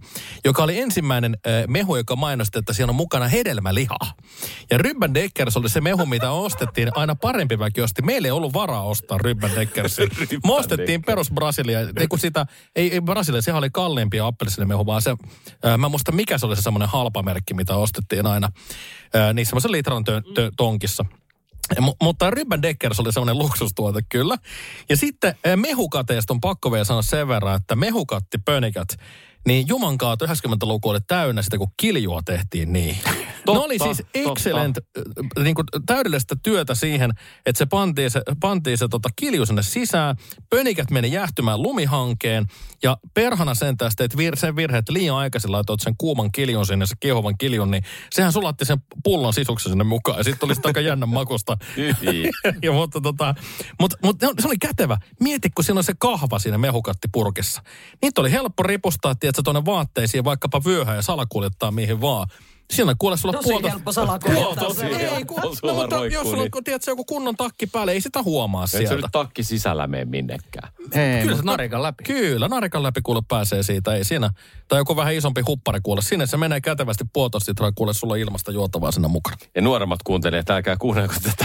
joka 0.44 0.62
oli 0.62 0.80
ensimmäinen 0.80 1.36
eh, 1.44 1.66
mehu, 1.66 1.96
joka 1.96 2.16
mainosti, 2.16 2.59
että 2.59 2.72
siinä 2.72 2.90
on 2.90 2.96
mukana 2.96 3.28
hedelmälihaa. 3.28 4.12
Ja 4.70 4.78
Rybben 4.78 5.14
Deckers 5.14 5.57
oli 5.57 5.68
se 5.68 5.80
mehu, 5.80 6.07
mitä 6.07 6.30
ostettiin. 6.30 6.88
Aina 6.94 7.14
parempi 7.14 7.59
väki 7.59 7.80
osti. 7.80 8.03
Meillä 8.03 8.28
ei 8.28 8.32
ollut 8.32 8.55
varaa 8.55 8.82
ostaa 8.82 9.18
Rybben 9.18 9.51
Deckersia. 9.57 10.07
Me 10.46 10.53
ostettiin 10.53 11.03
perus 11.03 11.30
Brasilia. 11.30 11.80
Ei 11.80 12.09
kun 12.09 12.18
sitä, 12.18 12.46
ei, 12.76 12.92
ei 12.92 13.01
Brasilia, 13.01 13.42
sehän 13.42 13.59
oli 13.59 13.70
kalliimpi 13.70 14.20
appelsinimehu, 14.20 14.86
vaan 14.86 15.03
se, 15.03 15.16
ää, 15.62 15.76
mä 15.76 15.88
muista 15.88 16.12
mikä 16.12 16.38
se 16.39 16.47
oli 16.47 16.57
se 16.57 16.62
semmoinen 16.62 16.89
halpa 16.89 17.22
merkki, 17.22 17.55
mitä 17.55 17.76
ostettiin 17.76 18.26
aina 18.26 18.49
niin 19.34 19.47
semmoisen 19.47 19.72
litran 19.72 20.05
tö, 20.05 20.22
tö, 20.34 20.51
tonkissa. 20.57 21.05
Mu- 21.80 21.97
mutta 22.03 22.30
Rybben 22.30 22.62
Deckers 22.62 23.01
oli 23.01 23.12
semmoinen 23.12 23.39
luksustuote 23.39 24.01
kyllä. 24.09 24.36
Ja 24.89 24.97
sitten 24.97 25.34
ää, 25.45 25.57
mehukateesta 25.57 26.32
on 26.32 26.41
pakko 26.41 26.72
vielä 26.72 26.84
sanoa 26.84 27.03
sen 27.03 27.28
verran, 27.28 27.57
että 27.57 27.76
mehukatti 27.76 28.39
pönikät, 28.39 28.89
niin 29.47 29.68
Jumankaat 29.68 30.22
90-luku 30.22 30.89
oli 30.89 31.01
täynnä 31.01 31.43
sitä, 31.43 31.59
kun 31.59 31.72
kiljua 31.76 32.20
tehtiin 32.24 32.72
niin. 32.72 32.97
Ne 33.53 33.59
oli 33.59 33.78
siis 33.78 33.96
totta. 33.96 34.32
excellent, 34.32 34.78
äh, 34.78 35.44
niin 35.44 35.55
kuin 35.55 35.66
täydellistä 35.86 36.36
työtä 36.42 36.74
siihen, 36.74 37.11
että 37.46 37.59
se 37.59 37.66
pantiin 37.66 38.11
se, 38.11 38.22
pantiin 38.40 38.78
se 38.78 38.88
tota 38.88 39.09
kilju 39.16 39.46
sinne 39.46 39.62
sisään. 39.62 40.16
Pönikät 40.51 40.90
meni 40.90 41.12
jäähtymään 41.12 41.62
lumihankeen 41.62 42.46
ja 42.82 42.96
perhana 43.14 43.55
sen 43.55 43.76
tästä, 43.76 44.05
että 44.05 44.16
vir, 44.16 44.36
sen 44.36 44.57
virhe, 44.57 44.78
että 44.78 44.92
liian 44.92 45.16
aikaisin 45.16 45.53
laitoit 45.53 45.80
sen 45.80 45.94
kuuman 45.99 46.32
kiljun 46.32 46.66
sinne, 46.66 46.86
se 46.86 46.94
kiehuvan 47.01 47.38
kiljun, 47.38 47.70
niin 47.70 47.82
sehän 48.11 48.32
sulatti 48.32 48.64
sen 48.64 48.78
pullon 49.05 49.34
sisuksen 49.34 49.72
sinne 49.72 49.84
mukaan 49.84 50.18
ja 50.18 50.24
sitten 50.24 50.40
tuli 50.40 50.55
sitä 50.55 50.68
aika 50.68 50.80
jännän 50.80 51.09
makusta. 51.18 51.57
Ja, 52.62 52.72
mutta 52.72 53.01
tota, 53.01 53.34
mut, 53.80 53.94
mut, 54.03 54.16
se 54.40 54.46
oli 54.46 54.59
kätevä. 54.59 54.96
Mieti, 55.20 55.51
kun 55.51 55.64
siinä 55.64 55.78
on 55.78 55.84
se 55.84 55.94
kahva 55.99 56.38
siinä 56.38 56.59
mehukattipurkissa. 56.59 57.62
Niitä 58.03 58.20
oli 58.20 58.32
helppo 58.32 58.62
ripustaa, 58.62 59.14
tiedätkö, 59.14 59.42
tuonne 59.42 59.64
vaatteisiin, 59.64 60.24
vaikkapa 60.24 60.64
vyöhön 60.64 60.96
ja 60.96 61.03
salakuljettaa 61.03 61.70
mihin 61.70 62.01
vaan. 62.01 62.26
Siinä 62.72 62.94
kuule 62.98 63.16
sulla 63.16 63.32
Tosi 63.32 63.48
puolta... 63.48 63.68
helppo 63.70 63.92
salakuljettaa 63.92 64.74
se. 64.74 64.86
Ei, 64.86 65.24
kun, 65.24 65.40
no, 65.42 65.74
mutta 65.74 65.96
roikkuu, 65.96 66.04
jos 66.04 66.22
sulla 66.30 66.42
on, 66.42 66.48
niin. 66.54 66.64
tiedätkö, 66.64 66.90
joku 66.90 67.04
kunnon 67.04 67.36
takki 67.36 67.66
päälle, 67.66 67.92
ei 67.92 68.00
sitä 68.00 68.22
huomaa 68.22 68.62
Ei 68.62 68.68
se 68.68 68.78
sieltä. 68.78 68.94
nyt 68.94 69.06
takki 69.12 69.42
sisällä 69.42 69.86
mene 69.86 70.04
minnekään. 70.04 70.72
Ei, 70.92 71.20
Kyllä 71.22 71.24
mutta 71.36 71.36
se- 71.36 71.46
narikan 71.46 71.82
läpi. 71.82 72.04
Kyllä, 72.04 72.48
narikan 72.48 72.82
läpi 72.82 73.00
kuule 73.02 73.22
pääsee 73.28 73.62
siitä, 73.62 73.94
ei 73.94 74.04
siinä. 74.04 74.30
Tai 74.68 74.80
joku 74.80 74.96
vähän 74.96 75.14
isompi 75.14 75.40
huppari 75.40 75.80
kuule. 75.82 76.02
Sinne 76.02 76.26
se 76.26 76.36
menee 76.36 76.60
kätevästi 76.60 77.04
puolitoista 77.12 77.50
litraa 77.50 77.72
kuule 77.74 77.94
sulla 77.94 78.12
on 78.14 78.18
ilmasta 78.18 78.52
juotavaa 78.52 78.92
sinne 78.92 79.08
mukana. 79.08 79.36
Ja 79.54 79.62
nuoremmat 79.62 80.00
kuuntelijat, 80.04 80.50
älkää 80.50 80.76
kuunnelko 80.76 81.14
tätä. 81.22 81.44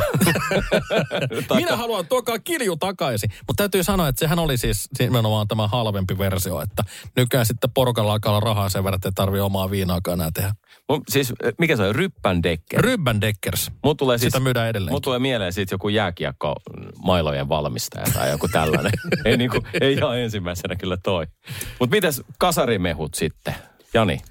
Minä 1.55 1.75
haluan 1.77 2.07
tuokaa 2.07 2.39
kilju 2.39 2.75
takaisin. 2.77 3.29
Mutta 3.47 3.61
täytyy 3.63 3.83
sanoa, 3.83 4.07
että 4.07 4.19
sehän 4.19 4.39
oli 4.39 4.57
siis 4.57 4.89
nimenomaan 4.99 5.47
tämä 5.47 5.67
halvempi 5.67 6.17
versio, 6.17 6.61
että 6.61 6.83
nykyään 7.15 7.45
sitten 7.45 7.71
porukalla 7.73 8.13
alkaa 8.13 8.31
olla 8.31 8.39
rahaa 8.39 8.69
sen 8.69 8.83
verran, 8.83 8.95
että 8.97 9.07
ei 9.09 9.13
tarvitse 9.15 9.41
omaa 9.41 9.71
viinaakaan 9.71 10.19
enää 10.19 10.29
tehdä. 10.33 10.53
Mun, 10.89 11.01
siis, 11.09 11.33
mikä 11.57 11.75
se 11.75 11.83
on? 11.83 11.95
Ryppän 11.95 12.43
dekker. 12.43 12.81
Rybben 12.81 13.21
Deckers. 13.21 13.71
Mun 13.83 13.97
tulee 13.97 14.17
siis, 14.17 14.31
Sitä 14.31 14.43
myydään 14.43 14.69
edelleen. 14.69 14.93
Mun 14.93 15.01
tulee 15.01 15.19
mieleen 15.19 15.53
siitä 15.53 15.73
joku 15.73 15.89
jääkiekko 15.89 16.55
mailojen 17.03 17.49
valmistaja 17.49 18.05
tai 18.13 18.29
joku 18.29 18.47
tällainen. 18.47 18.91
ei, 19.25 19.37
niinku, 19.37 19.59
ei 19.81 19.93
ihan 19.93 20.19
ensimmäisenä 20.19 20.75
kyllä 20.75 20.97
toi. 21.03 21.27
Mutta 21.79 21.95
mites 21.95 22.21
kasarimehut 22.37 23.13
sitten? 23.13 23.55
Jani? 23.93 24.21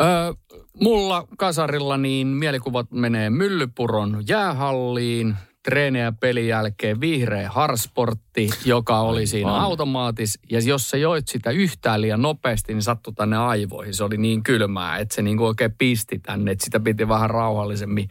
Öö, 0.00 0.32
mulla 0.80 1.26
kasarilla 1.38 1.96
niin 1.96 2.26
mielikuvat 2.26 2.90
menee 2.90 3.30
Myllypuron 3.30 4.24
jäähalliin, 4.28 5.36
treenejä 5.64 6.04
ja 6.04 6.12
pelin 6.12 6.48
jälkeen 6.48 7.00
vihreä 7.00 7.50
harsportti, 7.50 8.50
joka 8.64 9.00
oli 9.00 9.26
siinä 9.26 9.50
Aivan. 9.50 9.64
automaatis. 9.64 10.38
Ja 10.50 10.60
jos 10.60 10.90
sä 10.90 10.96
joit 10.96 11.28
sitä 11.28 11.50
yhtään 11.50 12.00
liian 12.00 12.22
nopeasti, 12.22 12.74
niin 12.74 12.82
sattui 12.82 13.12
tänne 13.14 13.36
aivoihin. 13.36 13.94
Se 13.94 14.04
oli 14.04 14.16
niin 14.16 14.42
kylmää, 14.42 14.98
että 14.98 15.14
se 15.14 15.22
niinku 15.22 15.44
oikein 15.44 15.74
pisti 15.78 16.18
tänne, 16.18 16.50
että 16.50 16.64
sitä 16.64 16.80
piti 16.80 17.08
vähän 17.08 17.30
rauhallisemmin 17.30 18.08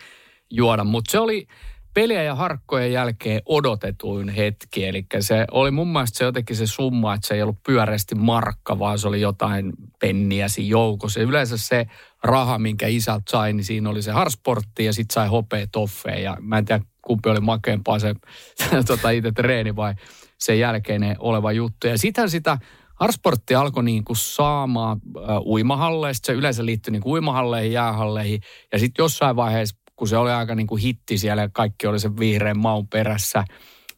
juoda. 0.52 0.84
Mutta 0.84 1.12
se 1.12 1.20
oli 1.20 1.48
peliä 1.94 2.24
ja 2.24 2.36
harkkojen 2.36 2.92
jälkeen 2.92 3.42
odotetuin 3.46 4.30
hetki. 4.30 4.86
Eli 4.86 5.06
se 5.20 5.46
oli 5.52 5.72
mun 5.72 5.88
mielestä 5.92 6.18
se 6.18 6.24
jotenkin 6.24 6.56
se 6.56 6.68
summa, 6.68 7.14
että 7.14 7.28
se 7.28 7.34
ei 7.34 7.42
ollut 7.42 7.64
pyöreästi 7.66 8.16
markka, 8.16 8.80
vaan 8.80 9.00
se 9.00 9.08
oli 9.08 9.22
jotain 9.22 9.74
penniä 10.00 10.48
siinä 10.48 10.70
joukossa. 10.70 11.20
Ja 11.20 11.26
yleensä 11.26 11.58
se 11.58 11.86
raha, 12.24 12.60
minkä 12.60 12.88
isältä 12.88 13.24
sai, 13.30 13.54
niin 13.54 13.64
siinä 13.66 13.90
oli 13.90 14.02
se 14.02 14.12
harsportti 14.12 14.86
ja 14.86 14.94
sitten 14.94 15.14
sai 15.14 15.28
hopea 15.28 15.68
toffeja. 15.72 16.20
Ja 16.20 16.38
mä 16.42 16.58
en 16.58 16.66
tiedä, 16.66 16.86
kumpi 17.02 17.30
oli 17.30 17.40
makeampaa 17.40 18.00
se 18.00 18.16
tota, 18.88 19.10
itse 19.10 19.32
treeni 19.32 19.76
vai 19.76 19.94
sen 20.38 20.60
jälkeinen 20.60 21.16
oleva 21.20 21.52
juttu. 21.52 21.88
Ja 21.88 21.98
sittenhän 21.98 22.30
sitä 22.30 22.58
Harsportti 23.02 23.56
alkoi 23.56 23.84
niin 23.84 24.06
kuin 24.06 24.18
saamaan 24.18 25.02
äh, 25.18 25.38
uimahalleista. 25.46 26.26
Se 26.26 26.34
yleensä 26.34 26.66
liittyi 26.66 26.92
niin 26.92 27.02
kuin 27.02 27.12
uimahalleihin, 27.12 27.72
jäähalleihin. 27.72 28.42
Ja 28.72 28.80
sitten 28.80 29.04
jossain 29.04 29.36
vaiheessa, 29.36 29.76
kun 29.96 30.08
se 30.08 30.18
oli 30.18 30.32
aika 30.32 30.56
niin 30.56 30.68
kuin 30.68 30.82
hitti 30.82 31.18
siellä 31.18 31.50
kaikki 31.54 31.88
oli 31.88 32.00
sen 32.00 32.18
vihreän 32.18 32.60
maun 32.60 32.88
perässä, 32.88 33.44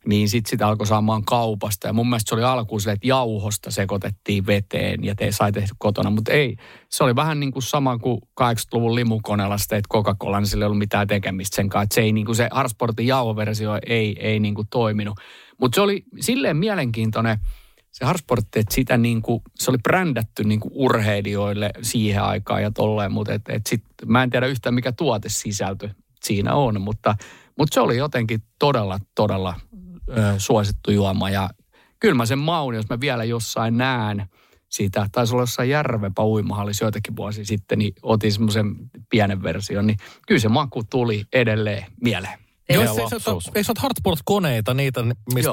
niin 0.05 0.29
sitten 0.29 0.49
sitä 0.49 0.67
alkoi 0.67 0.87
saamaan 0.87 1.25
kaupasta. 1.25 1.87
Ja 1.87 1.93
mun 1.93 2.09
mielestä 2.09 2.29
se 2.29 2.35
oli 2.35 2.43
alkuun 2.43 2.81
silleen, 2.81 2.95
että 2.95 3.07
jauhosta 3.07 3.71
sekoitettiin 3.71 4.45
veteen 4.45 5.03
ja 5.03 5.15
te 5.15 5.31
sai 5.31 5.51
tehdä 5.51 5.67
kotona. 5.77 6.09
Mutta 6.09 6.31
ei, 6.31 6.57
se 6.89 7.03
oli 7.03 7.15
vähän 7.15 7.39
niin 7.39 7.51
kuin 7.51 7.63
sama 7.63 7.97
kuin 7.97 8.21
80-luvun 8.41 8.95
limukoneella 8.95 9.57
sitä, 9.57 9.75
että 9.77 9.93
Coca-Cola, 9.93 10.39
niin 10.39 10.47
sillä 10.47 10.63
ei 10.63 10.67
ollut 10.67 10.77
mitään 10.77 11.07
tekemistä 11.07 11.55
sen 11.55 11.69
kanssa. 11.69 11.83
Että 11.83 11.95
se, 11.95 12.01
ei 12.01 12.11
niin 12.11 12.25
kuin 12.25 12.35
se 12.35 12.47
Harsportin 12.51 13.07
jauhoversio 13.07 13.79
ei, 13.87 14.15
ei 14.19 14.39
niin 14.39 14.55
kuin 14.55 14.67
toiminut. 14.71 15.19
Mutta 15.61 15.75
se 15.75 15.81
oli 15.81 16.03
silleen 16.19 16.57
mielenkiintoinen 16.57 17.37
se 17.93 18.05
Harsportti, 18.05 18.59
että 18.59 18.75
sitä 18.75 18.97
niin 18.97 19.21
kuin, 19.21 19.41
se 19.55 19.71
oli 19.71 19.77
brändätty 19.77 20.43
niin 20.43 20.59
kuin 20.59 20.71
urheilijoille 20.75 21.71
siihen 21.81 22.23
aikaan 22.23 22.63
ja 22.63 22.71
tolleen, 22.71 23.11
mutta 23.11 23.33
et, 23.33 23.41
et 23.49 23.67
sit, 23.67 23.83
mä 24.05 24.23
en 24.23 24.29
tiedä 24.29 24.47
yhtään 24.47 24.75
mikä 24.75 24.91
tuotesisältö 24.91 25.89
siinä 26.23 26.53
on, 26.53 26.81
mutta, 26.81 27.15
mutta 27.57 27.73
se 27.73 27.79
oli 27.79 27.97
jotenkin 27.97 28.43
todella, 28.59 28.99
todella 29.15 29.59
ö, 30.09 30.33
suosittu 30.37 30.91
juoma. 30.91 31.29
Ja 31.29 31.49
kyllä 31.99 32.15
mä 32.15 32.25
sen 32.25 32.39
maun, 32.39 32.75
jos 32.75 32.89
mä 32.89 32.99
vielä 32.99 33.23
jossain 33.23 33.77
näen 33.77 34.25
siitä, 34.69 35.07
taisi 35.11 35.33
olla 35.33 35.43
jossain 35.43 35.69
Järvenpä 35.69 36.23
uimahallissa 36.23 36.85
joitakin 36.85 37.15
vuosia 37.15 37.45
sitten, 37.45 37.79
niin 37.79 37.93
otin 38.01 38.31
semmoisen 38.31 38.75
pienen 39.09 39.43
version, 39.43 39.87
niin 39.87 39.97
kyllä 40.27 40.39
se 40.39 40.49
maku 40.49 40.83
tuli 40.83 41.23
edelleen 41.33 41.85
mieleen. 42.01 42.42
Joo, 42.69 42.83
Ja 42.83 42.89
eikö 42.89 43.09
se 43.09 43.15
lapsuus. 43.15 43.47
ole 43.47 43.75
Hartsport-koneita, 43.77 44.73
niitä, 44.73 45.03
mistä, 45.33 45.51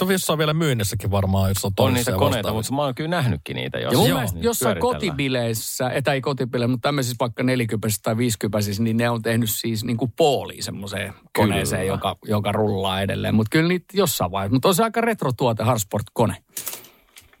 Joo. 0.00 0.06
on 0.06 0.12
jossain 0.12 0.38
vielä 0.38 0.54
myynnissäkin 0.54 1.10
varmaan, 1.10 1.48
jos 1.50 1.64
on 1.64 1.72
On 1.78 1.94
niitä 1.94 2.12
koneita, 2.12 2.36
vastaavissa. 2.36 2.52
mutta 2.72 2.74
mä 2.74 2.82
oon 2.84 2.94
kyllä 2.94 3.10
nähnytkin 3.10 3.56
niitä 3.56 3.78
Ja 3.78 3.90
mun 3.92 4.08
Joo. 4.08 4.16
mielestä 4.18 4.36
Niin 4.36 4.44
jossain 4.44 4.78
kotibileissä, 4.78 5.90
tai 6.04 6.14
ei 6.14 6.20
kotibileissä, 6.20 6.68
mutta 6.70 6.88
tämmöisissä 6.88 7.16
vaikka 7.20 7.42
nelikypäisissä 7.42 8.02
tai 8.02 8.16
viisikypäisissä, 8.16 8.82
niin 8.82 8.96
ne 8.96 9.10
on 9.10 9.22
tehnyt 9.22 9.50
siis 9.50 9.84
niin 9.84 9.96
kuin 9.96 10.12
pooliin 10.16 10.62
semmoiseen 10.62 11.14
koneeseen, 11.36 11.86
joka, 11.86 12.16
joka 12.24 12.52
rullaa 12.52 13.00
edelleen. 13.02 13.34
Mutta 13.34 13.50
kyllä 13.50 13.68
niitä 13.68 13.86
jossain 13.92 14.30
vaiheessa. 14.30 14.54
Mutta 14.54 14.68
on 14.68 14.74
se 14.74 14.82
aika 14.82 15.00
retrotuote, 15.00 15.62
Harsport-kone. 15.62 16.36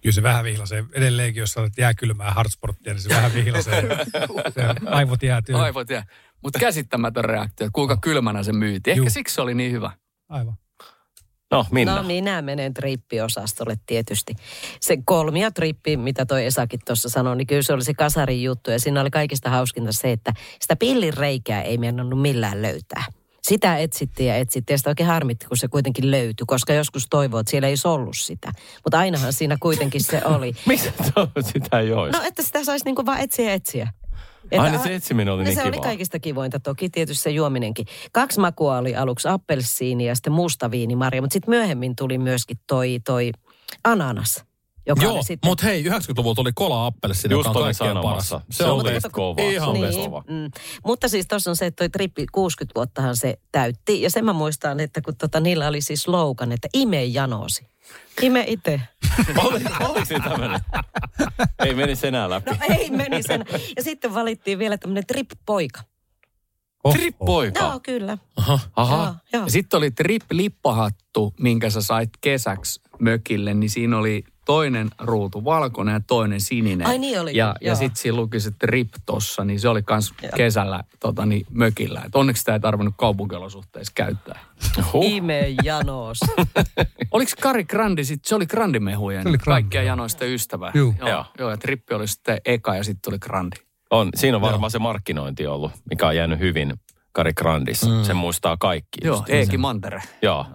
Kyllä 0.02 0.14
se 0.14 0.22
vähän 0.22 0.44
vihlasee. 0.44 0.84
Edelleenkin, 0.92 1.40
jos 1.40 1.56
olet 1.56 1.72
jääkylmää 1.78 2.30
hardsporttia, 2.30 2.92
niin 2.92 3.02
se 3.02 3.08
vähän 3.08 3.34
vihlasee. 3.34 3.82
se 4.54 4.62
aivot 4.86 5.22
jäätyy. 5.22 5.64
Aivot 5.64 5.90
ja. 5.90 6.02
Mutta 6.42 6.58
käsittämätön 6.58 7.24
reaktio, 7.24 7.68
kuinka 7.72 7.96
kylmänä 7.96 8.42
se 8.42 8.52
myytiin. 8.52 8.92
Ehkä 8.92 9.02
Juu. 9.02 9.10
siksi 9.10 9.34
se 9.34 9.40
oli 9.40 9.54
niin 9.54 9.72
hyvä. 9.72 9.90
Aivan. 10.28 10.54
No, 11.50 11.66
Minna. 11.70 11.96
No 11.96 12.02
minä 12.02 12.42
menen 12.42 12.74
trippiosastolle 12.74 13.76
tietysti. 13.86 14.36
Se 14.80 14.96
kolmia 15.04 15.50
trippi, 15.50 15.96
mitä 15.96 16.26
toi 16.26 16.46
Esakin 16.46 16.80
tuossa 16.86 17.08
sanoi, 17.08 17.36
niin 17.36 17.46
kyllä 17.46 17.62
se 17.62 17.72
oli 17.72 17.84
se 17.84 17.94
kasarin 17.94 18.42
juttu. 18.42 18.70
Ja 18.70 18.78
siinä 18.78 19.00
oli 19.00 19.10
kaikista 19.10 19.50
hauskinta 19.50 19.92
se, 19.92 20.12
että 20.12 20.32
sitä 20.60 20.76
pillin 20.76 21.14
reikää 21.14 21.62
ei 21.62 21.78
mennnyt 21.78 22.18
millään 22.18 22.62
löytää. 22.62 23.04
Sitä 23.42 23.76
etsittiin 23.76 24.28
ja 24.28 24.36
etsittiin 24.36 24.74
ja 24.74 24.78
sitä 24.78 24.90
oikein 24.90 25.08
harmitti, 25.08 25.46
kun 25.46 25.56
se 25.56 25.68
kuitenkin 25.68 26.10
löytyi, 26.10 26.44
koska 26.46 26.72
joskus 26.72 27.06
toivoo, 27.10 27.40
että 27.40 27.50
siellä 27.50 27.68
ei 27.68 27.74
ollut 27.84 28.16
sitä. 28.16 28.52
Mutta 28.84 28.98
ainahan 28.98 29.32
siinä 29.32 29.56
kuitenkin 29.60 30.04
se 30.04 30.22
oli. 30.24 30.52
Mistä 30.66 30.92
sitä 31.40 31.78
ei 31.78 31.92
olisi? 31.92 32.18
No, 32.18 32.24
että 32.26 32.42
sitä 32.42 32.64
saisi 32.64 32.84
niinku 32.84 33.06
vaan 33.06 33.20
etsiä 33.20 33.44
ja 33.44 33.52
etsiä. 33.52 33.88
Ai 34.58 34.70
niin 34.70 34.82
se 34.82 34.94
etsiminen 34.94 35.34
oli 35.34 35.42
no, 35.42 35.44
niin 35.44 35.54
se 35.56 35.62
kivaa. 35.62 35.78
oli 35.78 35.82
kaikista 35.82 36.18
kivointa, 36.18 36.60
toki 36.60 36.90
tietysti 36.90 37.22
se 37.22 37.30
juominenkin. 37.30 37.86
Kaksi 38.12 38.40
makua 38.40 38.78
oli 38.78 38.96
aluksi 38.96 39.28
appelsiini 39.28 40.06
ja 40.06 40.14
sitten 40.14 40.32
musta 40.32 40.70
viinimarja, 40.70 41.22
mutta 41.22 41.32
sitten 41.32 41.50
myöhemmin 41.50 41.96
tuli 41.96 42.18
myöskin 42.18 42.58
toi, 42.66 43.00
toi 43.06 43.30
ananas. 43.84 44.44
Joka 44.86 45.02
Joo, 45.02 45.14
oli 45.14 45.22
sitten... 45.22 45.48
mutta 45.50 45.66
hei, 45.66 45.84
90-luvulla 45.84 46.34
tuli 46.34 46.50
kola 46.54 46.86
appelsin, 46.86 47.30
Just 47.30 47.46
joka 47.46 47.58
on 47.58 47.64
kaikkein 47.64 47.90
sanomassa. 47.90 48.34
paras. 48.38 48.46
Se 48.50 48.64
on 48.64 48.76
Mutta 48.76 48.92
best 48.92 49.06
kova. 49.12 49.42
ihan 49.42 49.64
Se 49.66 49.70
on 49.70 49.80
best 49.86 49.98
kova. 49.98 50.24
Mm. 50.28 50.50
Mutta 50.86 51.08
siis 51.08 51.26
tuossa 51.28 51.50
on 51.50 51.56
se, 51.56 51.66
että 51.66 51.84
toi 51.84 51.88
trippi 51.90 52.26
60 52.32 52.78
vuottahan 52.78 53.16
se 53.16 53.38
täytti. 53.52 54.02
Ja 54.02 54.10
sen 54.10 54.24
mä 54.24 54.32
muistan, 54.32 54.80
että 54.80 55.00
kun 55.00 55.16
tota, 55.16 55.40
niillä 55.40 55.68
oli 55.68 55.80
siis 55.80 56.02
slogan, 56.02 56.52
että 56.52 56.68
ime 56.74 57.04
janoosi. 57.04 57.69
Ime 58.22 58.44
itse. 58.46 58.80
Oli, 59.44 59.60
oliko 59.80 60.04
se 60.04 60.18
tämmöinen? 60.18 60.60
Ei 61.64 61.74
menisi 61.74 62.06
enää 62.06 62.30
läpi. 62.30 62.50
No 62.50 62.56
ei 62.78 62.90
meni 62.90 63.22
sen. 63.22 63.44
Ja 63.76 63.82
sitten 63.82 64.14
valittiin 64.14 64.58
vielä 64.58 64.78
tämmöinen 64.78 65.06
trip-poika. 65.06 65.80
Oh, 66.84 66.94
Trip-poika. 66.94 67.60
Joo, 67.64 67.80
kyllä. 67.82 68.18
Aha. 68.36 68.58
Aha. 68.76 68.96
Joo, 68.96 69.14
joo. 69.32 69.44
Ja 69.44 69.50
sitten 69.50 69.78
oli 69.78 69.90
trip-lippahattu, 69.90 71.34
minkä 71.40 71.70
sä 71.70 71.82
sait 71.82 72.10
kesäksi 72.20 72.80
mökille, 72.98 73.54
niin 73.54 73.70
siinä 73.70 73.98
oli 73.98 74.24
toinen 74.50 74.90
ruutu 74.98 75.44
valkoinen 75.44 75.92
ja 75.92 76.00
toinen 76.06 76.40
sininen. 76.40 76.86
Ai 76.86 76.98
niin 76.98 77.20
olikin, 77.20 77.38
Ja, 77.38 77.54
ja 77.60 77.66
joo. 77.66 77.76
sitten 77.76 77.96
siinä 77.96 78.16
luki 78.16 78.40
se 78.40 78.50
trip 78.58 78.88
tossa, 79.06 79.44
niin 79.44 79.60
se 79.60 79.68
oli 79.68 79.82
kans 79.82 80.14
Joo. 80.22 80.32
kesällä 80.36 80.84
tota, 81.00 81.26
niin, 81.26 81.46
mökillä. 81.50 82.02
Et 82.06 82.16
onneksi 82.16 82.40
sitä 82.40 82.52
ei 82.52 82.60
tarvinnut 82.60 82.94
kaupunkiolosuhteissa 82.96 83.92
käyttää. 83.94 84.40
Huh. 84.92 85.04
Ime 85.04 85.48
janoos. 85.64 86.18
Oliko 87.12 87.32
Kari 87.40 87.64
Grandi 87.64 88.04
sitten, 88.04 88.28
se 88.28 88.34
oli 88.34 88.46
Grandimehujen 88.46 89.22
Se 89.22 89.28
oli 89.28 89.38
Grandi, 89.38 89.62
kaikkien 89.62 89.84
joo. 89.84 89.88
janoista 89.92 90.24
ystävä. 90.24 90.72
Juu. 90.74 90.94
Joo, 90.98 91.08
Joo. 91.08 91.24
joo, 91.38 91.50
ja 91.50 91.56
trippi 91.56 91.94
oli 91.94 92.08
sitten 92.08 92.38
eka 92.44 92.74
ja 92.76 92.84
sitten 92.84 93.02
tuli 93.10 93.18
Grandi. 93.18 93.56
On, 93.90 94.08
siinä 94.14 94.36
on 94.36 94.40
varmaan 94.40 94.70
se 94.70 94.78
markkinointi 94.78 95.46
ollut, 95.46 95.72
mikä 95.90 96.06
on 96.06 96.16
jäänyt 96.16 96.38
hyvin 96.38 96.74
Kari 97.12 97.32
Grandis. 97.32 97.88
Mm. 97.88 98.02
Sen 98.02 98.16
muistaa 98.16 98.56
kaikki. 98.56 98.98
Joo. 99.04 99.24
Eeki 99.28 99.58
Mantere. 99.58 100.02
Joo. 100.22 100.46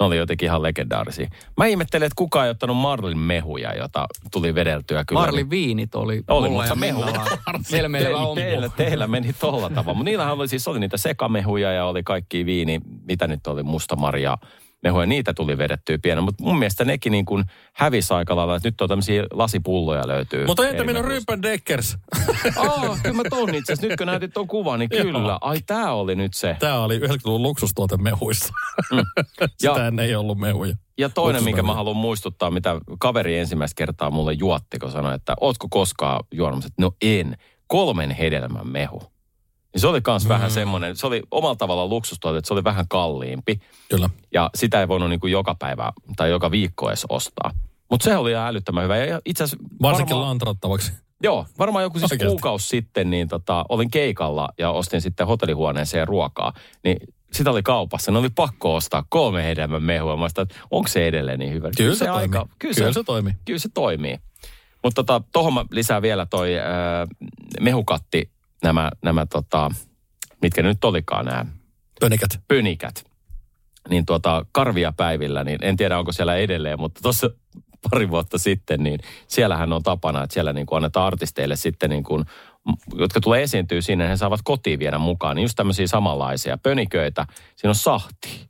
Ne 0.00 0.06
oli 0.06 0.16
jotenkin 0.16 0.46
ihan 0.46 0.62
legendaarisia. 0.62 1.28
Mä 1.56 1.66
ihmettelen, 1.66 2.06
että 2.06 2.16
kukaan 2.16 2.46
ei 2.46 2.50
ottanut 2.50 2.76
Marlin 2.76 3.18
mehuja, 3.18 3.74
jota 3.74 4.06
tuli 4.32 4.54
vedeltyä 4.54 5.04
kyllä. 5.04 5.20
Marlin 5.20 5.50
viinit 5.50 5.94
oli. 5.94 6.22
Oli, 6.28 6.48
mutta 6.48 6.68
ja 6.68 6.74
mehu. 6.74 7.04
Minnalla. 7.04 7.88
Meillä 7.88 8.18
on 8.18 8.34
teillä, 8.34 8.68
teillä 8.76 9.06
meni 9.06 9.32
tolla 9.32 9.70
tavalla. 9.70 9.94
Mutta 9.94 10.04
niillähän 10.04 10.34
oli 10.34 10.48
siis 10.48 10.68
oli 10.68 10.80
niitä 10.80 10.96
sekamehuja 10.96 11.72
ja 11.72 11.84
oli 11.84 12.02
kaikki 12.02 12.46
viini, 12.46 12.80
mitä 13.04 13.26
nyt 13.26 13.46
oli, 13.46 13.62
mustamarja 13.62 14.38
mehuja. 14.82 15.06
Niitä 15.06 15.34
tuli 15.34 15.58
vedettyä 15.58 15.98
pienen. 16.02 16.24
Mutta 16.24 16.44
mun 16.44 16.58
mielestä 16.58 16.84
nekin 16.84 17.10
niin 17.12 17.24
kuin 17.24 17.44
hävisi 17.74 18.14
aika 18.14 18.36
lailla, 18.36 18.56
että 18.56 18.68
nyt 18.68 18.80
on 18.80 18.88
tämmöisiä 18.88 19.24
lasipulloja 19.32 20.08
löytyy. 20.08 20.46
Mutta 20.46 20.68
entä 20.68 20.84
minun. 20.84 21.04
Rympen 21.04 21.42
Deckers? 21.42 21.96
Oh, 22.56 22.98
kyllä 23.02 23.16
mä 23.16 23.22
ton 23.30 23.54
itse. 23.54 23.74
Nyt 23.82 23.92
kun 23.98 24.06
näytit 24.06 24.32
ton 24.34 24.46
kuvan, 24.48 24.78
niin 24.78 24.90
kyllä. 24.90 25.38
Ai 25.40 25.60
tää 25.66 25.92
oli 25.92 26.14
nyt 26.14 26.34
se. 26.34 26.56
Tämä 26.60 26.78
oli 26.78 26.98
90-luvun 26.98 27.42
luksustuote 27.42 27.96
mehuissa. 27.96 28.52
Mm. 28.92 28.98
Ja- 29.40 29.48
Sitä 29.74 29.86
ennen 29.86 30.06
ei 30.06 30.14
ollut 30.14 30.38
mehuja. 30.38 30.74
Ja 30.98 31.08
toinen, 31.08 31.44
minkä 31.44 31.62
mä 31.62 31.74
haluan 31.74 31.96
muistuttaa, 31.96 32.50
mitä 32.50 32.80
kaveri 32.98 33.38
ensimmäistä 33.38 33.78
kertaa 33.78 34.10
mulle 34.10 34.32
juotti, 34.32 34.78
kun 34.78 34.90
sanoi, 34.90 35.14
että 35.14 35.34
ootko 35.40 35.66
koskaan 35.70 36.24
juonut? 36.34 36.64
No 36.78 36.92
en. 37.02 37.36
Kolmen 37.66 38.10
hedelmän 38.10 38.68
mehu. 38.68 39.02
Niin 39.72 39.80
se 39.80 39.86
oli 39.86 40.00
kans 40.00 40.24
mm. 40.24 40.28
vähän 40.28 40.50
semmoinen, 40.50 40.96
se 40.96 41.06
oli 41.06 41.22
omalla 41.30 41.56
tavalla 41.56 41.86
luksustuote, 41.86 42.38
että 42.38 42.48
se 42.48 42.54
oli 42.54 42.64
vähän 42.64 42.84
kalliimpi. 42.88 43.60
Kyllä. 43.88 44.10
Ja 44.34 44.50
sitä 44.54 44.80
ei 44.80 44.88
voinut 44.88 45.08
niin 45.10 45.20
kuin 45.20 45.32
joka 45.32 45.54
päivä 45.58 45.92
tai 46.16 46.30
joka 46.30 46.50
viikko 46.50 46.88
edes 46.88 47.06
ostaa. 47.08 47.50
Mutta 47.90 48.04
se 48.04 48.16
oli 48.16 48.30
ihan 48.30 48.46
älyttömän 48.48 48.84
hyvä. 48.84 48.96
Ja 48.96 49.20
itse 49.24 49.44
asiassa 49.44 49.64
Varsinkin 49.82 50.14
varmaan- 50.14 50.28
lantrattavaksi. 50.28 50.92
Joo, 51.22 51.46
varmaan 51.58 51.82
joku 51.82 51.98
siis 51.98 52.12
Oikeasti. 52.12 52.30
kuukausi 52.32 52.68
sitten, 52.68 53.10
niin 53.10 53.28
tota, 53.28 53.64
olin 53.68 53.90
keikalla 53.90 54.48
ja 54.58 54.70
ostin 54.70 55.00
sitten 55.00 55.26
hotellihuoneeseen 55.26 56.08
ruokaa. 56.08 56.52
Niin 56.84 56.96
sitä 57.32 57.50
oli 57.50 57.62
kaupassa. 57.62 58.12
Ne 58.12 58.18
oli 58.18 58.28
pakko 58.30 58.74
ostaa 58.74 59.04
kolme 59.08 59.44
hedelmän 59.44 59.82
mehua. 59.82 60.16
Mä 60.16 60.28
sitä, 60.28 60.42
että 60.42 60.54
onko 60.70 60.88
se 60.88 61.06
edelleen 61.06 61.38
niin 61.38 61.52
hyvä? 61.52 61.70
Kyllä 61.76 61.94
se 61.94 62.06
toimii. 62.06 62.28
kyllä, 62.28 62.46
Kyllä 62.58 62.74
se, 62.74 62.92
se 62.92 63.04
toimii. 63.04 63.32
Kyllä 63.44 63.58
se 63.58 63.68
toimii. 63.74 64.18
Mutta 64.82 65.04
tota, 65.04 65.22
tohon 65.32 65.54
mä 65.54 65.64
lisään 65.70 66.02
vielä 66.02 66.26
toi 66.26 66.58
äh, 66.58 66.64
mehukatti, 67.60 68.30
nämä, 68.62 68.90
nämä 69.02 69.26
tota, 69.26 69.70
mitkä 70.42 70.62
ne 70.62 70.68
nyt 70.68 70.84
olikaan 70.84 71.24
nämä 71.24 71.46
Pönikät. 72.00 72.40
pönikät. 72.48 73.04
Niin 73.88 74.06
tuota, 74.06 74.46
karvia 74.52 74.92
päivillä, 74.96 75.44
niin 75.44 75.58
en 75.62 75.76
tiedä 75.76 75.98
onko 75.98 76.12
siellä 76.12 76.36
edelleen, 76.36 76.80
mutta 76.80 77.00
tuossa 77.02 77.30
pari 77.90 78.10
vuotta 78.10 78.38
sitten, 78.38 78.82
niin 78.82 79.00
siellähän 79.26 79.72
on 79.72 79.82
tapana, 79.82 80.22
että 80.22 80.34
siellä 80.34 80.52
niin 80.52 80.66
kuin 80.66 80.76
annetaan 80.76 81.06
artisteille 81.06 81.56
sitten 81.56 81.90
niin 81.90 82.02
kuin, 82.02 82.24
jotka 82.94 83.20
tulee 83.20 83.42
esiintyä 83.42 83.80
siinä, 83.80 84.08
he 84.08 84.16
saavat 84.16 84.40
kotiin 84.44 84.78
viedä 84.78 84.98
mukaan. 84.98 85.36
Niin 85.36 85.42
just 85.42 85.56
tämmöisiä 85.56 85.86
samanlaisia 85.86 86.58
pöniköitä. 86.58 87.26
Siinä 87.56 87.70
on 87.70 87.74
sahti. 87.74 88.49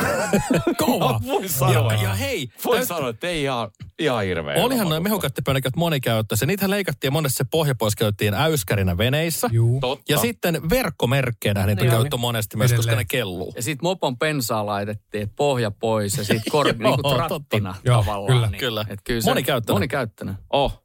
Kova. 0.86 1.20
Voin 1.26 1.48
sanoa. 1.48 1.92
Ja, 1.92 2.02
ja 2.02 2.14
hei, 2.14 2.48
Voin 2.64 2.78
täyt- 2.80 2.86
sanoa, 2.88 3.08
että 3.10 3.26
ei 3.26 3.42
ihan, 3.42 3.70
ihan 3.98 4.24
hirveä. 4.24 4.62
Olihan 4.64 4.88
noin 4.88 5.02
mehukattipönikät 5.02 5.76
monikäyttöisiä. 5.76 6.46
Niitä 6.46 6.70
leikattiin 6.70 7.08
ja 7.08 7.12
monesti 7.12 7.36
se 7.36 7.44
pohja 7.50 7.74
pois 7.74 7.96
käytettiin 7.96 8.34
äyskärinä 8.34 8.98
veneissä. 8.98 9.48
Juu. 9.52 9.80
Totta. 9.80 10.12
Ja 10.12 10.18
sitten 10.18 10.70
verkkomerkkeinä 10.70 11.66
niitä 11.66 11.82
on 11.82 11.86
Joo. 11.86 11.94
käytetty 11.94 12.16
monesti 12.16 12.56
myös, 12.56 12.72
koska 12.72 12.94
ne 12.96 13.04
kelluu. 13.04 13.52
Ja 13.56 13.62
sitten 13.62 13.86
mopon 13.86 14.18
pensaa 14.18 14.66
laitettiin, 14.66 15.22
että 15.22 15.36
pohja 15.36 15.70
pois 15.70 16.18
ja 16.18 16.24
sitten 16.24 16.52
kor, 16.52 16.66
niinku 16.78 17.02
trattina 17.14 17.74
Joo, 17.84 17.98
tavallaan. 18.00 18.26
kyllä. 18.34 18.46
Niin, 18.46 18.58
Kyllä. 18.60 18.84
Et 18.88 19.00
kyllä 19.04 19.20
se, 19.20 19.30
Monikäyttöinen. 19.30 19.76
Monikäyttöinen. 19.76 20.34
Oh. 20.50 20.82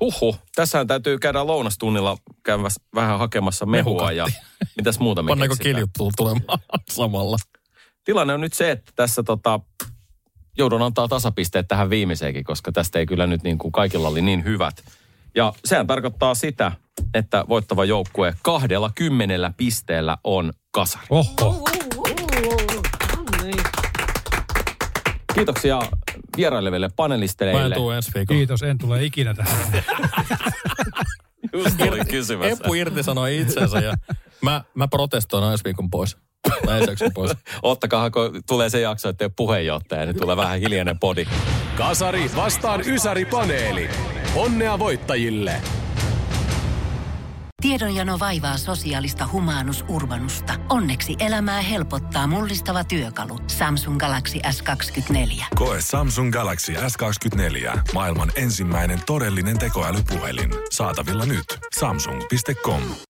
Huhhuh. 0.00 0.38
Tässähän 0.54 0.86
täytyy 0.86 1.18
käydä 1.18 1.46
lounastunnilla 1.46 2.16
käymässä 2.44 2.80
vähän 2.94 3.18
hakemassa 3.18 3.66
mehua 3.66 3.92
Mehukatti. 4.10 4.16
ja 4.16 4.26
mitäs 4.76 4.98
muuta 4.98 5.22
me 5.22 5.28
Pannaanko 5.28 5.54
keksitään. 5.56 5.74
kiljut 5.74 6.14
tulemaan 6.16 6.58
samalla? 6.90 7.36
Tilanne 8.04 8.34
on 8.34 8.40
nyt 8.40 8.52
se, 8.52 8.70
että 8.70 8.92
tässä 8.96 9.22
tota, 9.22 9.60
joudun 10.58 10.82
antaa 10.82 11.08
tasapisteet 11.08 11.68
tähän 11.68 11.90
viimeiseenkin, 11.90 12.44
koska 12.44 12.72
tästä 12.72 12.98
ei 12.98 13.06
kyllä 13.06 13.26
nyt 13.26 13.42
niin 13.42 13.58
kuin 13.58 13.72
kaikilla 13.72 14.08
oli 14.08 14.22
niin 14.22 14.44
hyvät. 14.44 14.84
Ja 15.34 15.52
sehän 15.64 15.86
tarkoittaa 15.86 16.34
sitä, 16.34 16.72
että 17.14 17.44
voittava 17.48 17.84
joukkue 17.84 18.34
kahdella 18.42 18.90
kymmenellä 18.94 19.52
pisteellä 19.56 20.18
on 20.24 20.52
kasari. 20.70 21.06
Oho. 21.10 21.68
Kiitoksia 25.34 25.80
vieraileville 26.36 26.86
Mä 26.86 26.90
en 26.90 26.96
panelisteille. 26.96 27.74
tuu 27.74 27.90
ensi 27.90 28.10
viikolla. 28.14 28.38
Kiitos, 28.38 28.62
en 28.62 28.78
tule 28.78 29.04
ikinä 29.04 29.34
tähän. 29.34 29.84
Just 31.52 31.80
olin 31.80 32.06
kysymässä. 32.06 32.52
Eppu 32.52 32.74
irti 32.74 33.02
sanoi 33.02 33.38
itsensä 33.38 33.78
ja 33.78 33.94
mä, 34.40 34.64
mä 34.74 34.88
protestoin 34.88 35.52
ensi 35.52 35.64
viikon 35.64 35.90
pois. 35.90 36.16
Jakson 36.86 37.10
pois. 37.14 37.32
Ottakaa, 37.62 38.10
kun 38.10 38.42
tulee 38.48 38.70
se 38.70 38.80
jakso, 38.80 39.08
että 39.08 39.30
puheenjohtaja, 39.36 40.06
niin 40.06 40.20
tulee 40.20 40.36
vähän 40.36 40.60
hiljainen 40.60 40.98
podi. 40.98 41.26
Kasari 41.76 42.30
vastaan 42.36 42.80
Ysäri-paneeli. 42.80 43.90
Onnea 44.36 44.78
voittajille! 44.78 45.60
Tiedonjano 47.62 48.18
vaivaa 48.18 48.56
sosiaalista 48.56 49.28
humanus 49.32 49.84
urbanusta. 49.88 50.54
Onneksi 50.68 51.16
elämää 51.18 51.60
helpottaa 51.60 52.26
mullistava 52.26 52.84
työkalu. 52.84 53.38
Samsung 53.46 53.98
Galaxy 53.98 54.38
S24. 54.38 55.44
Koe 55.54 55.78
Samsung 55.80 56.32
Galaxy 56.32 56.72
S24. 56.72 57.78
Maailman 57.94 58.32
ensimmäinen 58.36 59.00
todellinen 59.06 59.58
tekoälypuhelin. 59.58 60.50
Saatavilla 60.70 61.26
nyt. 61.26 61.58
Samsung.com. 61.78 62.82